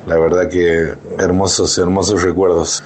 la 0.07 0.19
verdad 0.19 0.49
que 0.49 0.95
hermosos, 1.19 1.77
hermosos 1.79 2.23
recuerdos. 2.23 2.83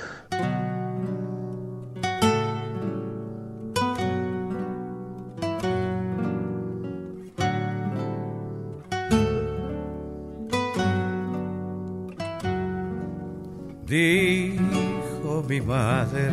Dijo 13.86 15.44
mi 15.48 15.60
madre 15.60 16.30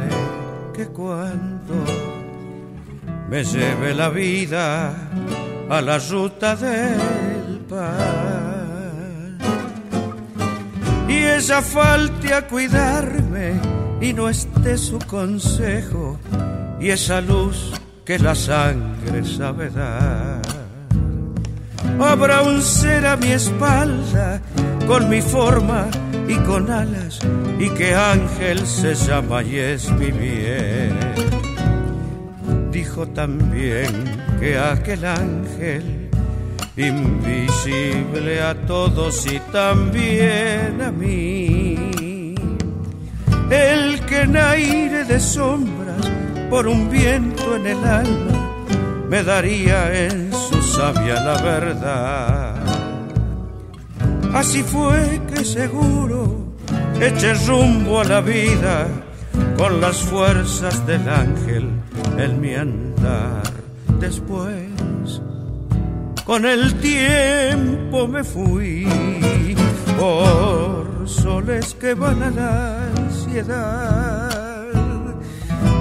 que 0.73 0.87
cuando 0.87 1.73
me 3.29 3.43
lleve 3.43 3.93
la 3.95 4.09
vida 4.09 4.93
a 5.69 5.81
la 5.81 5.97
ruta 5.97 6.55
del 6.55 7.59
pan 7.67 8.36
ella 11.37 11.61
falte 11.61 12.33
a 12.33 12.47
cuidarme 12.47 13.61
y 14.01 14.11
no 14.11 14.27
esté 14.27 14.75
su 14.75 14.97
consejo 14.97 16.17
y 16.79 16.89
esa 16.89 17.21
luz 17.21 17.73
que 18.03 18.17
la 18.17 18.33
sangre 18.33 19.23
sabe 19.23 19.69
dar. 19.69 20.41
Habrá 21.99 22.41
un 22.41 22.61
ser 22.63 23.05
a 23.05 23.15
mi 23.17 23.31
espalda 23.31 24.41
con 24.87 25.09
mi 25.09 25.21
forma 25.21 25.87
y 26.27 26.35
con 26.37 26.71
alas 26.71 27.19
y 27.59 27.69
que 27.69 27.93
ángel 27.93 28.65
se 28.65 28.95
llama 28.95 29.43
y 29.43 29.57
es 29.57 29.91
mi 29.91 30.09
bien. 30.11 30.97
Dijo 32.71 33.07
también 33.09 33.91
que 34.39 34.57
aquel 34.57 35.05
ángel 35.05 36.06
invisible 36.77 38.39
a 38.41 38.53
todos 38.65 39.25
y 39.25 39.39
también 39.51 40.81
a 40.81 40.91
mí. 40.91 42.35
El 43.49 43.99
que 44.05 44.21
en 44.21 44.37
aire 44.37 45.03
de 45.03 45.19
sombras 45.19 46.11
por 46.49 46.67
un 46.67 46.89
viento 46.89 47.55
en 47.55 47.67
el 47.67 47.83
alma 47.83 48.53
me 49.09 49.23
daría 49.23 50.05
en 50.05 50.31
su 50.31 50.61
sabia 50.61 51.15
la 51.23 51.41
verdad. 51.41 52.55
Así 54.33 54.61
fue 54.61 55.19
que 55.33 55.43
seguro 55.43 56.45
eché 57.01 57.33
rumbo 57.47 58.01
a 58.01 58.03
la 58.03 58.21
vida 58.21 58.87
con 59.57 59.81
las 59.81 59.97
fuerzas 59.97 60.85
del 60.85 61.07
ángel 61.09 61.69
en 62.17 62.39
mi 62.39 62.53
andar. 62.53 63.41
Después 63.99 64.66
con 66.27 66.45
el 66.45 66.75
tiempo 66.81 68.05
me 68.05 68.21
fui 68.21 68.85
por 69.97 71.07
soles 71.07 71.73
que 71.75 71.93
van 71.93 72.21
a 72.21 72.29
la 72.29 72.83
ansiedad. 72.97 74.29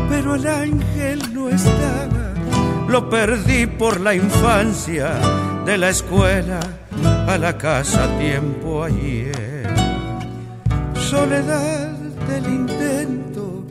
Pero 0.09 0.37
el 0.37 0.47
ángel 0.47 1.35
no 1.35 1.49
estaba 1.49 2.27
lo 2.89 3.11
perdí 3.11 3.67
por 3.67 4.01
la 4.01 4.15
infancia, 4.15 5.19
de 5.65 5.77
la 5.77 5.89
escuela 5.89 6.61
a 7.27 7.37
la 7.37 7.59
casa 7.59 8.07
tiempo 8.17 8.85
ayer. 8.85 9.67
Soledad 10.95 11.91
del 12.29 12.47
intento 12.47 13.67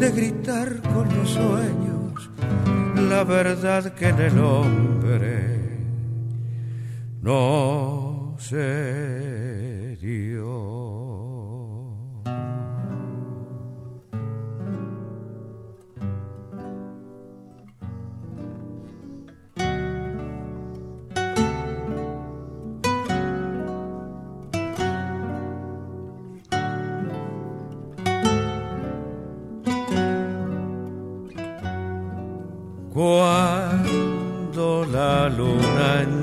de 0.00 0.10
gritar 0.10 0.82
con 0.92 1.08
los 1.16 1.30
sueños, 1.30 2.30
la 3.08 3.22
verdad 3.22 3.94
que 3.94 4.08
en 4.08 4.18
el 4.18 4.38
hombre 4.40 5.51
no 7.22 8.34
se 8.40 9.96
dio. 10.00 10.71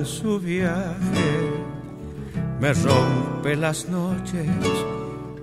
Su 0.09 0.39
viaje 0.39 1.31
me 2.59 2.73
rompe 2.73 3.55
las 3.55 3.87
noches 3.87 4.49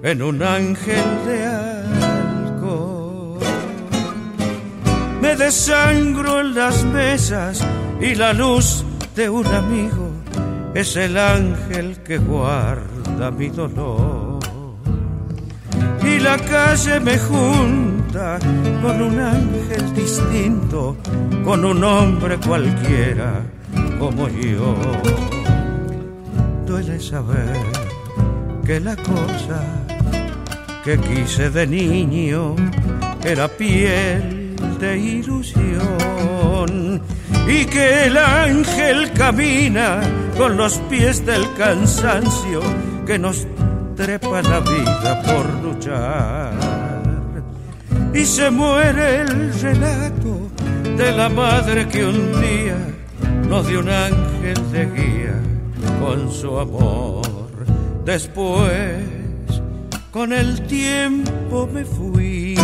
en 0.03 0.23
un 0.23 0.43
ángel 0.43 1.05
de 1.25 1.47
alcohol. 1.47 3.39
Me 5.23 5.37
desangro 5.37 6.41
en 6.41 6.55
las 6.55 6.85
mesas 6.85 7.65
y 8.01 8.17
la 8.17 8.33
luz 8.33 8.85
de 9.15 9.31
un 9.31 9.47
amigo 9.47 10.11
es 10.75 10.97
el 10.97 11.17
ángel 11.17 11.99
que 12.03 12.19
guarda 12.19 13.31
mi 13.31 13.49
dolor. 13.49 14.41
Y 16.03 16.19
la 16.19 16.37
calle 16.39 17.01
me 17.01 17.19
junta 17.19 18.39
con 18.83 19.01
un 19.01 19.19
ángel 19.19 19.95
distinto, 19.95 20.97
con 21.45 21.65
un 21.65 21.83
hombre 21.83 22.37
cualquiera 22.39 23.43
como 23.99 24.29
yo. 24.29 24.75
Duele 26.67 27.01
saber 27.01 27.57
que 28.65 28.81
la 28.81 28.97
cosa 28.97 29.63
que 30.85 30.99
quise 30.99 31.51
de 31.51 31.67
niño 31.67 32.57
era 33.25 33.49
piel 33.49 34.57
de 34.79 34.99
ilusión 34.99 37.03
y 37.49 37.65
que 37.65 38.07
el 38.07 38.17
ángel 38.17 39.13
camina 39.13 40.01
con 40.37 40.57
los 40.57 40.79
pies 40.91 41.25
del 41.25 41.53
cansancio 41.55 42.61
que 43.07 43.19
nos 43.19 43.47
trepa 43.97 44.43
la 44.43 44.61
vida 44.61 45.23
por 45.23 45.63
luchar. 45.63 46.53
Y 48.13 48.25
se 48.25 48.51
muere 48.51 49.23
el 49.23 49.53
relato 49.61 50.51
de 50.97 51.13
la 51.13 51.29
madre 51.29 51.87
que 51.89 52.05
un 52.05 52.41
día 52.41 52.96
nos 53.49 53.67
dio 53.67 53.81
un 53.81 53.89
ángel 53.89 54.73
de 54.73 54.87
guía 54.87 55.41
con 56.01 56.31
su 56.33 56.59
amor. 56.59 57.27
Después, 58.05 59.05
con 60.11 60.33
el 60.33 60.67
tiempo 60.67 61.69
me 61.73 61.85
fui 61.85 62.57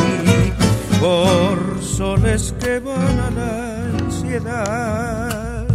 por 1.00 1.82
soles 1.82 2.54
que 2.60 2.78
van 2.78 3.18
a 3.18 3.30
la 3.30 3.88
ansiedad. 3.98 5.66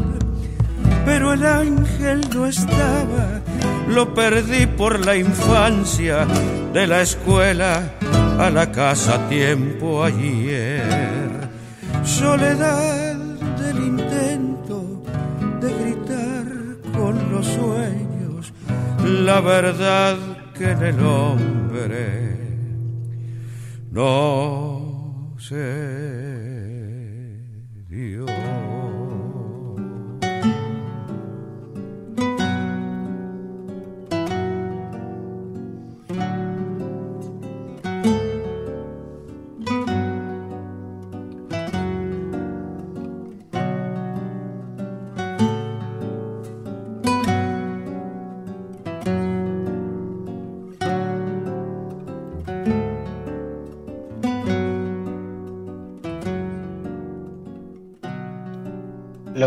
Pero 1.06 1.34
el 1.34 1.46
ángel 1.46 2.22
no 2.34 2.46
estaba 2.46 3.42
lo 3.90 4.14
perdí 4.14 4.68
por 4.68 5.06
la 5.06 5.16
infancia, 5.16 6.28
de 6.74 6.88
la 6.88 7.02
escuela 7.02 7.94
a 8.38 8.50
la 8.50 8.72
casa 8.72 9.28
tiempo 9.30 10.04
ayer. 10.04 11.50
Soledad 12.04 13.07
la 19.08 19.40
verdad 19.42 20.18
que 20.54 20.72
en 20.72 20.84
el 20.84 21.00
hombre 21.00 22.38
no 23.92 25.36
se 25.40 26.27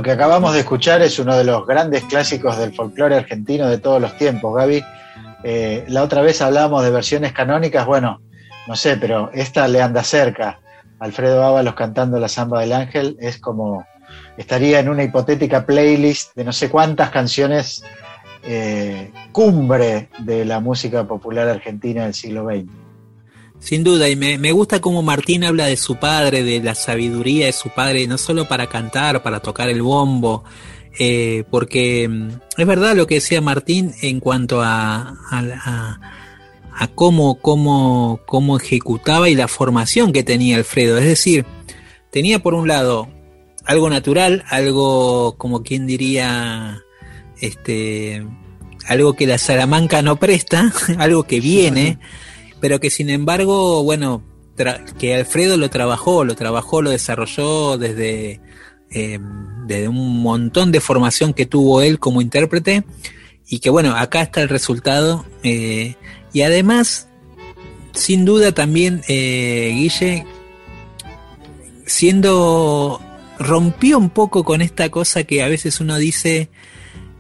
Lo 0.01 0.05
que 0.05 0.13
acabamos 0.13 0.55
de 0.55 0.61
escuchar 0.61 1.03
es 1.03 1.19
uno 1.19 1.37
de 1.37 1.45
los 1.45 1.67
grandes 1.67 2.05
clásicos 2.05 2.57
del 2.57 2.75
folclore 2.75 3.17
argentino 3.17 3.69
de 3.69 3.77
todos 3.77 4.01
los 4.01 4.17
tiempos, 4.17 4.57
Gaby. 4.57 4.83
Eh, 5.45 5.85
la 5.89 6.03
otra 6.03 6.23
vez 6.23 6.41
hablábamos 6.41 6.83
de 6.83 6.91
versiones 6.91 7.35
canónicas, 7.35 7.85
bueno, 7.85 8.23
no 8.67 8.77
sé, 8.77 8.97
pero 8.97 9.31
esta 9.35 9.69
le 9.69 9.83
anda 9.83 10.03
cerca. 10.03 10.59
Alfredo 11.01 11.45
Ábalos 11.45 11.75
cantando 11.75 12.19
la 12.19 12.29
samba 12.29 12.63
del 12.63 12.73
ángel 12.73 13.19
es 13.21 13.37
como 13.37 13.85
estaría 14.39 14.81
en 14.81 14.89
una 14.89 15.03
hipotética 15.03 15.67
playlist 15.67 16.35
de 16.35 16.45
no 16.45 16.53
sé 16.55 16.71
cuántas 16.71 17.11
canciones 17.11 17.85
eh, 18.43 19.13
cumbre 19.33 20.09
de 20.21 20.47
la 20.47 20.61
música 20.61 21.05
popular 21.05 21.47
argentina 21.47 22.05
del 22.05 22.15
siglo 22.15 22.47
XX. 22.47 22.80
Sin 23.61 23.85
duda, 23.85 24.09
y 24.09 24.17
me, 24.17 24.39
me, 24.39 24.53
gusta 24.53 24.81
cómo 24.81 25.03
Martín 25.03 25.45
habla 25.45 25.67
de 25.67 25.77
su 25.77 25.97
padre, 25.97 26.43
de 26.43 26.63
la 26.63 26.75
sabiduría 26.75 27.47
de 27.47 27.53
su 27.53 27.69
padre, 27.69 28.07
no 28.07 28.17
solo 28.17 28.49
para 28.49 28.69
cantar, 28.69 29.23
para 29.23 29.41
tocar 29.41 29.69
el 29.69 29.83
bombo, 29.83 30.45
eh, 30.99 31.45
porque 31.51 32.09
mm, 32.09 32.29
es 32.57 32.67
verdad 32.67 32.97
lo 32.97 33.07
que 33.07 33.17
decía 33.17 33.43
Martín 33.43 33.93
en 34.01 34.19
cuanto 34.19 34.63
a, 34.63 35.15
a, 35.31 36.01
a, 36.73 36.89
cómo, 36.89 37.37
cómo, 37.37 38.21
cómo 38.27 38.57
ejecutaba 38.57 39.29
y 39.29 39.35
la 39.35 39.47
formación 39.47 40.13
que 40.13 40.23
tenía 40.23 40.57
Alfredo. 40.57 40.97
Es 40.97 41.05
decir, 41.05 41.45
tenía 42.11 42.39
por 42.39 42.55
un 42.55 42.67
lado 42.67 43.09
algo 43.67 43.91
natural, 43.91 44.43
algo 44.49 45.37
como 45.37 45.63
quien 45.63 45.87
diría, 45.87 46.83
este, 47.41 48.27
algo 48.89 49.13
que 49.13 49.27
la 49.27 49.37
Salamanca 49.37 50.01
no 50.01 50.17
presta, 50.17 50.73
algo 50.99 51.25
que 51.25 51.41
viene 51.41 51.99
pero 52.61 52.81
que 52.81 52.91
sin 52.91 53.11
embargo, 53.11 53.83
bueno, 53.83 54.23
que 54.99 55.15
Alfredo 55.15 55.57
lo 55.57 55.71
trabajó, 55.71 56.25
lo 56.25 56.35
trabajó, 56.35 56.83
lo 56.83 56.91
desarrolló 56.91 57.79
desde, 57.79 58.41
eh, 58.91 59.19
desde 59.67 59.89
un 59.89 60.23
montón 60.23 60.73
de 60.73 60.81
formación 60.81 61.33
que 61.33 61.47
tuvo 61.47 61.81
él 61.83 61.99
como 61.99 62.21
intérprete 62.21 62.85
y 63.49 63.61
que 63.61 63.71
bueno, 63.71 63.97
acá 63.97 64.23
está 64.23 64.43
el 64.43 64.49
resultado 64.49 65.25
eh, 65.43 65.97
y 66.33 66.43
además, 66.43 67.09
sin 67.93 68.25
duda 68.25 68.53
también, 68.53 69.03
eh, 69.09 69.73
Guille, 69.75 70.27
siendo, 71.87 73.01
rompió 73.39 73.99
un 73.99 74.11
poco 74.11 74.45
con 74.45 74.61
esta 74.63 74.91
cosa 74.91 75.25
que 75.25 75.43
a 75.43 75.49
veces 75.49 75.81
uno 75.81 75.97
dice 75.97 76.51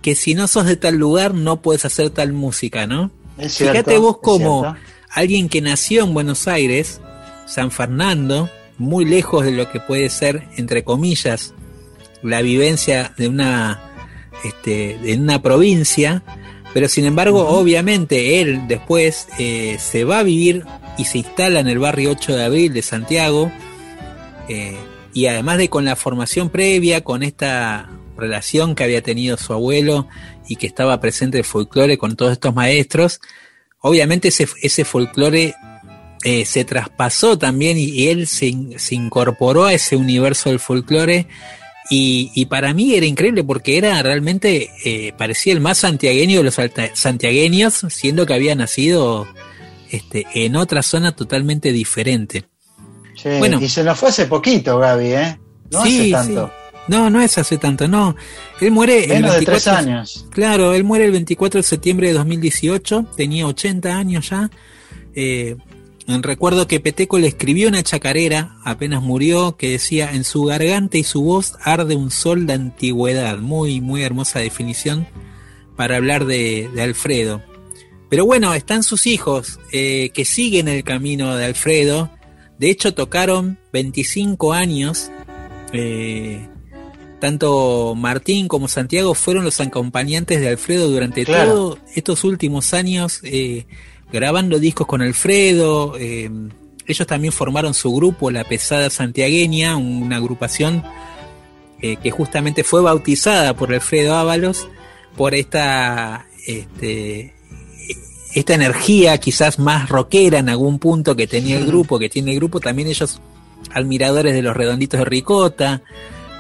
que 0.03 0.15
si 0.15 0.35
no 0.35 0.47
sos 0.47 0.67
de 0.67 0.77
tal 0.77 0.97
lugar 0.97 1.35
no 1.35 1.61
puedes 1.61 1.85
hacer 1.85 2.11
tal 2.11 2.33
música, 2.33 2.87
¿no? 2.87 3.11
Es 3.37 3.55
cierto, 3.55 3.73
Fíjate 3.73 3.99
vos 3.99 4.19
cómo. 4.23 4.77
Alguien 5.11 5.49
que 5.49 5.61
nació 5.61 6.05
en 6.05 6.15
Buenos 6.15 6.49
Aires, 6.49 7.01
San 7.47 7.71
Fernando, 7.71 8.49
muy 8.79 9.05
lejos 9.05 9.45
de 9.45 9.53
lo 9.53 9.71
que 9.71 9.81
puede 9.81 10.09
ser, 10.09 10.45
entre 10.57 10.85
comillas, 10.85 11.55
la 12.23 12.43
vivencia 12.43 13.13
de 13.17 13.29
una, 13.29 13.81
este, 14.45 14.99
de 15.03 15.17
una 15.17 15.43
provincia, 15.43 16.23
pero 16.73 16.89
sin 16.89 17.05
embargo, 17.05 17.49
obviamente, 17.49 18.41
él 18.41 18.69
después 18.69 19.29
eh, 19.39 19.77
se 19.81 20.05
va 20.05 20.21
a 20.21 20.23
vivir 20.23 20.65
y 20.97 21.05
se 21.05 21.19
instala 21.19 21.61
en 21.61 21.69
el 21.69 21.79
barrio 21.79 22.13
8 22.13 22.37
de 22.37 22.45
abril 22.45 22.73
de 22.73 22.83
Santiago, 22.83 23.51
eh, 24.49 24.77
y 25.13 25.27
además 25.27 25.59
de 25.59 25.69
con 25.69 25.85
la 25.85 25.97
formación 25.97 26.51
previa, 26.51 27.03
con 27.03 27.23
esta 27.23 27.91
relación 28.17 28.75
que 28.75 28.85
había 28.85 29.03
tenido 29.03 29.37
su 29.37 29.53
abuelo 29.53 30.07
y 30.49 30.57
que 30.57 30.67
estaba 30.67 31.01
presente 31.01 31.39
el 31.39 31.45
folclore 31.45 31.99
con 31.99 32.17
todos 32.17 32.33
estos 32.33 32.55
maestros, 32.55 33.21
obviamente 33.81 34.29
ese, 34.29 34.47
ese 34.63 34.85
folclore 34.85 35.55
eh, 36.25 36.45
se 36.45 36.65
traspasó 36.65 37.39
también 37.39 37.79
y, 37.79 37.85
y 37.85 38.09
él 38.09 38.27
se, 38.27 38.55
se 38.77 38.95
incorporó 38.95 39.65
a 39.65 39.73
ese 39.75 39.97
universo 39.97 40.51
del 40.51 40.61
folclore 40.61 41.27
Y, 41.93 42.31
y 42.35 42.47
para 42.47 42.73
mí 42.73 42.95
era 42.95 43.05
increíble 43.07 43.43
porque 43.43 43.77
era 43.77 44.01
realmente, 44.03 44.71
eh, 44.85 45.13
parecía 45.19 45.53
el 45.53 45.61
más 45.61 45.79
santiagueño 45.79 46.39
de 46.39 46.45
los 46.45 46.57
santiagueños, 46.95 47.85
siendo 47.89 48.27
que 48.27 48.35
había 48.35 48.55
nacido 48.55 49.27
este, 49.91 50.25
en 50.35 50.55
otra 50.55 50.83
zona 50.83 51.17
totalmente 51.17 51.73
diferente. 51.73 52.45
Bueno. 53.25 53.59
Y 53.61 53.69
se 53.69 53.83
nos 53.83 53.99
fue 53.99 54.11
hace 54.11 54.27
poquito, 54.27 54.79
Gaby, 54.79 55.07
¿eh? 55.15 55.39
No 55.73 55.85
Sí, 55.85 56.13
hace 56.15 56.29
tanto. 56.29 56.47
sí. 56.47 56.60
No, 56.89 57.09
no 57.11 57.21
es 57.21 57.39
hace 57.39 57.57
tanto, 57.59 57.87
no. 57.87 58.17
Él 58.61 58.73
muere 58.73 59.05
el 59.05 59.23
Menos 59.23 59.33
de 59.33 59.37
24 59.39 59.45
tres 59.45 59.67
años. 59.69 60.27
Claro, 60.31 60.75
él 60.75 60.85
muere 60.85 61.05
el 61.05 61.13
24 61.13 61.59
de 61.59 61.63
septiembre 61.63 62.09
de 62.09 62.15
2018, 62.15 63.07
tenía 63.17 63.47
80 63.47 63.97
años 63.97 64.29
ya. 64.31 64.51
Eh, 65.15 65.57
recuerdo 66.07 66.67
que 66.67 66.81
Peteco 66.81 67.19
le 67.19 67.29
escribió 67.29 67.69
una 67.69 67.83
chacarera 67.83 68.57
apenas 68.65 69.03
murió 69.03 69.57
que 69.57 69.71
decía 69.71 70.11
en 70.13 70.25
su 70.25 70.45
garganta 70.45 70.99
y 70.99 71.05
su 71.05 71.23
voz 71.23 71.55
arde 71.63 71.95
un 71.95 72.11
sol 72.11 72.47
de 72.47 72.55
antigüedad. 72.55 73.39
Muy, 73.39 73.81
muy 73.81 74.03
hermosa 74.03 74.41
definición 74.41 75.07
para 75.77 75.97
hablar 75.97 76.25
de, 76.25 76.69
de 76.75 76.83
Alfredo. 76.83 77.43
Pero 78.09 78.27
bueno, 78.27 78.53
están 78.55 78.83
sus 78.83 79.07
hijos 79.07 79.61
eh, 79.71 80.11
que 80.13 80.25
siguen 80.25 80.67
el 80.67 80.83
camino 80.83 81.37
de 81.37 81.45
Alfredo. 81.45 82.11
De 82.59 82.69
hecho, 82.69 82.93
tocaron 82.95 83.59
25 83.73 84.53
años. 84.53 85.13
eh, 85.73 86.49
tanto 87.21 87.95
Martín 87.97 88.49
como 88.49 88.67
Santiago 88.69 89.15
fueron 89.15 89.45
los 89.45 89.61
acompañantes 89.61 90.41
de 90.41 90.49
Alfredo 90.49 90.89
durante 90.89 91.25
Claro. 91.25 91.53
todos 91.53 91.79
estos 91.95 92.25
últimos 92.25 92.75
años, 92.75 93.21
eh, 93.23 93.67
grabando 94.13 94.59
discos 94.59 94.87
con 94.87 95.03
Alfredo. 95.03 95.97
eh, 95.99 96.31
ellos 96.87 97.07
también 97.07 97.33
formaron 97.33 97.73
su 97.73 97.95
grupo, 97.95 98.33
La 98.33 98.43
Pesada 98.43 98.91
Santiagueña, 98.91 99.77
una 99.77 100.17
agrupación 100.17 100.83
eh, 101.83 101.97
que 102.03 102.11
justamente 102.11 102.65
fue 102.65 102.83
bautizada 102.83 103.55
por 103.55 103.73
Alfredo 103.73 104.17
Ábalos 104.17 104.67
por 105.17 105.35
esta, 105.35 106.27
este, 106.49 107.33
esta 108.35 108.55
energía 108.55 109.19
quizás 109.19 109.59
más 109.61 109.89
rockera 109.89 110.39
en 110.39 110.49
algún 110.49 110.79
punto 110.81 111.15
que 111.15 111.27
tenía 111.29 111.59
el 111.59 111.67
grupo, 111.67 111.99
que 111.99 112.09
tiene 112.09 112.33
el 112.33 112.37
grupo, 112.39 112.59
también 112.59 112.89
ellos 112.89 113.21
admiradores 113.73 114.35
de 114.35 114.43
los 114.43 114.57
redonditos 114.57 114.99
de 114.99 115.05
ricota. 115.05 115.83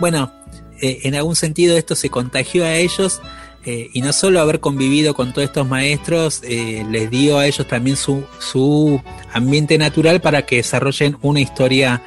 Bueno, 0.00 0.32
eh, 0.80 1.00
en 1.04 1.14
algún 1.14 1.36
sentido 1.36 1.76
esto 1.76 1.94
se 1.94 2.10
contagió 2.10 2.64
a 2.64 2.74
ellos 2.74 3.20
eh, 3.64 3.90
y 3.92 4.00
no 4.00 4.12
solo 4.12 4.40
haber 4.40 4.60
convivido 4.60 5.14
con 5.14 5.32
todos 5.32 5.46
estos 5.46 5.68
maestros 5.68 6.40
eh, 6.44 6.84
les 6.90 7.10
dio 7.10 7.38
a 7.38 7.46
ellos 7.46 7.66
también 7.68 7.96
su, 7.96 8.24
su 8.38 9.00
ambiente 9.32 9.76
natural 9.76 10.20
para 10.20 10.46
que 10.46 10.56
desarrollen 10.56 11.18
una 11.20 11.40
historia 11.40 12.02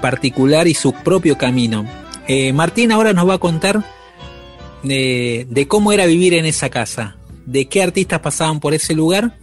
particular 0.00 0.68
y 0.68 0.74
su 0.74 0.92
propio 0.92 1.38
camino. 1.38 1.86
Martín 2.54 2.92
ahora 2.92 3.12
nos 3.12 3.28
va 3.28 3.34
a 3.34 3.38
contar 3.38 3.84
de, 4.82 5.46
de 5.50 5.68
cómo 5.68 5.92
era 5.92 6.06
vivir 6.06 6.34
en 6.34 6.46
esa 6.46 6.70
casa, 6.70 7.16
de 7.44 7.66
qué 7.66 7.82
artistas 7.82 8.20
pasaban 8.20 8.58
por 8.58 8.72
ese 8.72 8.94
lugar 8.94 9.36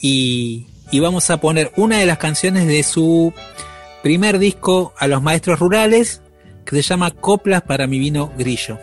y, 0.00 0.66
y 0.90 1.00
vamos 1.00 1.30
a 1.30 1.40
poner 1.40 1.72
una 1.76 1.98
de 1.98 2.06
las 2.06 2.18
canciones 2.18 2.66
de 2.66 2.82
su 2.82 3.32
primer 4.02 4.38
disco 4.38 4.94
a 4.98 5.06
los 5.06 5.22
maestros 5.22 5.58
rurales 5.58 6.22
que 6.68 6.82
se 6.82 6.88
llama 6.90 7.10
Coplas 7.10 7.62
para 7.62 7.86
mi 7.86 7.98
vino 7.98 8.30
grillo. 8.36 8.78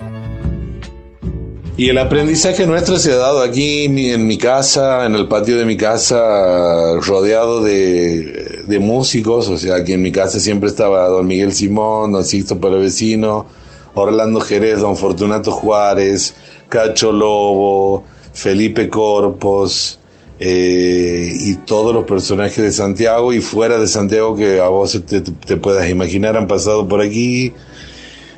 Y 1.77 1.89
el 1.89 1.97
aprendizaje 1.97 2.65
nuestro 2.65 2.97
se 2.97 3.11
ha 3.11 3.17
dado 3.17 3.41
aquí 3.41 3.85
en 3.85 4.25
mi 4.25 4.37
casa, 4.37 5.05
en 5.05 5.13
el 5.13 5.27
patio 5.27 5.57
de 5.57 5.65
mi 5.65 5.75
casa, 5.77 6.95
rodeado 7.01 7.61
de, 7.61 8.63
de 8.65 8.79
músicos. 8.79 9.49
O 9.49 9.57
sea, 9.57 9.75
aquí 9.75 9.93
en 9.93 10.01
mi 10.01 10.11
casa 10.11 10.39
siempre 10.39 10.69
estaba 10.69 11.07
don 11.09 11.27
Miguel 11.27 11.53
Simón, 11.53 12.13
don 12.13 12.23
Sixto 12.23 12.59
Palavecino, 12.59 13.45
Orlando 13.93 14.39
Jerez, 14.39 14.79
don 14.79 14.95
Fortunato 14.95 15.51
Juárez, 15.51 16.33
Cacho 16.69 17.11
Lobo, 17.11 18.05
Felipe 18.33 18.89
Corpos, 18.89 19.99
eh, 20.39 21.31
y 21.39 21.55
todos 21.55 21.93
los 21.93 22.05
personajes 22.05 22.57
de 22.57 22.71
Santiago 22.71 23.31
y 23.31 23.41
fuera 23.41 23.77
de 23.77 23.87
Santiago 23.87 24.35
que 24.35 24.59
a 24.59 24.67
vos 24.67 24.99
te 25.05 25.57
puedas 25.57 25.89
imaginar 25.89 26.35
han 26.35 26.47
pasado 26.47 26.87
por 26.87 27.01
aquí. 27.01 27.53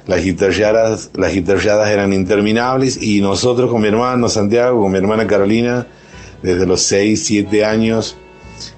Las 0.08 0.24
guitarreadas, 0.24 1.12
las 1.16 1.34
guitarreadas 1.34 1.90
eran 1.90 2.14
interminables 2.14 3.02
y 3.02 3.20
nosotros 3.22 3.70
con 3.70 3.82
mi 3.82 3.90
hermano 3.90 4.30
Santiago, 4.30 4.82
con 4.82 4.92
mi 4.92 4.98
hermana 4.98 5.28
Carolina, 5.28 5.86
desde 6.42 6.66
los 6.66 6.82
6, 6.84 7.26
7 7.26 7.66
años, 7.66 8.16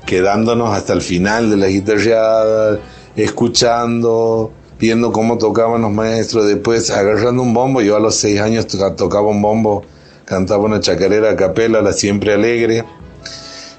quedándonos 0.07 0.76
hasta 0.76 0.93
el 0.93 1.01
final 1.01 1.51
de 1.51 1.57
las 1.57 1.69
guitarreadas, 1.69 2.80
escuchando, 3.15 4.51
viendo 4.80 5.11
cómo 5.11 5.38
tocaban 5.38 5.81
los 5.84 5.91
maestros, 5.91 6.47
después 6.47 6.89
agarrando 6.89 7.43
un 7.43 7.53
bombo, 7.53 7.81
yo 7.81 7.95
a 7.95 7.99
los 7.99 8.15
6 8.15 8.41
años 8.41 8.65
to- 8.68 8.93
tocaba 8.95 9.27
un 9.27 9.41
bombo, 9.41 9.84
cantaba 10.26 10.64
una 10.64 10.80
chacarera 10.80 11.31
a 11.31 11.35
capela, 11.35 11.81
la 11.81 11.93
siempre 11.93 12.34
alegre, 12.34 12.85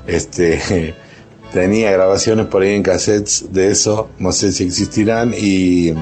este, 0.07 0.95
tenía 1.53 1.91
grabaciones 1.91 2.47
por 2.47 2.63
ahí 2.63 2.75
en 2.75 2.83
cassettes 2.85 3.53
de 3.53 3.71
eso, 3.73 4.09
no 4.21 4.31
sé 4.31 4.53
si 4.53 4.65
existirán 4.65 5.35
y... 5.37 5.95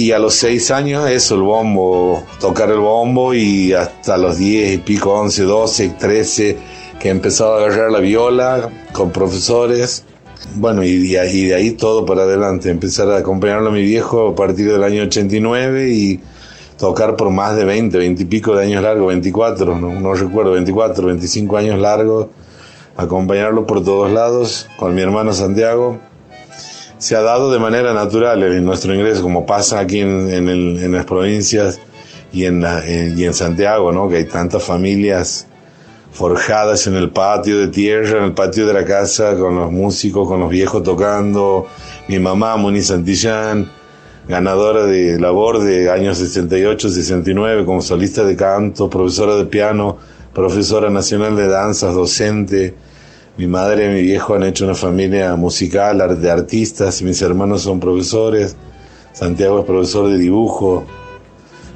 Y 0.00 0.12
a 0.12 0.18
los 0.18 0.32
seis 0.32 0.70
años, 0.70 1.10
eso, 1.10 1.34
el 1.34 1.42
bombo, 1.42 2.24
tocar 2.40 2.70
el 2.70 2.78
bombo 2.78 3.34
y 3.34 3.74
hasta 3.74 4.16
los 4.16 4.38
10 4.38 4.72
y 4.72 4.78
pico, 4.78 5.12
11, 5.12 5.42
12, 5.42 5.88
13, 5.98 6.56
que 6.98 7.10
empezaba 7.10 7.56
a 7.56 7.66
agarrar 7.66 7.90
la 7.90 7.98
viola 7.98 8.70
con 8.94 9.10
profesores. 9.10 10.04
Bueno, 10.54 10.82
y 10.82 11.06
de 11.06 11.20
ahí, 11.20 11.40
y 11.40 11.44
de 11.48 11.70
todo 11.72 12.06
para 12.06 12.22
adelante. 12.22 12.70
Empezar 12.70 13.10
a 13.10 13.18
acompañarlo 13.18 13.68
a 13.68 13.72
mi 13.72 13.82
viejo 13.82 14.28
a 14.28 14.34
partir 14.34 14.72
del 14.72 14.82
año 14.84 15.02
89 15.02 15.90
y 15.90 16.20
tocar 16.78 17.14
por 17.14 17.28
más 17.28 17.54
de 17.54 17.66
20, 17.66 17.98
20 17.98 18.22
y 18.22 18.24
pico 18.24 18.56
de 18.56 18.64
años 18.64 18.82
largos, 18.82 19.06
24, 19.08 19.78
no, 19.78 20.00
no 20.00 20.14
recuerdo, 20.14 20.52
24, 20.52 21.08
25 21.08 21.58
años 21.58 21.78
largos. 21.78 22.28
Acompañarlo 22.96 23.66
por 23.66 23.84
todos 23.84 24.10
lados 24.10 24.66
con 24.78 24.94
mi 24.94 25.02
hermano 25.02 25.34
Santiago 25.34 26.00
se 27.00 27.16
ha 27.16 27.22
dado 27.22 27.50
de 27.50 27.58
manera 27.58 27.92
natural 27.92 28.42
en 28.44 28.64
nuestro 28.64 28.94
ingreso, 28.94 29.22
como 29.22 29.44
pasa 29.46 29.80
aquí 29.80 30.00
en, 30.00 30.92
las 30.92 31.04
provincias 31.06 31.80
y 32.32 32.44
en, 32.44 32.60
la- 32.60 32.86
en 32.86 33.34
Santiago, 33.34 33.90
¿no? 33.90 34.08
que 34.08 34.18
hay 34.18 34.24
tantas 34.26 34.62
familias 34.62 35.46
forjadas 36.12 36.86
en 36.86 36.94
el 36.96 37.10
patio 37.10 37.58
de 37.58 37.68
tierra, 37.68 38.18
en 38.18 38.24
el 38.24 38.32
patio 38.32 38.66
de 38.66 38.74
la 38.74 38.84
casa, 38.84 39.36
con 39.36 39.56
los 39.56 39.72
músicos, 39.72 40.28
con 40.28 40.40
los 40.40 40.50
viejos 40.50 40.82
tocando. 40.82 41.66
Mi 42.08 42.18
mamá, 42.18 42.56
Moni 42.56 42.82
Santillán, 42.82 43.70
ganadora 44.28 44.84
de 44.84 45.18
labor 45.18 45.60
de 45.60 45.90
años 45.90 46.18
68, 46.18 46.90
69, 46.90 47.64
como 47.64 47.80
solista 47.80 48.24
de 48.24 48.36
canto, 48.36 48.90
profesora 48.90 49.36
de 49.36 49.46
piano, 49.46 49.96
profesora 50.34 50.90
nacional 50.90 51.36
de 51.36 51.48
danzas, 51.48 51.94
docente. 51.94 52.74
Mi 53.40 53.46
madre 53.46 53.86
y 53.86 53.88
mi 53.88 54.02
viejo 54.02 54.34
han 54.34 54.42
hecho 54.42 54.66
una 54.66 54.74
familia 54.74 55.34
musical 55.34 56.20
de 56.20 56.30
artistas 56.30 57.00
y 57.00 57.04
mis 57.04 57.22
hermanos 57.22 57.62
son 57.62 57.80
profesores. 57.80 58.54
Santiago 59.14 59.60
es 59.60 59.64
profesor 59.64 60.10
de 60.10 60.18
dibujo 60.18 60.84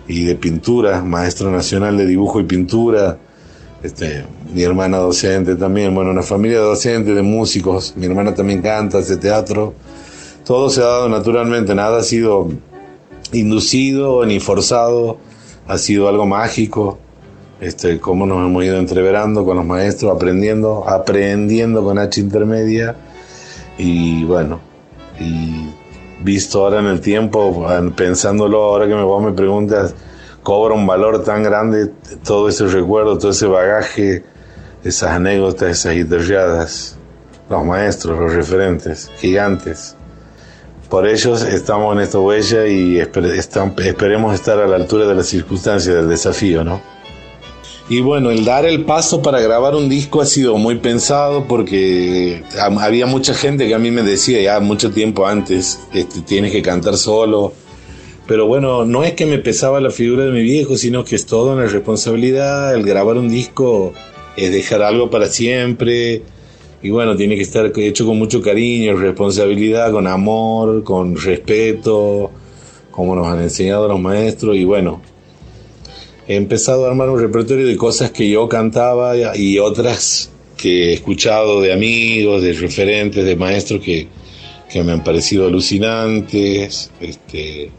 y 0.06 0.24
de 0.24 0.34
pintura, 0.34 1.02
maestro 1.02 1.50
nacional 1.50 1.96
de 1.96 2.04
dibujo 2.04 2.38
y 2.38 2.44
pintura. 2.44 3.16
Este, 3.82 4.26
mi 4.52 4.62
hermana 4.62 4.98
docente 4.98 5.56
también, 5.56 5.94
bueno, 5.94 6.10
una 6.10 6.22
familia 6.22 6.58
docente 6.58 7.14
de 7.14 7.22
músicos. 7.22 7.94
Mi 7.96 8.04
hermana 8.04 8.34
también 8.34 8.60
canta, 8.60 8.98
hace 8.98 9.16
teatro. 9.16 9.72
Todo 10.44 10.68
se 10.68 10.82
ha 10.82 10.84
dado 10.84 11.08
naturalmente, 11.08 11.74
nada 11.74 12.00
ha 12.00 12.02
sido 12.02 12.46
inducido 13.32 14.26
ni 14.26 14.38
forzado, 14.38 15.16
ha 15.66 15.78
sido 15.78 16.10
algo 16.10 16.26
mágico 16.26 16.98
este, 17.64 17.98
cómo 17.98 18.26
nos 18.26 18.44
hemos 18.44 18.62
ido 18.62 18.76
entreverando 18.76 19.44
con 19.44 19.56
los 19.56 19.64
maestros, 19.64 20.14
aprendiendo, 20.14 20.86
aprendiendo 20.86 21.82
con 21.82 21.98
H 21.98 22.20
intermedia 22.20 22.94
y 23.78 24.24
bueno, 24.24 24.60
y 25.18 25.70
visto 26.22 26.64
ahora 26.64 26.80
en 26.80 26.86
el 26.86 27.00
tiempo, 27.00 27.66
pensándolo 27.96 28.62
ahora 28.62 28.86
que 28.86 28.94
me, 28.94 29.02
vos 29.02 29.22
me 29.22 29.32
preguntas, 29.32 29.94
cobra 30.42 30.74
un 30.74 30.86
valor 30.86 31.24
tan 31.24 31.42
grande 31.42 31.90
todo 32.22 32.48
ese 32.48 32.66
recuerdo, 32.66 33.16
todo 33.16 33.30
ese 33.30 33.46
bagaje, 33.46 34.24
esas 34.84 35.10
anécdotas, 35.12 35.70
esas 35.70 35.94
guitarreadas, 35.94 36.96
los 37.48 37.64
maestros, 37.64 38.18
los 38.18 38.32
referentes, 38.34 39.10
gigantes. 39.16 39.96
Por 40.90 41.08
ellos 41.08 41.42
estamos 41.42 41.96
en 41.96 42.02
esta 42.02 42.18
huella 42.18 42.66
y 42.66 42.98
esperemos 42.98 44.34
estar 44.34 44.58
a 44.60 44.66
la 44.66 44.76
altura 44.76 45.06
de 45.06 45.14
las 45.14 45.26
circunstancias, 45.26 45.96
del 45.96 46.08
desafío, 46.08 46.62
¿no? 46.62 46.93
Y 47.90 48.00
bueno, 48.00 48.30
el 48.30 48.46
dar 48.46 48.64
el 48.64 48.84
paso 48.84 49.20
para 49.20 49.40
grabar 49.40 49.74
un 49.74 49.90
disco 49.90 50.22
ha 50.22 50.26
sido 50.26 50.56
muy 50.56 50.76
pensado 50.76 51.44
porque 51.46 52.42
ha- 52.58 52.84
había 52.84 53.04
mucha 53.06 53.34
gente 53.34 53.66
que 53.68 53.74
a 53.74 53.78
mí 53.78 53.90
me 53.90 54.02
decía 54.02 54.40
ya 54.40 54.58
mucho 54.60 54.90
tiempo 54.90 55.26
antes, 55.26 55.80
este, 55.92 56.20
tienes 56.22 56.50
que 56.52 56.62
cantar 56.62 56.96
solo. 56.96 57.52
Pero 58.26 58.46
bueno, 58.46 58.86
no 58.86 59.04
es 59.04 59.12
que 59.12 59.26
me 59.26 59.38
pesaba 59.38 59.82
la 59.82 59.90
figura 59.90 60.24
de 60.24 60.32
mi 60.32 60.40
viejo, 60.40 60.78
sino 60.78 61.04
que 61.04 61.14
es 61.14 61.26
toda 61.26 61.52
una 61.54 61.66
responsabilidad. 61.66 62.74
El 62.74 62.84
grabar 62.84 63.18
un 63.18 63.28
disco 63.28 63.92
es 64.34 64.50
dejar 64.50 64.80
algo 64.82 65.10
para 65.10 65.26
siempre. 65.26 66.22
Y 66.82 66.88
bueno, 66.88 67.16
tiene 67.16 67.36
que 67.36 67.42
estar 67.42 67.70
hecho 67.76 68.06
con 68.06 68.18
mucho 68.18 68.40
cariño, 68.40 68.96
responsabilidad, 68.96 69.92
con 69.92 70.06
amor, 70.06 70.84
con 70.84 71.16
respeto, 71.16 72.30
como 72.90 73.14
nos 73.14 73.26
han 73.26 73.42
enseñado 73.42 73.88
los 73.88 74.00
maestros 74.00 74.56
y 74.56 74.64
bueno, 74.64 75.02
he 76.26 76.36
empezado 76.36 76.84
a 76.84 76.88
armar 76.88 77.10
un 77.10 77.20
repertorio 77.20 77.66
de 77.66 77.76
cosas 77.76 78.10
que 78.10 78.28
yo 78.28 78.48
cantaba 78.48 79.14
y 79.36 79.58
otras 79.58 80.30
que 80.56 80.90
he 80.90 80.92
escuchado 80.94 81.60
de 81.60 81.72
amigos, 81.72 82.42
de 82.42 82.52
referentes, 82.52 83.24
de 83.24 83.36
maestros 83.36 83.82
que, 83.82 84.08
que 84.70 84.82
me 84.82 84.92
han 84.92 85.04
parecido 85.04 85.46
alucinantes. 85.46 86.90
Este, 87.00 87.70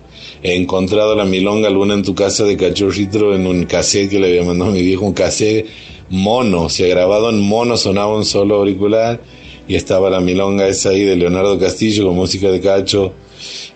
he 0.44 0.56
encontrado 0.56 1.16
la 1.16 1.26
milonga 1.26 1.70
Luna 1.70 1.96
en 1.96 2.04
tu 2.04 2.14
casa 2.14 2.44
de 2.44 2.58
Cachorrito 2.58 3.34
en 3.34 3.48
un 3.48 3.66
cassette 3.66 4.10
que 4.10 4.20
le 4.20 4.28
había 4.28 4.44
mandado 4.44 4.72
a 4.72 4.74
mi 4.74 4.82
viejo, 4.82 5.06
un 5.06 5.14
cassette 5.14 5.68
mono, 6.10 6.70
se 6.70 6.86
ha 6.86 6.88
grabado 6.88 7.30
en 7.30 7.40
mono, 7.42 7.78
sonaba 7.78 8.16
un 8.16 8.26
solo 8.26 8.56
auricular 8.56 9.20
y 9.68 9.76
estaba 9.76 10.10
la 10.10 10.20
milonga 10.20 10.68
esa 10.68 10.90
ahí 10.90 11.04
de 11.04 11.16
Leonardo 11.16 11.58
Castillo 11.58 12.06
con 12.06 12.16
música 12.16 12.52
de 12.52 12.62
Cacho. 12.62 13.14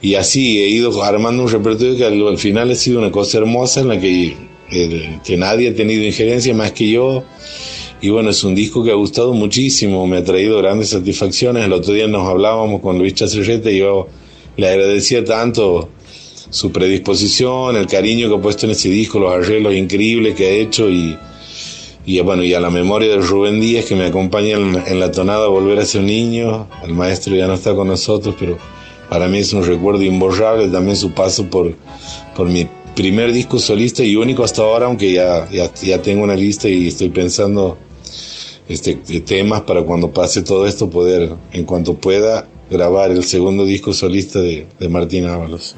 Y 0.01 0.15
así 0.15 0.59
he 0.59 0.69
ido 0.69 1.03
armando 1.03 1.43
un 1.43 1.49
repertorio 1.49 1.97
que 1.97 2.05
al, 2.05 2.37
final 2.37 2.71
ha 2.71 2.75
sido 2.75 2.99
una 2.99 3.11
cosa 3.11 3.39
hermosa 3.39 3.81
en 3.81 3.87
la 3.87 3.99
que, 3.99 4.35
eh, 4.71 5.19
que 5.23 5.37
nadie 5.37 5.69
ha 5.69 5.75
tenido 5.75 6.03
injerencia 6.03 6.53
más 6.53 6.71
que 6.71 6.89
yo 6.89 7.23
y 8.01 8.09
bueno, 8.09 8.29
es 8.29 8.43
un 8.45 8.55
disco 8.55 8.81
que 8.83 8.91
ha 8.91 8.95
gustado 8.95 9.33
muchísimo, 9.33 10.07
me 10.07 10.17
ha 10.17 10.23
traído 10.23 10.57
grandes 10.59 10.89
satisfacciones. 10.89 11.65
El 11.65 11.73
otro 11.73 11.93
día 11.93 12.07
nos 12.07 12.25
hablábamos 12.27 12.79
con 12.79 12.97
Luis 12.97 13.13
Chacerrete 13.13 13.73
y 13.73 13.79
yo 13.79 14.07
le 14.55 14.69
agradecía 14.69 15.23
tanto 15.25 15.89
su 16.49 16.71
predisposición, 16.71 17.75
el 17.75 17.87
cariño 17.87 18.29
que 18.29 18.35
ha 18.35 18.41
puesto 18.41 18.65
en 18.65 18.71
ese 18.71 18.89
disco, 18.89 19.19
los 19.19 19.33
arreglos 19.33 19.75
increíbles 19.75 20.33
que 20.35 20.47
ha 20.47 20.49
hecho 20.49 20.89
y, 20.89 21.17
y 22.05 22.21
bueno, 22.21 22.41
y 22.43 22.53
a 22.53 22.61
la 22.61 22.69
memoria 22.69 23.09
de 23.09 23.17
Rubén 23.17 23.59
Díaz 23.59 23.85
que 23.85 23.95
me 23.95 24.05
acompaña 24.05 24.55
en, 24.55 24.99
la 24.99 25.11
tonada 25.11 25.47
Volver 25.47 25.79
a 25.79 25.85
ser 25.85 26.03
niño. 26.03 26.69
El 26.83 26.93
maestro 26.93 27.35
ya 27.35 27.47
no 27.47 27.55
está 27.55 27.75
con 27.75 27.89
nosotros, 27.89 28.33
pero 28.39 28.57
para 29.09 29.27
mí 29.27 29.39
es 29.39 29.51
un 29.51 29.65
recuerdo 29.65 30.03
imborrable 30.03 30.69
también 30.69 30.95
su 30.95 31.11
paso 31.11 31.49
por, 31.49 31.75
por 32.33 32.47
mi 32.47 32.65
primer 32.99 33.31
disco 33.31 33.59
solista 33.59 34.03
y 34.03 34.17
único 34.17 34.43
hasta 34.43 34.61
ahora, 34.61 34.87
aunque 34.87 35.13
ya, 35.13 35.47
ya, 35.49 36.01
tengo 36.01 36.21
una 36.21 36.35
lista 36.35 36.67
y 36.67 36.89
estoy 36.89 37.07
pensando 37.07 37.77
este, 38.67 38.95
temas 39.21 39.61
para 39.61 39.83
cuando 39.83 40.11
pase 40.11 40.41
todo 40.41 40.67
esto 40.67 40.89
poder, 40.89 41.33
en 41.53 41.63
cuanto 41.63 41.93
pueda, 41.93 42.45
grabar 42.69 43.11
el 43.11 43.23
segundo 43.23 43.63
disco 43.63 43.93
solista 43.93 44.41
de, 44.41 44.67
de 44.77 44.89
Martín 44.89 45.27
Ábalos. 45.27 45.77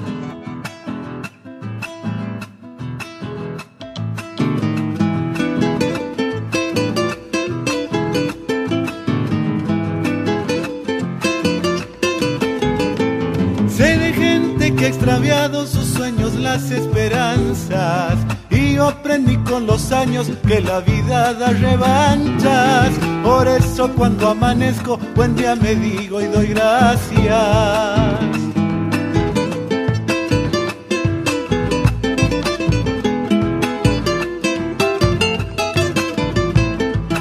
Que 20.47 20.61
la 20.61 20.79
vida 20.79 21.33
da 21.33 21.49
revanchas. 21.51 22.91
Por 23.23 23.47
eso 23.47 23.91
cuando 23.95 24.29
amanezco, 24.29 24.97
buen 25.15 25.35
día 25.35 25.55
me 25.55 25.75
digo 25.75 26.21
y 26.21 26.25
doy 26.25 26.47
gracias. 26.47 27.11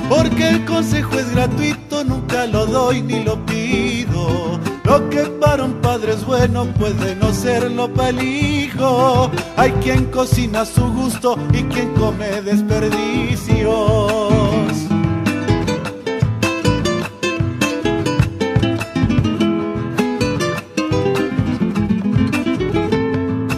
Porque 0.09 0.49
el 0.49 0.65
consejo 0.65 1.19
es 1.19 1.31
gratuito, 1.35 2.05
nunca 2.05 2.47
lo 2.47 2.67
doy 2.67 3.03
ni 3.03 3.23
lo 3.23 3.40
es 6.11 6.25
bueno 6.25 6.67
puede 6.75 7.15
no 7.17 7.33
serlo 7.33 7.89
hijo. 8.21 9.31
Hay 9.57 9.71
quien 9.83 10.07
cocina 10.07 10.63
a 10.63 10.67
su 10.67 10.83
gusto 10.93 11.37
y 11.53 11.63
quien 11.65 11.93
come 11.95 12.43
desperdicios. 12.43 13.71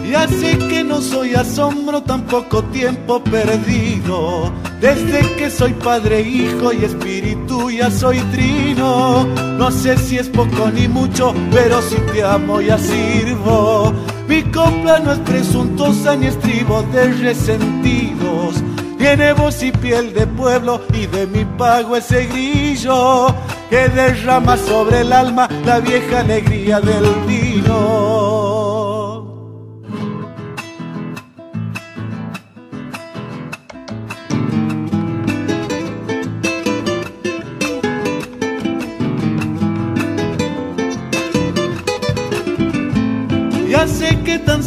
Ya 0.09 0.27
sé 0.27 0.57
que 0.69 0.83
no 0.83 1.01
soy 1.01 1.33
asombro, 1.33 2.03
tampoco 2.03 2.63
tiempo 2.65 3.23
perdido. 3.23 4.52
Desde 4.83 5.21
que 5.37 5.49
soy 5.49 5.71
padre, 5.75 6.19
hijo 6.19 6.73
y 6.73 6.83
espíritu 6.83 7.71
ya 7.71 7.89
soy 7.89 8.17
trino. 8.33 9.25
No 9.57 9.71
sé 9.71 9.97
si 9.97 10.17
es 10.17 10.27
poco 10.27 10.69
ni 10.73 10.89
mucho, 10.89 11.33
pero 11.53 11.81
si 11.81 11.95
te 12.11 12.21
amo 12.21 12.59
ya 12.59 12.77
sirvo. 12.77 13.93
Mi 14.27 14.43
copla 14.43 14.99
no 14.99 15.13
es 15.13 15.19
presuntuosa 15.19 16.17
ni 16.17 16.27
estribo 16.27 16.83
de 16.91 17.13
resentidos. 17.13 18.61
Tiene 18.97 19.31
voz 19.31 19.63
y 19.63 19.71
piel 19.71 20.13
de 20.13 20.27
pueblo 20.27 20.81
y 20.93 21.05
de 21.05 21.27
mi 21.27 21.45
pago 21.45 21.95
ese 21.95 22.25
grillo 22.25 23.27
que 23.69 23.87
derrama 23.87 24.57
sobre 24.57 24.99
el 24.99 25.13
alma 25.13 25.47
la 25.65 25.79
vieja 25.79 26.19
alegría 26.19 26.81
del 26.81 27.05
vino. 27.25 28.12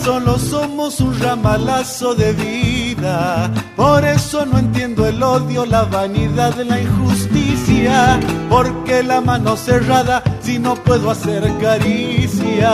Solo 0.06 0.38
somos 0.38 1.00
un 1.00 1.18
ramalazo 1.18 2.14
de 2.14 2.32
vida. 2.32 3.50
Por 3.74 4.04
eso 4.04 4.46
no 4.46 4.56
entiendo 4.56 5.04
el 5.04 5.20
odio, 5.20 5.66
la 5.66 5.82
vanidad, 5.82 6.54
la 6.64 6.80
injusticia. 6.80 8.20
Porque 8.48 9.02
la 9.02 9.20
mano 9.20 9.56
cerrada 9.56 10.22
si 10.40 10.60
no 10.60 10.76
puedo 10.76 11.10
hacer 11.10 11.42
caricias. 11.60 12.70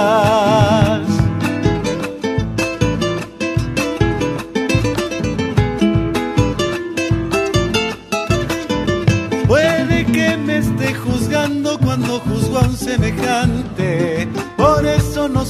Puede 9.48 10.04
que 10.04 10.36
me 10.36 10.58
esté 10.58 10.92
juzgando 10.92 11.78
cuando 11.78 12.20
juzgo 12.20 12.58
a 12.58 12.66
un 12.72 12.76
semejante 12.76 13.81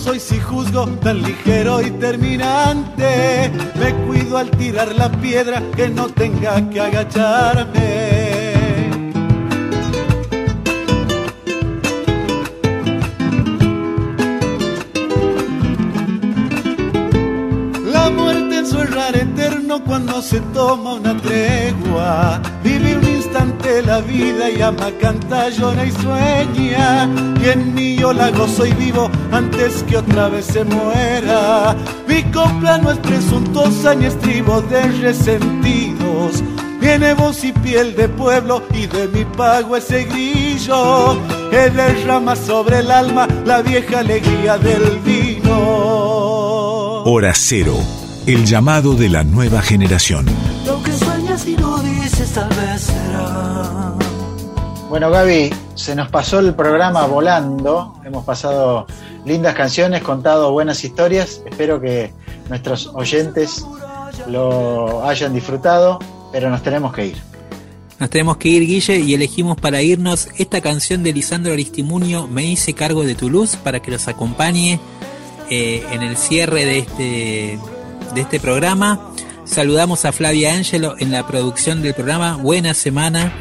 soy 0.02 0.18
si 0.18 0.40
juzgo 0.40 0.86
tan 1.04 1.22
ligero 1.22 1.80
y 1.80 1.90
terminante. 1.92 3.52
Me 3.78 3.94
cuido 4.04 4.36
al 4.36 4.50
tirar 4.50 4.94
la 4.96 5.08
piedra 5.10 5.62
que 5.76 5.88
no 5.88 6.08
tenga 6.08 6.68
que 6.70 6.80
agacharme. 6.80 8.32
La 17.92 18.10
muerte 18.10 18.58
en 18.58 18.66
su 18.66 18.80
errar 18.80 19.14
eterno 19.16 19.84
cuando 19.84 20.20
se 20.20 20.40
toma 20.52 20.94
una 20.94 21.16
tregua. 21.16 22.42
Vivir 22.64 22.98
un 22.98 23.08
instante 23.08 23.82
la 23.82 24.00
vida 24.00 24.50
y 24.50 24.60
ama, 24.60 24.90
canta, 25.00 25.48
llora 25.50 25.84
y 25.86 25.92
sueña. 25.92 27.08
Y 27.40 27.48
en 27.48 27.74
mí 27.74 27.96
yo 27.96 28.12
la 28.12 28.30
gozo 28.30 28.66
y 28.66 28.72
vivo 28.72 29.10
antes 29.32 29.82
que 29.84 29.96
otra 29.96 30.28
vez 30.28 30.46
se 30.46 30.64
muera. 30.64 31.74
Mi 32.06 32.22
copla 32.24 32.78
no 32.78 32.90
es 32.90 32.98
presuntuosa 32.98 33.94
ni 33.94 34.06
estribo 34.06 34.60
de 34.62 34.82
resentidos. 34.82 36.42
Tiene 36.80 37.14
voz 37.14 37.42
y 37.44 37.52
piel 37.52 37.94
de 37.94 38.08
pueblo 38.08 38.62
y 38.74 38.86
de 38.86 39.08
mi 39.08 39.24
pago 39.24 39.76
ese 39.76 40.04
grillo 40.04 41.16
que 41.50 41.70
derrama 41.70 42.34
sobre 42.36 42.80
el 42.80 42.90
alma 42.90 43.28
la 43.46 43.62
vieja 43.62 44.00
alegría 44.00 44.58
del 44.58 44.98
vino. 44.98 45.52
Hora 47.04 47.32
cero, 47.34 47.76
el 48.26 48.44
llamado 48.44 48.94
de 48.94 49.08
la 49.08 49.24
nueva 49.24 49.62
generación. 49.62 50.26
Lo 50.66 50.82
que 50.82 50.92
sueñas 50.92 51.46
y 51.46 51.56
no 51.56 51.78
dices 51.78 52.32
tal 52.32 52.48
vez 52.48 52.80
será. 52.80 53.94
Bueno, 54.88 55.10
Gaby, 55.10 55.54
se 55.74 55.94
nos 55.94 56.10
pasó 56.10 56.40
el 56.40 56.54
programa 56.54 57.06
volando. 57.06 57.94
Hemos 58.04 58.24
pasado 58.24 58.86
lindas 59.24 59.54
canciones, 59.54 60.02
contado 60.02 60.52
buenas 60.52 60.84
historias. 60.84 61.42
Espero 61.46 61.80
que 61.80 62.12
nuestros 62.48 62.88
oyentes 62.88 63.64
lo 64.28 65.06
hayan 65.06 65.34
disfrutado, 65.34 65.98
pero 66.32 66.50
nos 66.50 66.62
tenemos 66.62 66.92
que 66.92 67.06
ir. 67.06 67.16
Nos 67.98 68.10
tenemos 68.10 68.36
que 68.36 68.48
ir, 68.48 68.66
Guille, 68.66 68.98
y 68.98 69.14
elegimos 69.14 69.56
para 69.56 69.80
irnos 69.82 70.28
esta 70.36 70.60
canción 70.60 71.02
de 71.02 71.12
Lisandro 71.12 71.52
Aristimuño, 71.52 72.26
Me 72.26 72.44
hice 72.44 72.74
cargo 72.74 73.04
de 73.04 73.14
tu 73.14 73.30
luz, 73.30 73.56
para 73.56 73.80
que 73.80 73.92
los 73.92 74.08
acompañe 74.08 74.80
eh, 75.50 75.84
en 75.92 76.02
el 76.02 76.16
cierre 76.16 76.64
de 76.64 76.78
este, 76.78 77.58
de 78.14 78.20
este 78.20 78.40
programa. 78.40 79.12
Saludamos 79.44 80.04
a 80.04 80.12
Flavia 80.12 80.54
Ángelo 80.54 80.96
en 80.98 81.12
la 81.12 81.26
producción 81.26 81.82
del 81.82 81.94
programa. 81.94 82.36
Buena 82.36 82.74
semana 82.74 83.32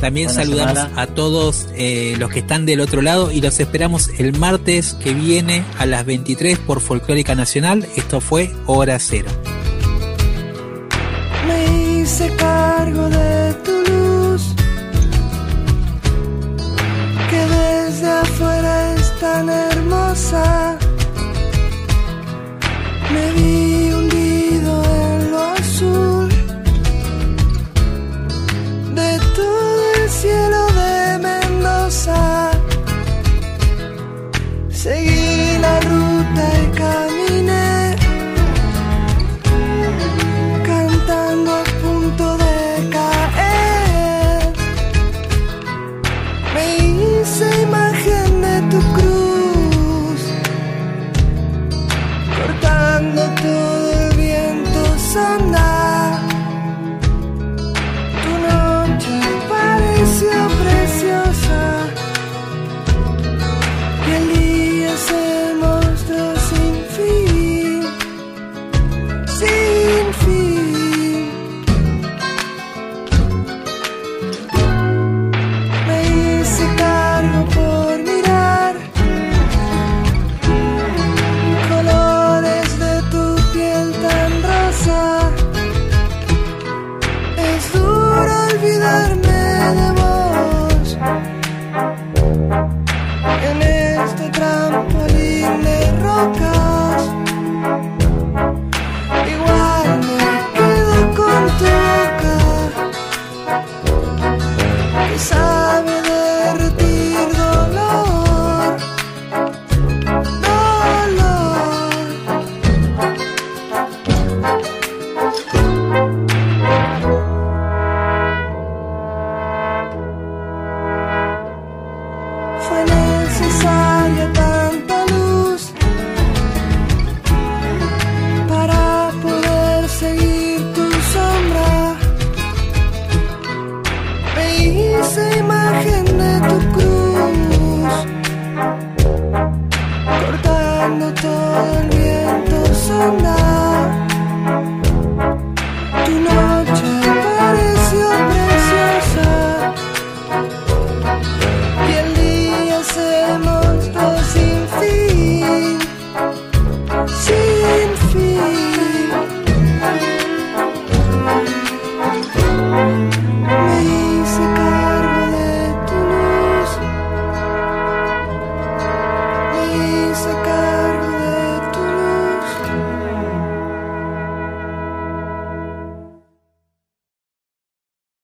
También 0.00 0.26
Buena 0.28 0.42
saludamos 0.42 0.78
semana. 0.78 1.02
a 1.02 1.06
todos 1.06 1.68
eh, 1.74 2.14
los 2.18 2.30
que 2.30 2.40
están 2.40 2.66
del 2.66 2.80
otro 2.80 3.00
lado 3.02 3.30
y 3.30 3.40
los 3.40 3.58
esperamos 3.60 4.10
el 4.18 4.36
martes 4.38 4.94
que 4.94 5.14
viene 5.14 5.64
a 5.78 5.86
las 5.86 6.04
23 6.04 6.58
por 6.58 6.80
Folclórica 6.80 7.34
Nacional. 7.34 7.86
Esto 7.96 8.20
fue 8.20 8.50
Hora 8.66 8.98
Cero. 8.98 9.30
Me 11.46 12.00
hice 12.00 12.30
cargo 12.36 13.08
de 13.08 13.43